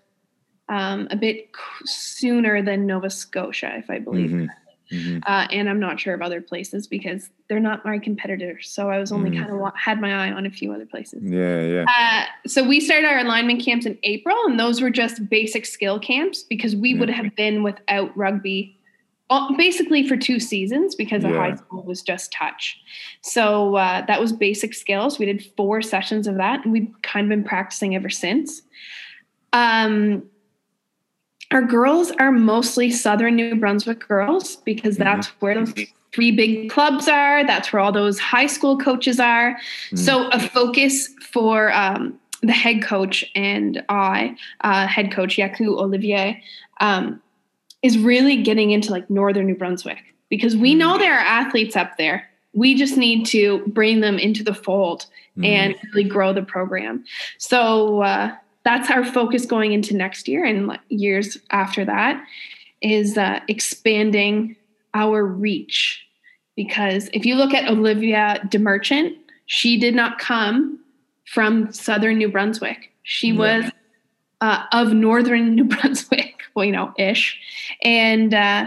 um, 0.68 1.08
a 1.10 1.16
bit 1.16 1.50
c- 1.56 1.86
sooner 1.86 2.60
than 2.62 2.84
Nova 2.86 3.08
Scotia, 3.08 3.72
if 3.76 3.88
I 3.88 3.98
believe. 3.98 4.30
Mhm. 4.30 4.48
Mhm. 4.92 5.22
Uh, 5.26 5.46
and 5.52 5.68
I'm 5.68 5.78
not 5.80 6.00
sure 6.00 6.14
of 6.14 6.22
other 6.22 6.40
places 6.40 6.86
because 6.86 7.28
they're 7.48 7.60
not 7.60 7.84
my 7.84 7.98
competitors. 7.98 8.70
So 8.70 8.90
I 8.90 8.98
was 8.98 9.12
only 9.12 9.30
Mm. 9.30 9.38
kind 9.38 9.50
of 9.50 9.58
wa- 9.58 9.72
had 9.76 10.00
my 10.00 10.26
eye 10.28 10.32
on 10.32 10.46
a 10.46 10.50
few 10.50 10.72
other 10.72 10.86
places. 10.86 11.22
Yeah. 11.24 11.62
Yeah. 11.62 11.84
Uh, 11.88 12.24
so 12.48 12.66
we 12.66 12.80
started 12.80 13.06
our 13.06 13.18
alignment 13.18 13.62
camps 13.62 13.84
in 13.86 13.98
April, 14.02 14.36
and 14.46 14.58
those 14.58 14.80
were 14.80 14.90
just 14.90 15.28
basic 15.28 15.66
skill 15.66 15.98
camps 15.98 16.42
because 16.42 16.74
we 16.74 16.92
Yeah. 16.94 17.00
would 17.00 17.10
have 17.10 17.36
been 17.36 17.62
without 17.62 18.16
rugby 18.16 18.77
basically 19.56 20.06
for 20.06 20.16
two 20.16 20.40
seasons 20.40 20.94
because 20.94 21.22
the 21.22 21.28
high 21.28 21.54
school 21.54 21.82
was 21.82 22.02
just 22.02 22.32
touch. 22.32 22.80
So 23.20 23.76
uh, 23.76 24.04
that 24.06 24.20
was 24.20 24.32
basic 24.32 24.74
skills. 24.74 25.18
We 25.18 25.26
did 25.26 25.44
four 25.56 25.82
sessions 25.82 26.26
of 26.26 26.36
that, 26.36 26.64
and 26.64 26.72
we've 26.72 26.90
kind 27.02 27.24
of 27.24 27.28
been 27.28 27.44
practicing 27.44 27.94
ever 27.94 28.08
since. 28.08 28.62
Um, 29.52 30.24
our 31.50 31.62
girls 31.62 32.10
are 32.12 32.32
mostly 32.32 32.90
Southern 32.90 33.36
New 33.36 33.54
Brunswick 33.54 34.06
girls 34.06 34.56
because 34.56 34.96
Mhm. 34.96 35.04
that's 35.04 35.26
where 35.40 35.54
those 35.54 35.74
three 36.14 36.30
big 36.30 36.70
clubs 36.70 37.08
are. 37.08 37.46
That's 37.46 37.72
where 37.72 37.80
all 37.80 37.92
those 37.92 38.18
high 38.18 38.46
school 38.46 38.76
coaches 38.78 39.20
are. 39.20 39.58
Mm. 39.90 39.98
So 39.98 40.28
a 40.28 40.40
focus 40.40 41.08
for 41.32 41.72
um, 41.72 42.18
the 42.42 42.52
head 42.52 42.82
coach 42.82 43.24
and 43.34 43.82
I, 43.88 44.36
uh, 44.62 44.86
head 44.86 45.10
coach 45.12 45.36
Yaku 45.36 45.78
Olivier, 45.78 46.42
um, 46.80 47.20
is 47.82 47.98
really 47.98 48.42
getting 48.42 48.70
into 48.70 48.90
like 48.90 49.08
Northern 49.08 49.46
New 49.46 49.54
Brunswick 49.54 49.98
because 50.28 50.56
we 50.56 50.74
Mm. 50.74 50.78
know 50.78 50.98
there 50.98 51.14
are 51.14 51.20
athletes 51.24 51.76
up 51.76 51.96
there. 51.96 52.28
We 52.52 52.74
just 52.74 52.96
need 52.96 53.24
to 53.26 53.62
bring 53.68 54.00
them 54.00 54.18
into 54.18 54.42
the 54.42 54.54
fold 54.54 55.06
Mhm. 55.36 55.46
and 55.46 55.74
really 55.94 56.08
grow 56.08 56.32
the 56.32 56.42
program. 56.42 57.04
So 57.38 58.02
uh, 58.02 58.34
that's 58.64 58.90
our 58.90 59.04
focus 59.04 59.46
going 59.46 59.72
into 59.72 59.94
next 59.96 60.26
year 60.28 60.44
and 60.44 60.78
years 60.88 61.36
after 61.50 61.84
that. 61.84 62.22
is 62.80 63.18
uh, 63.18 63.40
expanding 63.48 64.54
our 64.94 65.26
reach. 65.26 66.06
Because 66.54 67.10
if 67.12 67.26
you 67.26 67.34
look 67.34 67.52
at 67.52 67.68
Olivia 67.68 68.40
DeMerchant, 68.46 69.16
she 69.46 69.76
did 69.80 69.96
not 69.96 70.20
come 70.20 70.78
from 71.24 71.72
southern 71.72 72.18
New 72.18 72.28
Brunswick. 72.28 72.92
She 73.02 73.30
yeah. 73.32 73.38
was 73.38 73.72
uh, 74.40 74.62
of 74.70 74.92
northern 74.92 75.54
New 75.56 75.64
Brunswick, 75.64 76.37
well, 76.58 76.66
you 76.66 76.72
know, 76.72 76.92
ish. 76.98 77.38
And 77.82 78.34
uh, 78.34 78.66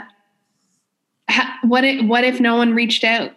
ha- 1.30 1.60
what 1.64 1.84
if 1.84 2.06
what 2.06 2.24
if 2.24 2.40
no 2.40 2.56
one 2.56 2.74
reached 2.74 3.04
out 3.04 3.34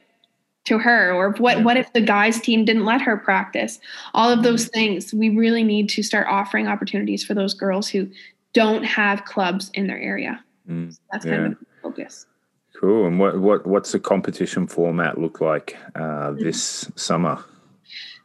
to 0.66 0.78
her, 0.78 1.12
or 1.12 1.32
what 1.32 1.64
what 1.64 1.76
if 1.76 1.92
the 1.92 2.00
guys' 2.00 2.40
team 2.40 2.64
didn't 2.64 2.84
let 2.84 3.02
her 3.02 3.16
practice? 3.16 3.80
All 4.14 4.30
of 4.30 4.44
those 4.44 4.68
things. 4.68 5.12
We 5.12 5.28
really 5.28 5.64
need 5.64 5.88
to 5.90 6.02
start 6.04 6.28
offering 6.30 6.68
opportunities 6.68 7.24
for 7.24 7.34
those 7.34 7.52
girls 7.52 7.88
who 7.88 8.08
don't 8.52 8.84
have 8.84 9.24
clubs 9.24 9.70
in 9.74 9.88
their 9.88 9.98
area. 9.98 10.42
Mm, 10.70 10.92
so 10.92 10.98
that's 11.10 11.24
kind 11.24 11.36
yeah. 11.36 11.46
of 11.48 11.58
the 11.58 11.66
focus. 11.82 12.26
Cool. 12.80 13.06
And 13.06 13.18
what 13.18 13.40
what 13.40 13.66
what's 13.66 13.90
the 13.90 13.98
competition 13.98 14.68
format 14.68 15.18
look 15.18 15.40
like 15.40 15.76
uh, 15.96 16.30
this 16.32 16.90
summer? 16.94 17.44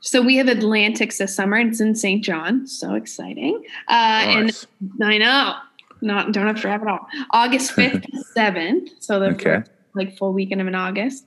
So 0.02 0.22
we 0.22 0.38
have 0.38 0.48
Atlantics 0.48 1.18
this 1.18 1.36
summer. 1.36 1.58
It's 1.58 1.82
in 1.82 1.94
Saint 1.94 2.24
John. 2.24 2.66
So 2.68 2.94
exciting. 2.94 3.62
Uh, 3.90 4.24
nice. 4.26 4.66
And 5.00 5.04
I 5.04 5.18
know. 5.18 5.56
Not 6.02 6.32
don't 6.32 6.48
have 6.48 6.62
to 6.62 6.68
wrap 6.68 6.82
it 6.82 6.88
all. 6.88 7.08
August 7.32 7.74
fifth 7.74 8.02
to 8.12 8.24
seventh. 8.34 8.92
So 9.00 9.20
the 9.20 9.28
okay. 9.28 9.64
like 9.96 10.18
full 10.18 10.34
weekend 10.34 10.62
of 10.62 10.68
in 10.68 10.76
August, 10.76 11.26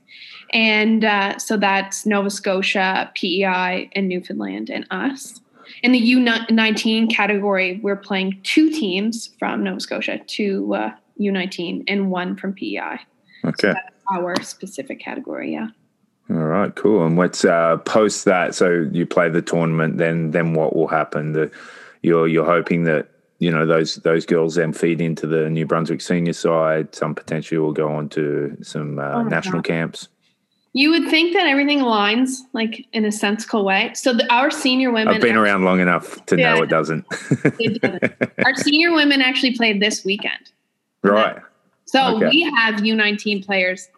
and 0.53 1.05
uh, 1.05 1.39
so 1.39 1.57
that's 1.57 2.07
Nova 2.07 2.31
Scotia, 2.31 3.11
PEI, 3.15 3.91
and 3.93 4.09
Newfoundland, 4.09 4.71
and 4.71 4.87
us. 4.91 5.41
In 5.83 5.93
the 5.93 6.13
U19 6.15 7.11
category, 7.11 7.81
we're 7.83 7.97
playing 7.97 8.39
two 8.43 8.71
teams 8.71 9.31
from 9.39 9.65
Nova 9.65 9.81
Scotia, 9.81 10.21
two 10.27 10.75
uh, 10.75 10.93
U19, 11.21 11.85
and 11.89 12.11
one 12.11 12.37
from 12.37 12.53
PEI. 12.53 12.99
Okay. 13.45 13.73
So 13.73 13.75
our 14.13 14.41
specific 14.43 15.01
category, 15.01 15.53
yeah. 15.53 15.69
All 16.31 16.37
right, 16.37 16.75
cool. 16.75 17.05
And 17.05 17.17
what's 17.17 17.45
uh, 17.45 17.79
post 17.79 18.25
that? 18.25 18.55
So 18.55 18.89
you 18.93 19.07
play 19.07 19.29
the 19.29 19.43
tournament, 19.43 19.99
then 19.99 20.31
then 20.31 20.55
what 20.55 20.75
will 20.75 20.89
happen? 20.89 21.33
The, 21.33 21.51
you're 22.03 22.29
you're 22.29 22.47
hoping 22.47 22.85
that 22.85 23.09
you 23.43 23.51
know 23.51 23.67
those 23.67 23.97
those 23.97 24.25
girls 24.25 24.55
then 24.55 24.73
feed 24.73 25.01
into 25.01 25.27
the 25.27 25.51
New 25.51 25.67
Brunswick 25.67 26.01
senior 26.01 26.33
side. 26.33 26.95
Some 26.95 27.13
potentially 27.13 27.59
will 27.59 27.73
go 27.73 27.91
on 27.91 28.09
to 28.11 28.57
some 28.63 29.01
uh, 29.01 29.15
oh 29.15 29.23
national 29.25 29.59
God. 29.59 29.65
camps. 29.65 30.09
You 30.75 30.91
would 30.91 31.09
think 31.09 31.35
that 31.35 31.49
everything 31.49 31.81
aligns 31.81 32.39
like 32.53 32.87
in 32.93 33.05
a 33.05 33.11
sensical 33.11 33.65
way. 33.65 33.91
So 33.95 34.15
the, 34.15 34.33
our 34.33 34.53
senior 34.53 34.93
women. 34.93 35.13
I've 35.13 35.21
been 35.21 35.31
actually, 35.31 35.43
around 35.43 35.65
long 35.65 35.81
enough 35.81 36.25
to 36.27 36.39
yeah, 36.39 36.55
know 36.55 36.63
it 36.63 36.69
doesn't. 36.71 37.05
it 37.59 37.83
doesn't. 37.83 38.15
Our 38.47 38.55
senior 38.55 38.93
women 38.93 39.21
actually 39.21 39.55
played 39.55 39.83
this 39.83 40.05
weekend. 40.05 40.53
Right. 41.03 41.37
So 41.87 42.17
okay. 42.17 42.29
we 42.29 42.43
have 42.43 42.77
U19 42.77 43.45
players 43.45 43.89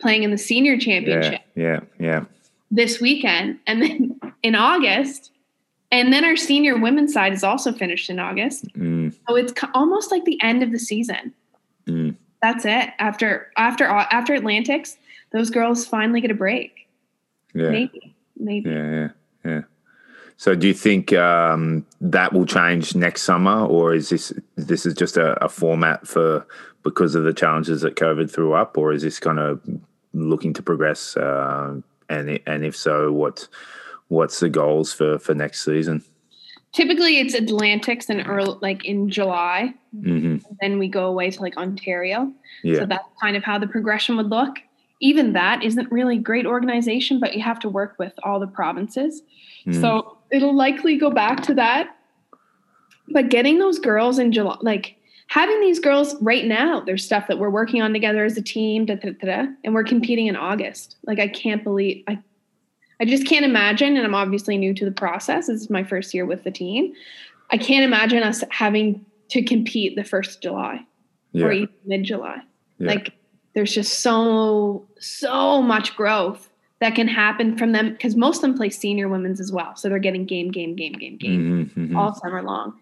playing 0.00 0.22
in 0.22 0.30
the 0.30 0.38
senior 0.38 0.78
championship. 0.78 1.40
Yeah, 1.56 1.80
yeah, 1.98 2.06
yeah. 2.06 2.24
This 2.70 3.00
weekend, 3.00 3.58
and 3.66 3.82
then 3.82 4.20
in 4.44 4.54
August, 4.54 5.32
and 5.90 6.12
then 6.12 6.24
our 6.24 6.36
senior 6.36 6.76
women's 6.76 7.12
side 7.12 7.32
is 7.32 7.44
also 7.44 7.72
finished 7.72 8.10
in 8.10 8.18
August. 8.18 8.66
Mm. 8.74 9.14
So 9.28 9.36
it's 9.36 9.52
almost 9.74 10.10
like 10.10 10.24
the 10.24 10.40
end 10.42 10.62
of 10.62 10.72
the 10.72 10.78
season. 10.78 11.32
Mm. 11.86 12.16
That's 12.42 12.64
it. 12.64 12.90
After 12.98 13.50
after 13.56 13.86
after 13.86 14.34
Atlantics, 14.34 14.96
those 15.32 15.50
girls 15.50 15.86
finally 15.86 16.20
get 16.20 16.30
a 16.30 16.34
break. 16.34 16.88
Yeah, 17.54 17.70
maybe, 17.70 18.14
maybe. 18.36 18.70
Yeah, 18.70 18.90
yeah, 18.90 19.08
yeah. 19.44 19.60
So, 20.36 20.54
do 20.54 20.66
you 20.66 20.74
think 20.74 21.12
um, 21.12 21.86
that 22.00 22.32
will 22.32 22.44
change 22.44 22.94
next 22.94 23.22
summer, 23.22 23.64
or 23.64 23.94
is 23.94 24.08
this 24.08 24.32
this 24.56 24.84
is 24.84 24.94
just 24.94 25.16
a, 25.16 25.42
a, 25.44 25.48
format 25.48 26.06
for 26.06 26.46
because 26.82 27.14
of 27.14 27.24
the 27.24 27.32
challenges 27.32 27.82
that 27.82 27.94
COVID 27.96 28.30
threw 28.30 28.52
up, 28.52 28.76
or 28.76 28.92
is 28.92 29.02
this 29.02 29.20
kind 29.20 29.38
of 29.38 29.60
looking 30.12 30.52
to 30.54 30.62
progress? 30.62 31.16
Uh, 31.16 31.80
and 32.08 32.40
and 32.46 32.64
if 32.64 32.76
so, 32.76 33.12
what 33.12 33.48
what's 34.08 34.40
the 34.40 34.48
goals 34.48 34.92
for 34.92 35.18
for 35.18 35.34
next 35.34 35.64
season? 35.64 36.04
Typically, 36.72 37.18
it's 37.18 37.34
Atlantics 37.34 38.10
and 38.10 38.26
early, 38.26 38.58
like 38.60 38.84
in 38.84 39.08
July. 39.08 39.72
Mm-hmm. 39.96 40.38
Then 40.60 40.78
we 40.78 40.88
go 40.88 41.06
away 41.06 41.30
to 41.30 41.40
like 41.40 41.56
Ontario. 41.56 42.32
Yeah. 42.64 42.80
So 42.80 42.86
that's 42.86 43.06
kind 43.20 43.36
of 43.36 43.44
how 43.44 43.58
the 43.58 43.68
progression 43.68 44.16
would 44.16 44.28
look. 44.28 44.56
Even 45.00 45.34
that 45.34 45.62
isn't 45.62 45.90
really 45.92 46.18
great 46.18 46.46
organization, 46.46 47.20
but 47.20 47.34
you 47.34 47.42
have 47.42 47.60
to 47.60 47.68
work 47.68 47.94
with 47.98 48.12
all 48.24 48.40
the 48.40 48.48
provinces. 48.48 49.22
Mm. 49.66 49.80
So 49.80 50.18
it'll 50.32 50.54
likely 50.54 50.96
go 50.96 51.10
back 51.10 51.42
to 51.44 51.54
that. 51.54 51.96
But 53.08 53.28
getting 53.28 53.58
those 53.58 53.78
girls 53.78 54.18
in 54.18 54.32
July, 54.32 54.56
like 54.62 54.96
having 55.28 55.60
these 55.60 55.78
girls 55.78 56.16
right 56.22 56.44
now, 56.44 56.80
there's 56.80 57.04
stuff 57.04 57.28
that 57.28 57.38
we're 57.38 57.50
working 57.50 57.82
on 57.82 57.92
together 57.92 58.24
as 58.24 58.36
a 58.36 58.42
team, 58.42 58.86
da, 58.86 58.96
da, 58.96 59.10
da, 59.12 59.46
and 59.62 59.74
we're 59.74 59.84
competing 59.84 60.26
in 60.26 60.34
August. 60.34 60.96
Like 61.06 61.20
I 61.20 61.28
can't 61.28 61.62
believe 61.62 62.02
I 62.08 62.18
I 63.00 63.04
just 63.04 63.26
can't 63.26 63.44
imagine, 63.44 63.96
and 63.96 64.04
I'm 64.06 64.14
obviously 64.14 64.56
new 64.56 64.74
to 64.74 64.84
the 64.84 64.92
process. 64.92 65.48
This 65.48 65.62
is 65.62 65.70
my 65.70 65.84
first 65.84 66.14
year 66.14 66.26
with 66.26 66.44
the 66.44 66.50
team. 66.50 66.92
I 67.50 67.58
can't 67.58 67.84
imagine 67.84 68.22
us 68.22 68.42
having 68.50 69.04
to 69.28 69.42
compete 69.42 69.96
the 69.96 70.04
first 70.04 70.42
July 70.42 70.84
yeah. 71.32 71.44
or 71.44 71.52
even 71.52 71.74
mid 71.84 72.04
July. 72.04 72.38
Yeah. 72.78 72.88
Like 72.88 73.12
there's 73.54 73.74
just 73.74 74.00
so 74.00 74.86
so 74.98 75.60
much 75.62 75.96
growth 75.96 76.50
that 76.80 76.94
can 76.94 77.08
happen 77.08 77.56
from 77.56 77.72
them 77.72 77.92
because 77.92 78.16
most 78.16 78.36
of 78.36 78.42
them 78.42 78.56
play 78.56 78.70
senior 78.70 79.08
women's 79.08 79.40
as 79.40 79.52
well. 79.52 79.76
So 79.76 79.88
they're 79.88 79.98
getting 79.98 80.26
game, 80.26 80.50
game, 80.50 80.74
game, 80.74 80.92
game, 80.92 81.16
game 81.16 81.40
mm-hmm, 81.40 81.80
mm-hmm. 81.80 81.96
all 81.96 82.14
summer 82.14 82.42
long. 82.42 82.78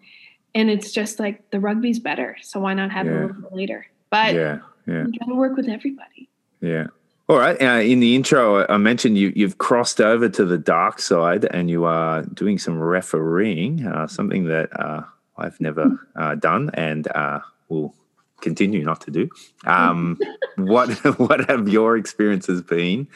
And 0.55 0.69
it's 0.69 0.91
just 0.91 1.19
like 1.19 1.49
the 1.51 1.59
rugby's 1.59 1.99
better. 1.99 2.37
So 2.41 2.59
why 2.59 2.73
not 2.73 2.91
have 2.91 3.05
yeah. 3.05 3.13
it 3.13 3.15
a 3.15 3.21
little 3.27 3.41
bit 3.41 3.53
later? 3.53 3.87
But 4.09 4.35
yeah, 4.35 4.59
yeah. 4.87 5.05
you 5.05 5.19
got 5.19 5.25
to 5.27 5.35
work 5.35 5.55
with 5.55 5.67
everybody. 5.67 6.29
Yeah. 6.61 6.87
All 7.29 7.37
right. 7.37 7.59
Uh, 7.61 7.79
in 7.79 8.01
the 8.01 8.15
intro, 8.15 8.67
I 8.67 8.77
mentioned 8.77 9.17
you, 9.17 9.31
you've 9.33 9.57
crossed 9.57 10.01
over 10.01 10.27
to 10.27 10.43
the 10.45 10.57
dark 10.57 10.99
side 10.99 11.45
and 11.45 11.69
you 11.69 11.85
are 11.85 12.23
doing 12.23 12.57
some 12.57 12.81
refereeing, 12.81 13.85
uh, 13.87 14.07
something 14.07 14.45
that 14.45 14.69
uh, 14.77 15.03
I've 15.37 15.59
never 15.61 16.05
uh, 16.15 16.35
done 16.35 16.69
and 16.73 17.07
uh, 17.07 17.39
will 17.69 17.95
continue 18.41 18.83
not 18.83 19.01
to 19.01 19.11
do. 19.11 19.29
Um, 19.65 20.19
what 20.57 20.89
what 21.17 21.49
have 21.49 21.69
your 21.69 21.95
experiences 21.95 22.61
been 22.61 23.07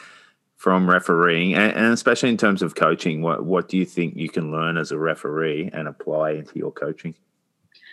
from 0.56 0.88
refereeing, 0.90 1.54
and, 1.54 1.72
and, 1.72 1.92
especially 1.92 2.30
in 2.30 2.38
terms 2.38 2.62
of 2.62 2.74
coaching? 2.74 3.20
What 3.20 3.44
what 3.44 3.68
do 3.68 3.76
you 3.76 3.84
think 3.84 4.16
you 4.16 4.30
can 4.30 4.50
learn 4.50 4.78
as 4.78 4.90
a 4.90 4.98
referee 4.98 5.70
and 5.72 5.86
apply 5.86 6.32
into 6.32 6.58
your 6.58 6.72
coaching? 6.72 7.14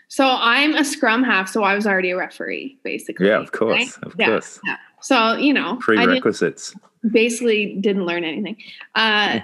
So 0.07 0.25
I'm 0.27 0.75
a 0.75 0.85
scrum 0.85 1.23
half, 1.23 1.49
so 1.49 1.63
I 1.63 1.75
was 1.75 1.87
already 1.87 2.11
a 2.11 2.17
referee, 2.17 2.77
basically. 2.83 3.27
Yeah, 3.27 3.39
of 3.39 3.51
course, 3.51 3.73
right? 3.73 4.03
of 4.03 4.15
yeah, 4.17 4.27
course. 4.27 4.59
Yeah. 4.63 4.77
So 5.01 5.33
you 5.33 5.53
know, 5.53 5.77
prerequisites. 5.81 6.75
basically, 7.11 7.75
didn't 7.79 8.05
learn 8.05 8.23
anything. 8.23 8.57
Uh, 8.95 9.39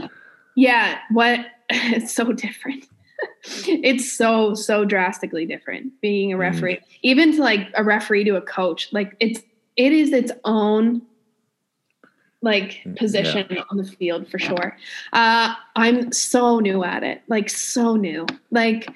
yeah, 0.56 0.98
what? 1.10 1.46
It's 1.74 2.14
so 2.14 2.32
different. 2.32 2.86
it's 3.66 4.12
so 4.12 4.54
so 4.54 4.84
drastically 4.84 5.46
different 5.46 5.98
being 6.00 6.32
a 6.32 6.36
mm. 6.36 6.40
referee, 6.40 6.76
mm. 6.76 6.82
even 7.02 7.32
to 7.32 7.40
like 7.40 7.68
a 7.74 7.82
referee 7.82 8.24
to 8.24 8.36
a 8.36 8.42
coach. 8.42 8.92
Like 8.92 9.16
it's 9.20 9.40
it 9.76 9.92
is 9.92 10.12
its 10.12 10.32
own 10.44 11.02
like 12.42 12.82
mm, 12.84 12.96
position 12.96 13.46
yeah. 13.50 13.62
on 13.70 13.76
the 13.76 13.84
field 13.84 14.28
for 14.28 14.38
sure. 14.38 14.76
Uh, 15.12 15.54
I'm 15.76 16.12
so 16.12 16.58
new 16.58 16.84
at 16.84 17.02
it, 17.02 17.22
like 17.28 17.48
so 17.48 17.96
new. 17.96 18.26
Like 18.50 18.88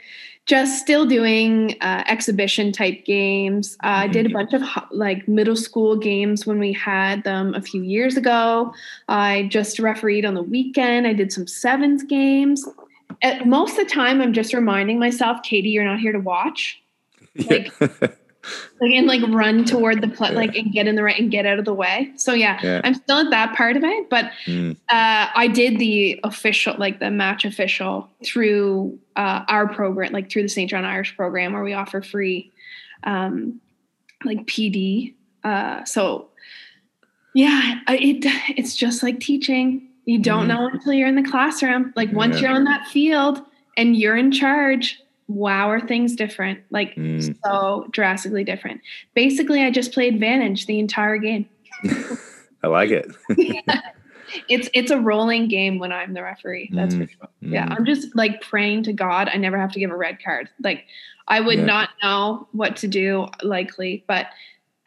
just 0.47 0.81
still 0.81 1.05
doing 1.05 1.77
uh, 1.81 2.05
exhibition 2.07 2.71
type 2.71 3.05
games. 3.05 3.77
Uh, 3.83 3.89
I 3.89 4.07
did 4.07 4.27
a 4.27 4.29
mm-hmm. 4.29 4.51
bunch 4.51 4.53
of 4.55 4.63
like 4.93 5.27
middle 5.27 5.57
school 5.57 5.97
games 5.97 6.47
when 6.47 6.61
we 6.61 6.73
had 6.73 7.25
them 7.25 7.53
a 7.55 7.61
few 7.61 7.83
years 7.83 8.17
ago. 8.17 8.73
I 9.09 9.49
just 9.51 9.81
refereed 9.81 10.25
on 10.25 10.35
the 10.35 10.43
weekend. 10.43 11.07
I 11.07 11.13
did 11.13 11.33
some 11.33 11.49
sevens 11.49 12.05
games. 12.05 12.65
At 13.23 13.47
most 13.47 13.73
of 13.73 13.89
the 13.89 13.93
time, 13.93 14.21
I'm 14.21 14.33
just 14.33 14.55
reminding 14.55 15.01
myself, 15.01 15.43
Katie, 15.43 15.71
you're 15.71 15.85
not 15.85 15.99
here 15.99 16.13
to 16.13 16.21
watch. 16.21 16.81
Like, 17.51 17.71
like 18.81 18.93
and 18.93 19.07
like 19.07 19.23
run 19.29 19.65
toward 19.65 20.03
the 20.03 20.09
pl- 20.09 20.29
yeah. 20.29 20.37
like 20.37 20.55
and 20.55 20.73
get 20.73 20.87
in 20.87 20.95
the 20.95 21.03
right 21.03 21.19
and 21.19 21.31
get 21.31 21.47
out 21.47 21.59
of 21.59 21.65
the 21.65 21.75
way. 21.75 22.13
So 22.17 22.35
yeah, 22.35 22.59
yeah. 22.63 22.81
I'm 22.85 22.95
still 22.95 23.19
at 23.19 23.31
that 23.31 23.57
part 23.57 23.77
of 23.77 23.85
it, 23.85 24.11
but 24.11 24.31
mm. 24.47 24.73
uh, 24.89 25.29
I 25.35 25.49
did 25.49 25.79
the 25.79 26.21
official 26.25 26.75
like 26.79 27.01
the 27.01 27.11
match 27.11 27.45
official 27.45 28.09
through 28.25 28.99
uh, 29.17 29.45
our 29.49 29.69
program, 29.69 30.13
like 30.13 30.31
through 30.31 30.43
the 30.43 30.49
Saint 30.49 30.71
John 30.71 30.85
Irish 30.85 31.17
program, 31.17 31.53
where 31.53 31.63
we 31.63 31.73
offer 31.73 32.03
free 32.03 32.53
um, 33.05 33.61
like 34.25 34.47
PD. 34.47 35.15
Uh, 35.45 35.85
so 35.85 36.29
yeah, 37.35 37.81
it 37.89 38.25
it's 38.57 38.77
just 38.77 39.03
like 39.03 39.21
teaching. 39.21 39.89
You 40.05 40.19
don't 40.19 40.45
mm. 40.45 40.49
know 40.49 40.69
until 40.69 40.93
you're 40.93 41.09
in 41.09 41.17
the 41.17 41.29
classroom. 41.29 41.93
Like 41.97 42.13
once 42.13 42.37
yeah. 42.37 42.43
you're 42.43 42.57
on 42.57 42.65
that 42.65 42.87
field 42.89 43.41
and 43.77 43.97
you're 43.97 44.17
in 44.17 44.33
charge, 44.33 45.01
wow 45.29 45.69
are 45.69 45.81
things 45.81 46.15
different 46.15 46.61
like 46.71 46.95
mm. 46.95 47.37
so 47.45 47.87
drastically 47.91 48.45
different 48.45 48.81
basically 49.15 49.63
i 49.63 49.71
just 49.71 49.93
played 49.93 50.15
advantage 50.15 50.67
the 50.67 50.79
entire 50.79 51.19
game 51.19 51.49
i 52.63 52.67
like 52.69 52.91
it 52.91 53.07
it's 54.49 54.69
it's 54.75 54.91
a 54.91 54.99
rolling 55.01 55.49
game 55.49 55.79
when 55.79 55.93
I'm 55.93 56.13
the 56.15 56.23
referee. 56.23 56.71
That's 56.73 56.95
for 56.95 57.03
Mm, 57.03 57.11
sure. 57.11 57.29
Yeah, 57.41 57.69
mm. 57.69 57.77
I'm 57.77 57.85
just 57.87 58.15
like 58.17 58.41
praying 58.41 58.83
to 58.85 58.93
God. 58.93 59.29
I 59.33 59.37
never 59.37 59.59
have 59.59 59.73
to 59.73 59.79
give 59.79 59.91
a 59.91 59.97
red 59.97 60.23
card. 60.23 60.49
Like 60.63 60.85
I 61.29 61.41
would 61.41 61.59
Yeah. 61.59 61.65
not 61.65 61.91
know 62.03 62.49
what 62.53 62.77
to 62.79 62.89
do 62.89 63.29
likely, 63.43 64.05
but 64.09 64.27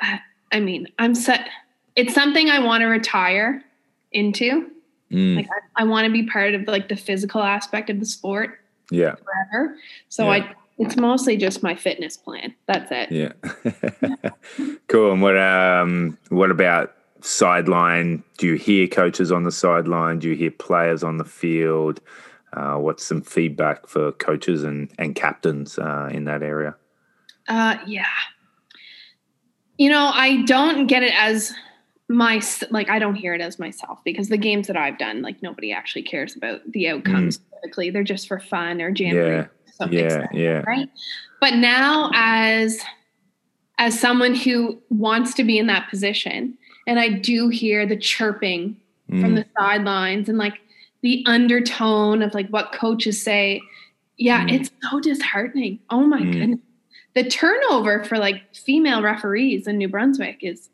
uh, 0.01 0.17
I 0.51 0.59
mean, 0.59 0.87
I'm 0.99 1.15
set. 1.15 1.47
It's 1.95 2.13
something 2.13 2.49
I 2.49 2.59
want 2.59 2.81
to 2.81 2.87
retire 2.87 3.63
into. 4.11 4.69
Mm, 5.11 5.37
Like 5.37 5.47
I, 5.77 5.81
I 5.81 5.85
want 5.85 6.05
to 6.05 6.11
be 6.11 6.23
part 6.23 6.53
of 6.53 6.67
like 6.67 6.89
the 6.89 6.95
physical 6.95 7.41
aspect 7.41 7.89
of 7.89 7.99
the 7.99 8.05
sport 8.05 8.58
yeah, 8.91 9.15
forever. 9.15 9.75
So 10.09 10.25
Yeah. 10.25 10.29
I, 10.31 10.55
it's 10.77 10.95
mostly 10.95 11.35
just 11.35 11.61
my 11.61 11.75
fitness 11.75 12.15
plan. 12.17 12.55
That's 12.65 12.89
it. 12.91 13.11
yeah. 13.11 13.33
cool. 14.87 15.11
And 15.11 15.21
what 15.21 15.37
um 15.37 16.17
what 16.29 16.51
about 16.51 16.93
sideline? 17.21 18.23
Do 18.37 18.47
you 18.47 18.55
hear 18.55 18.87
coaches 18.87 19.31
on 19.31 19.43
the 19.43 19.51
sideline? 19.51 20.19
Do 20.19 20.29
you 20.29 20.35
hear 20.35 20.51
players 20.51 21.03
on 21.03 21.17
the 21.17 21.25
field? 21.25 21.99
Uh, 22.53 22.77
what's 22.77 23.03
some 23.05 23.21
feedback 23.21 23.87
for 23.87 24.11
coaches 24.13 24.63
and 24.63 24.89
and 24.97 25.15
captains 25.15 25.77
uh, 25.77 26.09
in 26.11 26.23
that 26.25 26.41
area? 26.43 26.75
Uh, 27.47 27.77
yeah. 27.85 28.05
You 29.77 29.89
know, 29.89 30.11
I 30.13 30.43
don't 30.43 30.87
get 30.87 31.03
it 31.03 31.13
as 31.15 31.53
my 32.09 32.41
like. 32.71 32.89
I 32.89 32.99
don't 32.99 33.15
hear 33.15 33.33
it 33.33 33.41
as 33.41 33.59
myself 33.59 33.99
because 34.03 34.29
the 34.29 34.37
games 34.37 34.67
that 34.67 34.75
I've 34.75 34.97
done, 34.97 35.21
like 35.21 35.41
nobody 35.41 35.71
actually 35.71 36.03
cares 36.03 36.35
about 36.35 36.59
the 36.71 36.89
outcomes. 36.89 37.39
Typically, 37.61 37.89
they're 37.91 38.03
just 38.03 38.27
for 38.27 38.39
fun 38.39 38.81
or. 38.81 38.91
Mm. 38.91 39.13
Yeah, 39.13 39.45
something 39.73 39.99
Yeah, 39.99 40.27
yeah, 40.33 40.63
right. 40.67 40.89
But 41.39 41.55
now, 41.55 42.11
as 42.13 42.81
as 43.77 43.97
someone 43.97 44.35
who 44.35 44.81
wants 44.89 45.33
to 45.35 45.43
be 45.43 45.57
in 45.57 45.67
that 45.67 45.89
position, 45.89 46.57
and 46.87 46.99
I 46.99 47.09
do 47.09 47.47
hear 47.49 47.85
the 47.85 47.95
chirping 47.97 48.75
from 49.07 49.21
Mm, 49.21 49.35
the 49.35 49.45
sidelines 49.57 50.27
and 50.29 50.37
like 50.37 50.59
the 51.01 51.23
undertone 51.27 52.21
of 52.21 52.33
like 52.33 52.47
what 52.49 52.73
coaches 52.73 53.21
say. 53.21 53.61
Yeah, 54.17 54.45
Mm. 54.45 54.53
it's 54.53 54.71
so 54.81 54.99
disheartening. 54.99 55.79
Oh 55.89 56.05
my 56.05 56.19
Mm. 56.21 56.31
goodness. 56.33 56.59
The 57.15 57.23
turnover 57.29 58.03
for 58.03 58.17
like 58.17 58.43
female 58.53 59.01
referees 59.01 59.65
in 59.65 59.77
New 59.77 59.87
Brunswick 59.87 60.39
is 60.41 60.69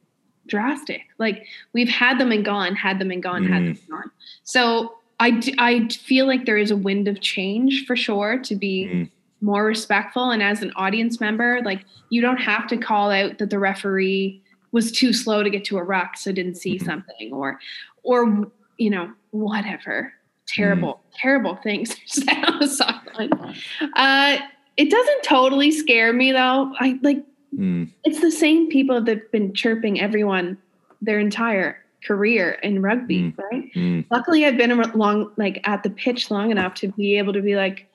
drastic. 0.47 1.01
Like 1.17 1.45
we've 1.73 1.89
had 1.89 2.19
them 2.19 2.31
and 2.31 2.43
gone, 2.45 2.75
had 2.75 2.99
them 2.99 3.11
and 3.11 3.21
gone, 3.23 3.43
had 3.45 3.61
them 3.63 3.67
and 3.69 3.89
gone. 3.89 4.11
So 4.43 4.95
I, 5.19 5.31
d- 5.31 5.55
I 5.57 5.87
feel 5.87 6.27
like 6.27 6.45
there 6.45 6.57
is 6.57 6.71
a 6.71 6.75
wind 6.77 7.07
of 7.07 7.21
change 7.21 7.85
for 7.85 7.95
sure 7.95 8.37
to 8.39 8.55
be 8.55 8.85
Mm. 8.91 9.09
more 9.41 9.65
respectful. 9.65 10.31
And 10.31 10.41
as 10.43 10.61
an 10.61 10.71
audience 10.75 11.19
member, 11.19 11.61
like 11.63 11.85
you 12.09 12.21
don't 12.21 12.37
have 12.37 12.67
to 12.67 12.77
call 12.77 13.11
out 13.11 13.37
that 13.37 13.49
the 13.49 13.59
referee 13.59 14.41
was 14.71 14.91
too 14.91 15.13
slow 15.13 15.41
to 15.43 15.49
get 15.49 15.63
to 15.65 15.77
a 15.77 15.83
ruck, 15.83 16.17
so 16.17 16.31
didn't 16.31 16.55
see 16.55 16.77
Mhm. 16.77 16.85
something, 16.85 17.31
or, 17.31 17.59
or 18.03 18.51
you 18.77 18.89
know, 18.89 19.11
whatever 19.31 20.13
terrible, 20.47 21.01
terrible 21.15 21.55
things 21.55 21.95
on 22.29 22.59
the 22.59 22.67
sideline. 22.67 23.55
Uh, 23.95 24.37
it 24.77 24.91
doesn't 24.91 25.23
totally 25.23 25.71
scare 25.71 26.11
me 26.13 26.31
though. 26.33 26.73
I 26.79 26.99
like 27.01 27.23
mm, 27.57 27.89
it's 28.03 28.21
the 28.21 28.31
same 28.31 28.69
people 28.69 29.01
that've 29.01 29.31
been 29.31 29.53
chirping 29.53 29.99
everyone 30.01 30.57
their 31.01 31.19
entire 31.19 31.77
career 32.05 32.51
in 32.63 32.81
rugby, 32.81 33.19
Mm. 33.23 33.37
right? 33.51 33.73
mm. 33.73 34.05
Luckily, 34.11 34.45
I've 34.45 34.57
been 34.57 34.79
long, 34.93 35.31
like 35.37 35.61
at 35.67 35.83
the 35.83 35.89
pitch 35.89 36.29
long 36.31 36.51
enough 36.51 36.73
to 36.75 36.89
be 36.89 37.17
able 37.17 37.33
to 37.33 37.41
be 37.41 37.55
like, 37.55 37.87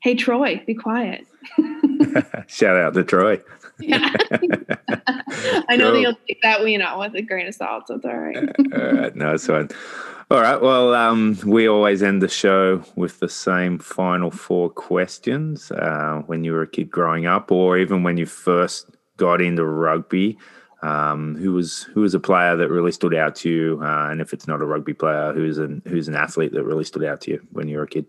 "Hey, 0.00 0.14
Troy, 0.14 0.62
be 0.66 0.74
quiet." 0.74 1.26
Shout 2.46 2.76
out 2.76 2.94
to 2.94 3.04
Troy. 3.04 3.40
Yeah. 3.80 4.12
I 5.68 5.76
know 5.76 5.90
Cool. 5.90 5.92
that 5.92 6.00
you'll 6.00 6.18
take 6.28 6.40
that, 6.42 6.66
you 6.68 6.78
know, 6.78 6.98
with 6.98 7.14
a 7.14 7.22
grain 7.22 7.46
of 7.46 7.54
salt. 7.54 7.88
So 7.88 7.96
it's 7.96 8.04
all 8.04 8.16
right. 8.16 8.36
All 8.36 8.92
right, 8.92 9.14
no, 9.16 9.34
it's 9.34 9.46
fine. 9.46 9.68
All 10.30 10.40
right. 10.40 10.60
Well, 10.60 10.94
um, 10.94 11.36
we 11.44 11.68
always 11.68 12.02
end 12.02 12.22
the 12.22 12.28
show 12.28 12.82
with 12.96 13.20
the 13.20 13.28
same 13.28 13.78
final 13.78 14.30
four 14.30 14.70
questions. 14.70 15.70
Uh, 15.70 16.22
when 16.24 16.44
you 16.44 16.52
were 16.52 16.62
a 16.62 16.66
kid 16.66 16.90
growing 16.90 17.26
up, 17.26 17.52
or 17.52 17.76
even 17.76 18.02
when 18.02 18.16
you 18.16 18.24
first 18.24 18.88
got 19.18 19.42
into 19.42 19.66
rugby, 19.66 20.38
um, 20.82 21.36
who 21.36 21.52
was 21.52 21.82
who 21.92 22.00
was 22.00 22.14
a 22.14 22.20
player 22.20 22.56
that 22.56 22.70
really 22.70 22.90
stood 22.90 23.14
out 23.14 23.36
to 23.36 23.50
you? 23.50 23.80
Uh, 23.82 24.08
and 24.10 24.22
if 24.22 24.32
it's 24.32 24.46
not 24.46 24.62
a 24.62 24.66
rugby 24.66 24.94
player, 24.94 25.34
who's 25.34 25.58
an 25.58 25.82
who's 25.86 26.08
an 26.08 26.16
athlete 26.16 26.52
that 26.52 26.64
really 26.64 26.84
stood 26.84 27.04
out 27.04 27.20
to 27.22 27.32
you 27.32 27.46
when 27.52 27.68
you 27.68 27.76
were 27.76 27.84
a 27.84 27.88
kid? 27.88 28.06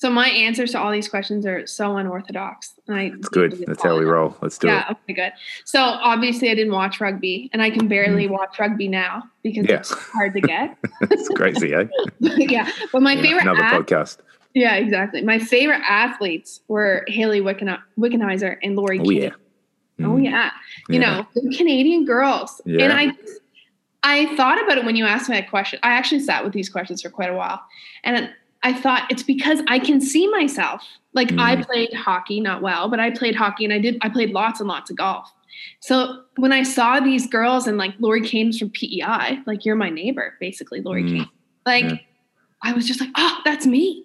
So 0.00 0.08
my 0.10 0.28
answers 0.28 0.70
to 0.72 0.78
all 0.80 0.92
these 0.92 1.08
questions 1.08 1.44
are 1.44 1.66
so 1.66 1.96
unorthodox. 1.96 2.74
And 2.86 2.96
I 2.96 3.02
It's 3.16 3.28
good. 3.28 3.64
That's 3.66 3.82
how 3.82 3.98
we 3.98 4.04
roll. 4.04 4.36
Let's 4.40 4.56
do 4.56 4.68
yeah, 4.68 4.78
it. 4.78 4.84
Yeah. 4.88 4.92
Okay, 4.92 5.12
good. 5.12 5.32
So 5.64 5.80
obviously, 5.80 6.50
I 6.50 6.54
didn't 6.54 6.72
watch 6.72 7.00
rugby, 7.00 7.50
and 7.52 7.60
I 7.60 7.70
can 7.70 7.88
barely 7.88 8.28
watch 8.28 8.60
rugby 8.60 8.86
now 8.86 9.24
because 9.42 9.66
Mm. 9.66 9.70
Yeah. 9.70 9.76
it's 9.78 9.90
hard 9.90 10.34
to 10.34 10.40
get. 10.40 10.78
it's 11.02 11.28
crazy, 11.30 11.74
eh? 11.74 11.86
yeah, 12.20 12.70
but 12.92 13.02
my 13.02 13.14
Yeah, 13.14 13.22
favorite 13.22 13.42
another 13.42 13.62
ath- 13.64 13.82
podcast. 13.86 14.18
Yeah, 14.54 14.76
exactly. 14.76 15.22
My 15.22 15.40
favorite 15.40 15.82
athletes 15.88 16.60
were 16.68 17.04
Hayley 17.08 17.40
Wicken- 17.40 17.78
Wickenheiser 17.98 18.56
and 18.62 18.76
Lorie 18.76 19.00
Oh 19.00 19.04
Kane. 19.04 19.22
yeah. 19.22 19.30
Oh 20.00 20.10
Mm, 20.14 20.24
yeah. 20.26 20.50
You 20.88 21.00
know, 21.00 21.26
the 21.34 21.52
Canadian 21.56 22.04
girls. 22.04 22.60
Yeah. 22.64 22.84
And 22.84 22.92
I 22.92 23.12
I 24.04 24.34
thought 24.36 24.62
about 24.62 24.78
it 24.78 24.84
when 24.84 24.94
you 24.94 25.04
asked 25.06 25.28
me 25.28 25.34
that 25.34 25.50
question. 25.50 25.80
I 25.82 25.90
actually 25.90 26.20
sat 26.20 26.44
with 26.44 26.52
these 26.52 26.68
questions 26.68 27.02
for 27.02 27.10
quite 27.10 27.30
a 27.30 27.34
while. 27.34 27.60
And 28.04 28.30
I 28.62 28.72
thought 28.72 29.10
it's 29.10 29.22
because 29.22 29.60
I 29.68 29.78
can 29.78 30.00
see 30.00 30.26
myself. 30.28 30.84
Like 31.14 31.32
I 31.38 31.56
Mhm. 31.56 31.66
played 31.66 31.92
hockey, 31.94 32.40
not 32.40 32.60
well, 32.62 32.88
but 32.88 32.98
I 33.00 33.10
played 33.10 33.34
hockey 33.36 33.64
and 33.64 33.72
I 33.72 33.78
did 33.78 33.98
I 34.02 34.08
played 34.08 34.30
lots 34.30 34.60
and 34.60 34.68
lots 34.68 34.90
of 34.90 34.96
golf. 34.96 35.32
So 35.80 36.22
when 36.36 36.52
I 36.52 36.62
saw 36.62 37.00
these 37.00 37.26
girls 37.26 37.66
and 37.66 37.78
like 37.78 37.94
Lorie 37.98 38.20
Kane's 38.26 38.58
from 38.58 38.70
PEI, 38.70 39.40
like 39.46 39.64
you're 39.64 39.76
my 39.76 39.90
neighbor, 39.90 40.34
basically, 40.40 40.80
Lorie 40.80 41.04
Mm. 41.04 41.08
Kane. 41.18 41.28
Like 41.66 41.84
Yeah. 41.84 41.96
I 42.62 42.72
was 42.72 42.86
just 42.86 43.00
like, 43.00 43.10
oh, 43.16 43.40
that's 43.44 43.66
me. 43.66 44.04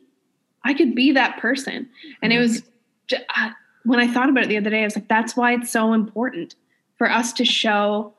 I 0.64 0.74
could 0.74 0.94
be 0.96 1.12
that 1.12 1.38
person. 1.38 1.90
And 2.22 2.32
it 2.32 2.38
Mm. 2.38 2.42
was 2.42 2.64
ju- 3.08 3.18
uh, 3.36 3.50
when 3.86 4.00
I 4.00 4.08
thought 4.08 4.30
about 4.30 4.44
it 4.44 4.48
the 4.50 4.58
other 4.58 4.70
day, 4.70 4.82
I 4.82 4.86
was 4.86 4.96
like, 4.96 5.08
that's 5.08 5.36
why 5.36 5.54
it's 5.54 5.70
so 5.72 5.94
important 5.94 6.56
for 6.98 7.12
us 7.12 7.34
to 7.34 7.46
show 7.46 8.14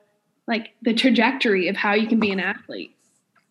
like 0.47 0.73
the 0.83 0.93
trajectory 0.93 1.67
of 1.69 1.75
how 1.75 1.93
you 1.93 2.07
can 2.07 2.19
be 2.19 2.29
an 2.31 2.39
athlete. 2.39 2.95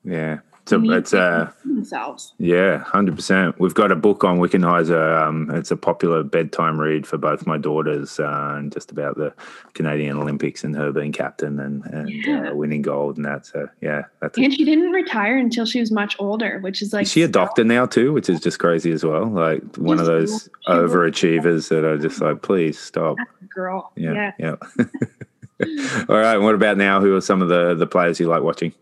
Yeah. 0.05 0.39
So 0.67 0.79
Need 0.79 0.93
it's 0.93 1.13
uh 1.13 1.51
themselves. 1.67 2.33
Yeah, 2.39 2.79
hundred 2.79 3.17
percent. 3.17 3.61
We've 3.61 3.75
got 3.75 3.93
a 3.93 3.97
book 3.97 4.25
on 4.25 4.39
Wickenheiser. 4.39 5.23
Um, 5.23 5.51
it's 5.51 5.71
a 5.71 5.77
popular 5.77 6.23
bedtime 6.23 6.81
read 6.81 7.07
for 7.07 7.19
both 7.19 7.47
my 7.47 7.59
daughters, 7.59 8.19
uh, 8.19 8.55
and 8.57 8.73
just 8.73 8.91
about 8.91 9.19
the 9.19 9.35
Canadian 9.75 10.17
Olympics 10.17 10.65
and 10.65 10.75
her 10.75 10.91
being 10.91 11.13
captain 11.13 11.61
and 11.61 11.85
and 11.85 12.09
Yeah. 12.09 12.51
uh, 12.51 12.55
winning 12.55 12.81
gold 12.81 13.17
and 13.19 13.27
that. 13.27 13.45
So 13.45 13.69
yeah, 13.83 14.05
that's. 14.23 14.39
And 14.39 14.55
she 14.55 14.65
didn't 14.65 14.91
retire 14.93 15.37
until 15.37 15.67
she 15.67 15.81
was 15.81 15.91
much 15.91 16.17
older, 16.19 16.59
which 16.61 16.81
is 16.81 16.95
like 16.95 17.03
is 17.03 17.13
she 17.13 17.21
a 17.21 17.29
doctor 17.29 17.63
now 17.63 17.85
too, 17.85 18.15
which 18.15 18.31
is 18.31 18.41
just 18.41 18.59
crazy 18.59 18.91
as 18.93 19.05
well. 19.05 19.27
Like 19.27 19.63
one 19.77 20.01
of 20.01 20.07
those 20.07 20.49
overachievers 20.67 21.69
that 21.69 21.85
are 21.85 21.99
just 21.99 22.23
like, 22.23 22.41
please 22.41 22.79
stop. 22.79 23.19
girl. 23.55 23.93
Yeah, 23.97 24.33
yeah. 24.39 24.55
All 26.09 26.17
right. 26.17 26.39
What 26.39 26.55
about 26.55 26.79
now? 26.79 27.01
Who 27.01 27.15
are 27.17 27.21
some 27.21 27.43
of 27.43 27.49
the 27.49 27.75
the 27.75 27.87
players 27.87 28.19
you 28.19 28.29
like 28.29 28.43
watching? 28.43 28.73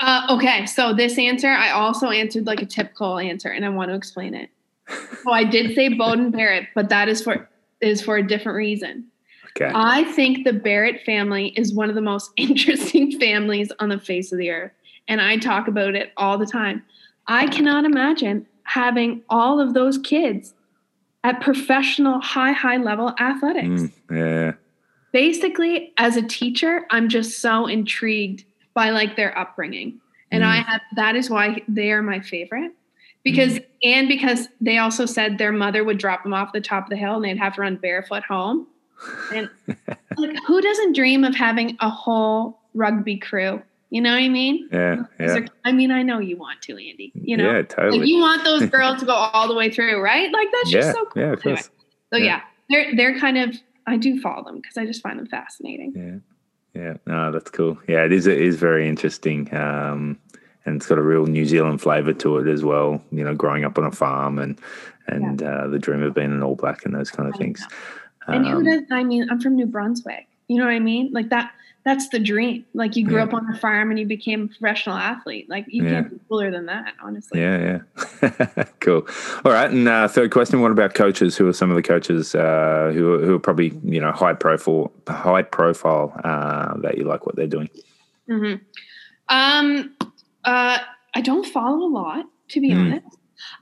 Uh, 0.00 0.26
okay, 0.30 0.66
so 0.66 0.92
this 0.92 1.18
answer, 1.18 1.48
I 1.48 1.70
also 1.70 2.10
answered 2.10 2.46
like 2.46 2.62
a 2.62 2.66
typical 2.66 3.18
answer, 3.18 3.48
and 3.48 3.64
I 3.64 3.68
want 3.68 3.90
to 3.90 3.94
explain 3.94 4.34
it. 4.34 4.50
So 5.22 5.30
I 5.30 5.44
did 5.44 5.74
say 5.74 5.88
Beauden 5.98 6.32
Barrett, 6.32 6.68
but 6.74 6.88
that 6.88 7.08
is 7.08 7.22
for 7.22 7.48
is 7.80 8.02
for 8.02 8.16
a 8.16 8.26
different 8.26 8.56
reason. 8.56 9.06
Okay. 9.56 9.70
I 9.72 10.04
think 10.04 10.44
the 10.44 10.52
Barrett 10.52 11.02
family 11.04 11.48
is 11.56 11.72
one 11.72 11.88
of 11.88 11.94
the 11.94 12.00
most 12.00 12.30
interesting 12.36 13.18
families 13.18 13.70
on 13.78 13.88
the 13.88 14.00
face 14.00 14.32
of 14.32 14.38
the 14.38 14.50
earth. 14.50 14.72
And 15.06 15.20
I 15.20 15.36
talk 15.36 15.68
about 15.68 15.94
it 15.94 16.12
all 16.16 16.38
the 16.38 16.46
time. 16.46 16.82
I 17.26 17.46
cannot 17.46 17.84
imagine 17.84 18.46
having 18.64 19.22
all 19.28 19.60
of 19.60 19.74
those 19.74 19.98
kids 19.98 20.54
at 21.22 21.40
professional, 21.40 22.20
high, 22.20 22.52
high 22.52 22.78
level 22.78 23.14
athletics. 23.18 23.82
Mm, 23.82 23.92
yeah. 24.10 24.52
Basically, 25.12 25.92
as 25.98 26.16
a 26.16 26.22
teacher, 26.22 26.86
I'm 26.90 27.08
just 27.08 27.40
so 27.40 27.66
intrigued 27.66 28.44
by 28.74 28.90
like 28.90 29.16
their 29.16 29.36
upbringing. 29.38 30.00
And 30.30 30.44
I 30.44 30.58
mm. 30.58 30.64
have 30.64 30.80
that 30.96 31.16
is 31.16 31.30
why 31.30 31.62
they 31.68 31.92
are 31.92 32.02
my 32.02 32.20
favorite. 32.20 32.72
Because 33.22 33.54
mm. 33.54 33.64
and 33.84 34.08
because 34.08 34.48
they 34.60 34.78
also 34.78 35.06
said 35.06 35.38
their 35.38 35.52
mother 35.52 35.84
would 35.84 35.98
drop 35.98 36.24
them 36.24 36.34
off 36.34 36.52
the 36.52 36.60
top 36.60 36.84
of 36.84 36.90
the 36.90 36.96
hill 36.96 37.14
and 37.14 37.24
they'd 37.24 37.38
have 37.38 37.54
to 37.54 37.60
run 37.60 37.76
barefoot 37.76 38.24
home. 38.24 38.66
And 39.32 39.48
like 40.16 40.36
who 40.46 40.60
doesn't 40.60 40.94
dream 40.94 41.24
of 41.24 41.34
having 41.34 41.76
a 41.80 41.88
whole 41.88 42.60
rugby 42.74 43.16
crew? 43.16 43.62
You 43.90 44.00
know 44.00 44.10
what 44.10 44.22
I 44.22 44.28
mean? 44.28 44.68
Yeah. 44.72 45.04
Yeah. 45.20 45.46
I 45.64 45.70
mean, 45.70 45.92
I 45.92 46.02
know 46.02 46.18
you 46.18 46.36
want 46.36 46.60
to, 46.62 46.72
Andy. 46.72 47.12
You 47.14 47.36
know, 47.36 47.44
Yeah. 47.44 47.58
like 47.58 47.68
Totally. 47.68 48.08
you 48.08 48.18
want 48.18 48.42
those 48.42 48.66
girls 48.70 48.98
to 49.00 49.06
go 49.06 49.12
all 49.12 49.46
the 49.46 49.54
way 49.54 49.70
through, 49.70 50.00
right? 50.00 50.32
Like 50.32 50.48
that's 50.50 50.72
yeah. 50.72 50.80
just 50.80 50.96
so 50.96 51.04
cool. 51.04 51.22
Yeah. 51.22 51.32
Of 51.32 51.46
Anyway, 51.46 51.56
course. 51.56 51.70
so 52.12 52.18
Yeah. 52.18 52.24
yeah. 52.24 52.40
they're 52.70 52.96
they're 52.96 53.20
kind 53.20 53.38
of 53.38 53.56
I 53.86 53.96
do 53.96 54.20
follow 54.20 54.42
them 54.42 54.56
because 54.56 54.76
I 54.76 54.84
just 54.84 55.00
find 55.00 55.18
them 55.18 55.26
fascinating. 55.26 55.92
Yeah. 55.94 56.33
Yeah. 56.74 56.94
No, 57.06 57.30
that's 57.30 57.50
cool. 57.50 57.78
Yeah, 57.88 58.04
it 58.04 58.12
is. 58.12 58.26
It 58.26 58.40
is 58.40 58.56
very 58.56 58.88
interesting. 58.88 59.52
Um, 59.54 60.18
and 60.66 60.76
it's 60.76 60.86
got 60.86 60.98
a 60.98 61.02
real 61.02 61.26
New 61.26 61.44
Zealand 61.46 61.80
flavor 61.80 62.12
to 62.14 62.38
it 62.38 62.48
as 62.48 62.64
well. 62.64 63.02
You 63.12 63.24
know, 63.24 63.34
growing 63.34 63.64
up 63.64 63.78
on 63.78 63.84
a 63.84 63.92
farm 63.92 64.38
and 64.38 64.58
and 65.06 65.42
uh, 65.42 65.68
the 65.68 65.78
dream 65.78 66.02
of 66.02 66.14
being 66.14 66.32
an 66.32 66.42
All 66.42 66.56
Black 66.56 66.84
and 66.84 66.94
those 66.94 67.10
kind 67.10 67.28
of 67.28 67.34
I 67.34 67.38
things. 67.38 67.64
And 68.26 68.46
who 68.46 68.56
Um, 68.58 68.64
does? 68.64 68.82
I 68.90 69.04
mean, 69.04 69.28
I'm 69.30 69.40
from 69.40 69.54
New 69.56 69.66
Brunswick. 69.66 70.26
You 70.48 70.58
know 70.58 70.64
what 70.64 70.74
I 70.74 70.78
mean? 70.80 71.10
Like 71.12 71.28
that. 71.28 71.52
That's 71.84 72.08
the 72.08 72.18
dream. 72.18 72.64
Like 72.72 72.96
you 72.96 73.04
grew 73.06 73.16
Yeah. 73.18 73.24
up 73.24 73.34
on 73.34 73.48
a 73.50 73.58
farm 73.58 73.90
and 73.90 73.98
you 73.98 74.06
became 74.06 74.44
a 74.44 74.48
professional 74.48 74.96
athlete. 74.96 75.48
Like 75.50 75.66
you 75.68 75.84
Yeah. 75.84 75.90
can't 75.90 76.10
be 76.10 76.16
cooler 76.28 76.50
than 76.50 76.66
that, 76.66 76.94
honestly. 77.02 77.40
Yeah, 77.40 77.80
yeah. 78.24 78.64
cool. 78.80 79.06
All 79.44 79.52
right. 79.52 79.70
And 79.70 79.86
uh, 79.88 80.08
third 80.08 80.30
question: 80.30 80.60
What 80.62 80.70
about 80.70 80.94
coaches? 80.94 81.36
Who 81.36 81.46
are 81.48 81.52
some 81.52 81.70
of 81.70 81.76
the 81.76 81.82
coaches 81.82 82.34
uh, 82.34 82.90
who 82.94 83.14
are, 83.14 83.18
who 83.24 83.34
are 83.34 83.38
probably 83.38 83.72
you 83.84 84.00
know 84.00 84.12
high 84.12 84.32
profile, 84.34 84.92
high 85.08 85.42
profile 85.42 86.18
uh, 86.24 86.76
that 86.80 86.96
you 86.96 87.04
like 87.04 87.26
what 87.26 87.36
they're 87.36 87.46
doing? 87.46 87.68
hmm 88.28 88.54
Um, 89.28 89.94
uh, 90.44 90.78
I 91.14 91.20
don't 91.20 91.46
follow 91.46 91.86
a 91.86 91.92
lot, 91.92 92.24
to 92.48 92.60
be 92.60 92.72
Hmm. 92.72 92.80
honest. 92.80 93.06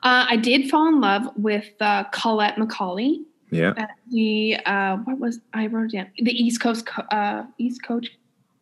Uh, 0.05 0.27
I 0.31 0.37
did 0.37 0.70
fall 0.70 0.87
in 0.89 1.01
love 1.01 1.25
with 1.37 1.66
uh, 1.81 2.05
Colette 2.12 2.57
McCauley 2.57 3.25
Yeah. 3.53 3.74
at 3.76 3.90
the 4.11 4.57
uh, 4.66 4.96
what 4.96 5.18
was 5.18 5.40
I 5.53 5.66
wrote 5.66 5.92
it 5.92 5.92
down 5.92 6.07
the 6.18 6.32
East 6.32 6.61
Coast 6.61 6.88
uh, 7.11 7.44
East 7.59 7.82
Coach 7.84 8.09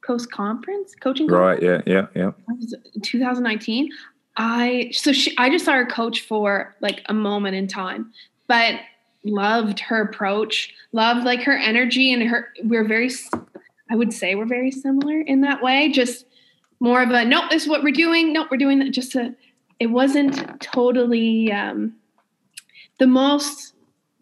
Coast 0.02 0.30
Conference 0.30 0.94
coaching 1.00 1.26
Right. 1.28 1.62
Yeah. 1.62 1.80
Yeah. 1.86 2.06
Yeah. 2.14 2.32
Was 2.48 2.74
2019 3.02 3.90
i 4.36 4.88
so 4.92 5.12
she 5.12 5.36
i 5.38 5.50
just 5.50 5.64
saw 5.64 5.72
her 5.72 5.84
coach 5.84 6.20
for 6.20 6.74
like 6.80 7.02
a 7.06 7.14
moment 7.14 7.56
in 7.56 7.66
time 7.66 8.12
but 8.46 8.76
loved 9.24 9.80
her 9.80 10.00
approach 10.02 10.72
loved 10.92 11.24
like 11.24 11.42
her 11.42 11.56
energy 11.56 12.12
and 12.12 12.22
her 12.22 12.48
we're 12.64 12.86
very 12.86 13.10
I 13.90 13.96
would 13.96 14.12
say 14.12 14.36
we're 14.36 14.46
very 14.46 14.70
similar 14.70 15.20
in 15.20 15.40
that 15.40 15.62
way 15.62 15.90
just 15.90 16.26
more 16.78 17.02
of 17.02 17.10
a 17.10 17.24
nope 17.24 17.50
this 17.50 17.64
is 17.64 17.68
what 17.68 17.82
we're 17.82 17.92
doing 17.92 18.32
nope 18.32 18.48
we're 18.50 18.56
doing 18.56 18.78
that 18.78 18.92
just 18.92 19.14
a 19.14 19.34
it 19.78 19.88
wasn't 19.88 20.60
totally 20.60 21.52
um 21.52 21.94
the 22.98 23.06
most 23.06 23.74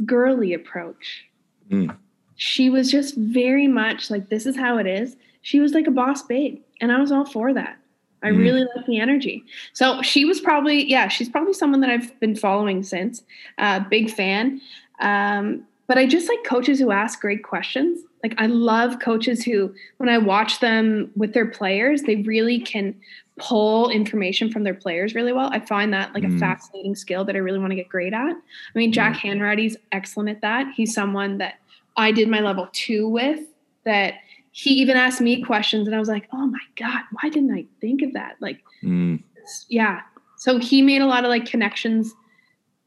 girly 0.04 0.52
approach. 0.54 1.24
Mm. 1.70 1.94
she 2.36 2.70
was 2.70 2.90
just 2.90 3.14
very 3.16 3.66
much 3.68 4.10
like 4.10 4.28
this 4.30 4.46
is 4.46 4.56
how 4.56 4.78
it 4.78 4.86
is. 4.86 5.16
She 5.42 5.60
was 5.60 5.72
like 5.74 5.86
a 5.86 5.90
boss 5.90 6.22
babe 6.22 6.60
and 6.80 6.90
i 6.92 7.00
was 7.00 7.10
all 7.12 7.24
for 7.26 7.52
that. 7.52 7.76
I 8.22 8.30
Mm. 8.30 8.38
really 8.38 8.60
like 8.74 8.86
the 8.86 8.98
energy. 9.00 9.44
So 9.72 10.00
she 10.02 10.24
was 10.24 10.40
probably 10.40 10.84
yeah 10.88 11.08
she's 11.08 11.28
probably 11.28 11.52
someone 11.52 11.80
that 11.82 11.90
i've 11.90 12.18
been 12.20 12.36
following 12.36 12.82
since 12.82 13.22
uh, 13.58 13.80
big 13.90 14.10
fan. 14.10 14.60
Um, 15.00 15.64
but 15.88 15.98
i 15.98 16.06
just 16.06 16.28
like 16.28 16.42
coaches 16.44 16.78
who 16.78 16.90
ask 16.90 17.20
great 17.20 17.42
questions. 17.42 18.00
Like 18.22 18.34
i 18.38 18.46
love 18.46 18.98
coaches 19.00 19.44
who 19.44 19.72
when 19.98 20.08
i 20.08 20.18
watch 20.18 20.60
them 20.60 21.10
with 21.16 21.34
their 21.34 21.46
players 21.46 22.02
they 22.02 22.16
really 22.16 22.58
can 22.60 22.94
pull 23.38 23.88
information 23.90 24.50
from 24.50 24.64
their 24.64 24.74
players 24.74 25.14
really 25.14 25.32
well. 25.32 25.48
I 25.52 25.60
find 25.60 25.92
that 25.92 26.12
like 26.14 26.24
Mm. 26.24 26.36
a 26.36 26.38
fascinating 26.38 26.94
skill 26.96 27.24
that 27.24 27.34
i 27.36 27.38
really 27.38 27.58
want 27.58 27.70
to 27.70 27.76
get 27.76 27.88
great 27.88 28.12
at. 28.12 28.32
I 28.34 28.78
mean 28.78 28.92
jack 28.92 29.16
hanratty's 29.16 29.76
excellent 29.92 30.28
at 30.30 30.40
that. 30.42 30.66
He's 30.76 30.92
someone 30.94 31.38
that 31.38 31.54
i 31.96 32.12
did 32.12 32.28
my 32.28 32.40
level 32.40 32.68
two 32.72 33.08
with 33.08 33.40
that 33.84 34.14
he 34.52 34.70
even 34.70 34.96
asked 34.96 35.20
me 35.20 35.42
questions 35.42 35.86
and 35.86 35.94
i 35.94 35.98
was 35.98 36.08
like 36.08 36.28
oh 36.32 36.46
my 36.46 36.58
god 36.76 37.02
why 37.20 37.28
didn't 37.28 37.52
i 37.54 37.64
think 37.80 38.02
of 38.02 38.12
that? 38.14 38.36
Like 38.40 38.60
Mm. 38.82 39.22
yeah. 39.68 40.02
So 40.36 40.58
he 40.58 40.82
made 40.82 41.02
a 41.02 41.06
lot 41.06 41.24
of 41.24 41.30
like 41.30 41.46
connections 41.46 42.14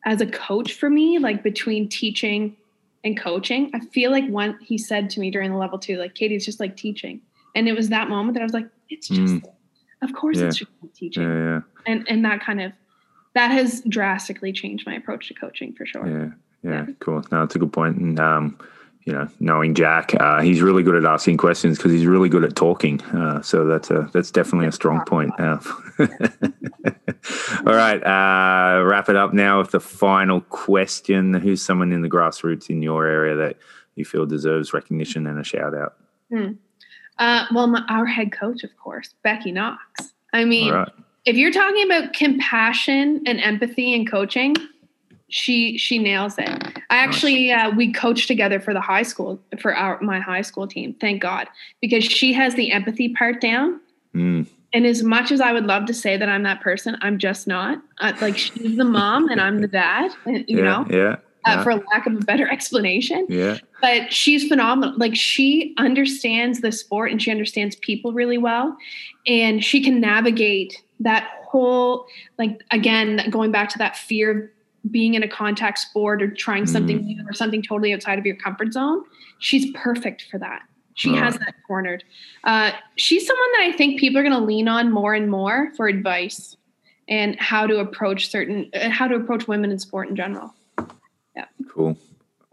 as 0.05 0.21
a 0.21 0.25
coach 0.27 0.73
for 0.73 0.89
me 0.89 1.19
like 1.19 1.43
between 1.43 1.87
teaching 1.89 2.55
and 3.03 3.19
coaching. 3.19 3.71
I 3.73 3.79
feel 3.79 4.11
like 4.11 4.27
one 4.27 4.57
he 4.61 4.77
said 4.77 5.09
to 5.11 5.19
me 5.19 5.31
during 5.31 5.51
the 5.51 5.57
level 5.57 5.77
two 5.79 5.97
like 5.97 6.13
katie's 6.15 6.45
just 6.45 6.59
like 6.59 6.75
teaching. 6.77 7.21
And 7.55 7.67
it 7.67 7.73
was 7.75 7.89
that 7.89 8.07
moment 8.09 8.33
that 8.35 8.41
i 8.41 8.43
was 8.45 8.53
like 8.53 8.67
it's 8.89 9.07
just 9.07 9.35
Mm. 9.35 9.43
Of 10.01 10.13
course 10.13 10.37
Yeah. 10.37 10.45
it's 10.47 10.57
just 10.57 10.71
teaching 10.95 11.23
Yeah. 11.23 11.35
Yeah. 11.35 11.59
and 11.85 12.05
and 12.09 12.25
that 12.25 12.41
kind 12.43 12.61
of 12.61 12.71
that 13.33 13.49
has 13.51 13.81
drastically 13.87 14.51
changed 14.51 14.85
my 14.85 14.95
approach 14.95 15.27
to 15.29 15.33
coaching 15.33 15.73
for 15.73 15.85
sure 15.85 16.05
Yeah, 16.07 16.29
yeah, 16.63 16.85
Yeah. 16.87 16.93
cool. 16.99 17.23
No, 17.31 17.43
it's 17.43 17.55
a 17.55 17.59
good 17.59 17.71
point. 17.73 17.97
And 17.97 18.19
um, 18.19 18.57
you 19.05 19.13
know, 19.13 19.27
knowing 19.39 19.73
Jack, 19.73 20.13
uh, 20.19 20.41
he's 20.41 20.61
really 20.61 20.83
good 20.83 20.93
at 20.95 21.05
asking 21.05 21.37
questions 21.37 21.77
because 21.77 21.91
he's 21.91 22.05
really 22.05 22.29
good 22.29 22.43
at 22.43 22.55
talking. 22.55 23.01
Uh, 23.05 23.41
so 23.41 23.65
that's 23.65 23.89
a 23.89 24.09
that's 24.13 24.29
definitely 24.29 24.67
a 24.67 24.71
strong 24.71 25.03
point. 25.05 25.31
Uh, 25.39 25.57
all 27.65 27.73
right, 27.73 27.97
uh, 28.03 28.83
wrap 28.83 29.09
it 29.09 29.15
up 29.15 29.33
now 29.33 29.57
with 29.59 29.71
the 29.71 29.79
final 29.79 30.41
question: 30.41 31.33
Who's 31.33 31.61
someone 31.63 31.91
in 31.91 32.01
the 32.01 32.09
grassroots 32.09 32.69
in 32.69 32.81
your 32.83 33.07
area 33.07 33.35
that 33.37 33.57
you 33.95 34.05
feel 34.05 34.25
deserves 34.27 34.71
recognition 34.73 35.25
and 35.25 35.39
a 35.39 35.43
shout 35.43 35.73
out? 35.73 35.95
Uh, 37.19 37.45
well 37.53 37.67
my, 37.67 37.83
our 37.89 38.05
head 38.05 38.31
coach 38.31 38.63
of 38.63 38.75
course 38.77 39.13
becky 39.23 39.51
knox 39.51 39.81
i 40.33 40.43
mean 40.43 40.73
right, 40.73 40.91
if 41.25 41.35
you're 41.35 41.51
talking 41.51 41.85
about 41.85 42.13
compassion 42.13 43.21
and 43.25 43.39
empathy 43.39 43.93
and 43.93 44.09
coaching, 44.09 44.55
she 45.29 45.77
she 45.77 45.99
nails 45.99 46.37
it. 46.37 46.49
I 46.89 46.97
actually 46.97 47.51
uh, 47.51 47.69
we 47.71 47.93
coached 47.93 48.27
together 48.27 48.59
for 48.59 48.73
the 48.73 48.81
high 48.81 49.03
school 49.03 49.39
for 49.59 49.75
our 49.75 50.01
my 50.01 50.19
high 50.19 50.41
school 50.41 50.67
team. 50.67 50.95
Thank 50.99 51.21
God 51.21 51.47
because 51.79 52.03
she 52.03 52.33
has 52.33 52.55
the 52.55 52.71
empathy 52.71 53.09
part 53.09 53.39
down. 53.39 53.79
Mm, 54.15 54.47
And 54.73 54.85
as 54.85 55.03
much 55.03 55.31
as 55.31 55.39
I 55.39 55.53
would 55.53 55.65
love 55.65 55.85
to 55.85 55.93
say 55.93 56.17
that 56.17 56.27
I'm 56.27 56.43
that 56.43 56.59
person, 56.61 56.97
I'm 57.01 57.17
just 57.17 57.47
not. 57.47 57.81
Uh, 57.99 58.13
like 58.19 58.37
she's 58.37 58.75
the 58.75 58.83
mom 58.83 59.29
and 59.29 59.39
I'm 59.39 59.61
the 59.61 59.67
dad. 59.67 60.11
You 60.25 60.43
yeah, 60.47 60.63
know, 60.63 60.85
yeah, 60.89 61.15
uh, 61.45 61.55
yeah, 61.55 61.63
for 61.63 61.75
lack 61.75 62.05
of 62.05 62.13
a 62.13 62.19
better 62.19 62.47
explanation 62.51 63.25
yeah, 63.29 63.57
but 63.81 64.11
she's 64.13 64.47
phenomenal. 64.47 64.95
Like 64.97 65.15
she 65.15 65.73
understands 65.77 66.61
the 66.61 66.71
sport 66.71 67.11
and 67.11 67.21
she 67.21 67.31
understands 67.31 67.75
people 67.77 68.13
really 68.13 68.37
well, 68.37 68.75
and 69.25 69.63
she 69.63 69.83
can 69.83 69.99
navigate 69.99 70.81
that 70.99 71.29
whole 71.45 72.05
like 72.37 72.61
again 72.71 73.27
going 73.29 73.51
back 73.51 73.69
to 73.69 73.77
that 73.77 73.97
fear 73.97 74.31
of 74.31 74.91
being 74.91 75.13
in 75.13 75.21
a 75.21 75.27
contact 75.27 75.77
sport 75.77 76.21
or 76.21 76.31
trying 76.31 76.65
something 76.65 77.05
new 77.05 77.23
or 77.27 77.33
something 77.33 77.61
totally 77.61 77.93
outside 77.93 78.17
of 78.17 78.25
your 78.25 78.35
comfort 78.35 78.73
zone. 78.73 79.03
She's 79.37 79.71
perfect 79.75 80.25
for 80.31 80.39
that. 80.39 80.63
She 80.95 81.15
has 81.15 81.37
that 81.37 81.55
cornered. 81.65 82.03
Uh, 82.43 82.71
she's 82.95 83.25
someone 83.25 83.51
that 83.53 83.61
I 83.63 83.71
think 83.77 83.99
people 83.99 84.19
are 84.19 84.23
going 84.23 84.35
to 84.35 84.43
lean 84.43 84.67
on 84.67 84.91
more 84.91 85.13
and 85.13 85.29
more 85.29 85.71
for 85.75 85.87
advice 85.87 86.55
and 87.07 87.39
how 87.39 87.65
to 87.67 87.79
approach 87.79 88.29
certain 88.29 88.69
uh, 88.73 88.89
how 88.89 89.07
to 89.07 89.15
approach 89.15 89.47
women 89.47 89.71
in 89.71 89.79
sport 89.79 90.09
in 90.09 90.15
general. 90.15 90.53
Cool. 91.69 91.97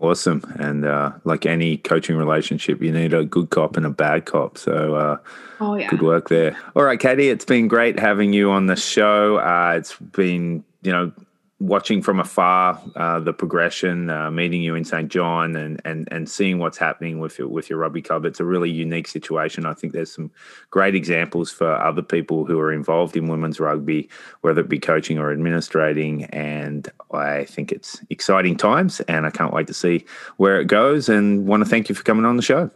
Awesome. 0.01 0.43
And 0.61 0.85
uh, 0.85 1.13
like 1.25 1.45
any 1.45 1.77
coaching 1.77 2.17
relationship, 2.17 2.81
you 2.81 2.93
need 2.93 3.13
a 3.13 3.25
good 3.25 3.51
cop 3.51 3.77
and 3.77 3.85
a 3.85 3.91
bad 3.91 4.27
cop. 4.27 4.57
So 4.57 4.95
uh, 4.95 5.17
Oh 5.61 5.75
yeah. 5.75 5.89
Good 5.89 6.03
work 6.03 6.29
there. 6.29 6.57
All 6.77 6.85
right, 6.85 7.01
Katie, 7.01 7.31
it's 7.31 7.45
been 7.45 7.69
great 7.69 7.99
having 7.99 8.33
you 8.33 8.51
on 8.51 8.67
the 8.67 8.77
show. 8.77 9.39
Uh, 9.39 9.75
it's 9.77 9.97
been, 9.97 10.65
you 10.83 10.93
know, 10.93 11.13
watching 11.61 12.03
from 12.03 12.21
afar 12.21 12.81
uh, 12.95 13.19
the 13.21 13.33
progression, 13.33 14.11
uh, 14.11 14.31
meeting 14.31 14.63
you 14.63 14.75
in 14.75 14.85
Saint 14.85 15.11
John, 15.11 15.57
and 15.57 15.81
and 15.85 16.09
and 16.11 16.29
seeing 16.29 16.59
what's 16.59 16.79
happening 16.79 17.19
with 17.19 17.39
your 17.39 17.49
with 17.49 17.69
your 17.69 17.79
rugby 17.79 18.03
club. 18.03 18.25
It's 18.25 18.41
a 18.41 18.45
really 18.45 18.71
unique 18.71 19.09
situation. 19.09 19.67
I 19.67 19.75
think 19.75 19.93
there's 19.93 20.13
some 20.13 20.31
great 20.71 20.95
examples 20.95 21.51
for 21.51 21.73
other 21.73 22.03
people 22.03 22.45
who 22.45 22.59
are 22.61 22.73
involved 22.73 23.17
in 23.17 23.29
women's 23.29 23.61
rugby, 23.61 24.09
whether 24.43 24.61
it 24.61 24.69
be 24.69 24.79
coaching 24.79 25.19
or 25.19 25.31
administrating. 25.31 26.25
And 26.27 26.89
I 27.13 27.45
think 27.45 27.73
it's 27.73 28.01
exciting 28.11 28.57
times, 28.57 29.01
and 29.03 29.27
I 29.27 29.31
can't 29.31 29.53
wait 29.53 29.67
to 29.67 29.75
see 29.75 30.05
where 30.37 30.61
it 30.61 30.67
goes. 30.67 31.09
And 31.09 31.47
want 31.47 31.65
to 31.65 31.69
thank 31.69 31.89
you 31.89 31.95
for 31.95 32.05
coming 32.05 32.25
on 32.25 32.37
the 32.37 32.43
show. 32.43 32.71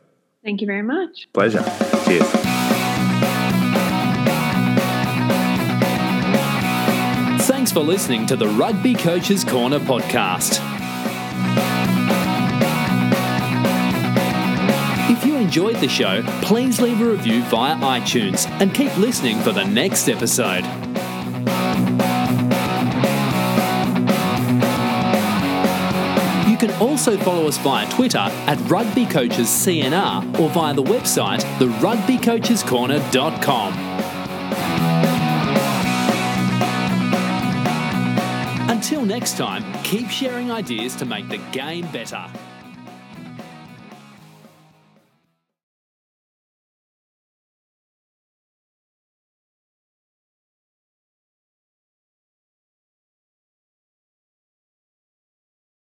Thank 0.44 0.60
you 0.60 0.66
very 0.66 0.82
much. 0.82 1.28
Pleasure. 1.32 1.64
Cheers. 2.04 2.71
For 7.72 7.80
listening 7.80 8.26
to 8.26 8.36
the 8.36 8.46
Rugby 8.48 8.94
Coaches 8.94 9.44
Corner 9.44 9.78
podcast. 9.78 10.58
If 15.10 15.24
you 15.24 15.36
enjoyed 15.36 15.76
the 15.76 15.88
show, 15.88 16.22
please 16.42 16.82
leave 16.82 17.00
a 17.00 17.04
review 17.06 17.42
via 17.44 17.76
iTunes 17.76 18.46
and 18.60 18.74
keep 18.74 18.94
listening 18.98 19.40
for 19.40 19.52
the 19.52 19.64
next 19.64 20.10
episode. 20.10 20.64
You 26.46 26.58
can 26.58 26.70
also 26.78 27.16
follow 27.16 27.48
us 27.48 27.56
via 27.58 27.88
Twitter 27.90 28.18
at 28.18 28.58
Rugby 28.68 29.06
Coaches 29.06 29.48
CNR 29.48 30.38
or 30.38 30.50
via 30.50 30.74
the 30.74 30.82
website 30.82 31.40
therugbycoachescorner.com. 31.58 34.01
Until 38.92 39.06
next 39.06 39.38
time, 39.38 39.64
keep 39.84 40.10
sharing 40.10 40.50
ideas 40.50 40.94
to 40.96 41.06
make 41.06 41.26
the 41.30 41.38
game 41.50 41.90
better. 41.92 42.26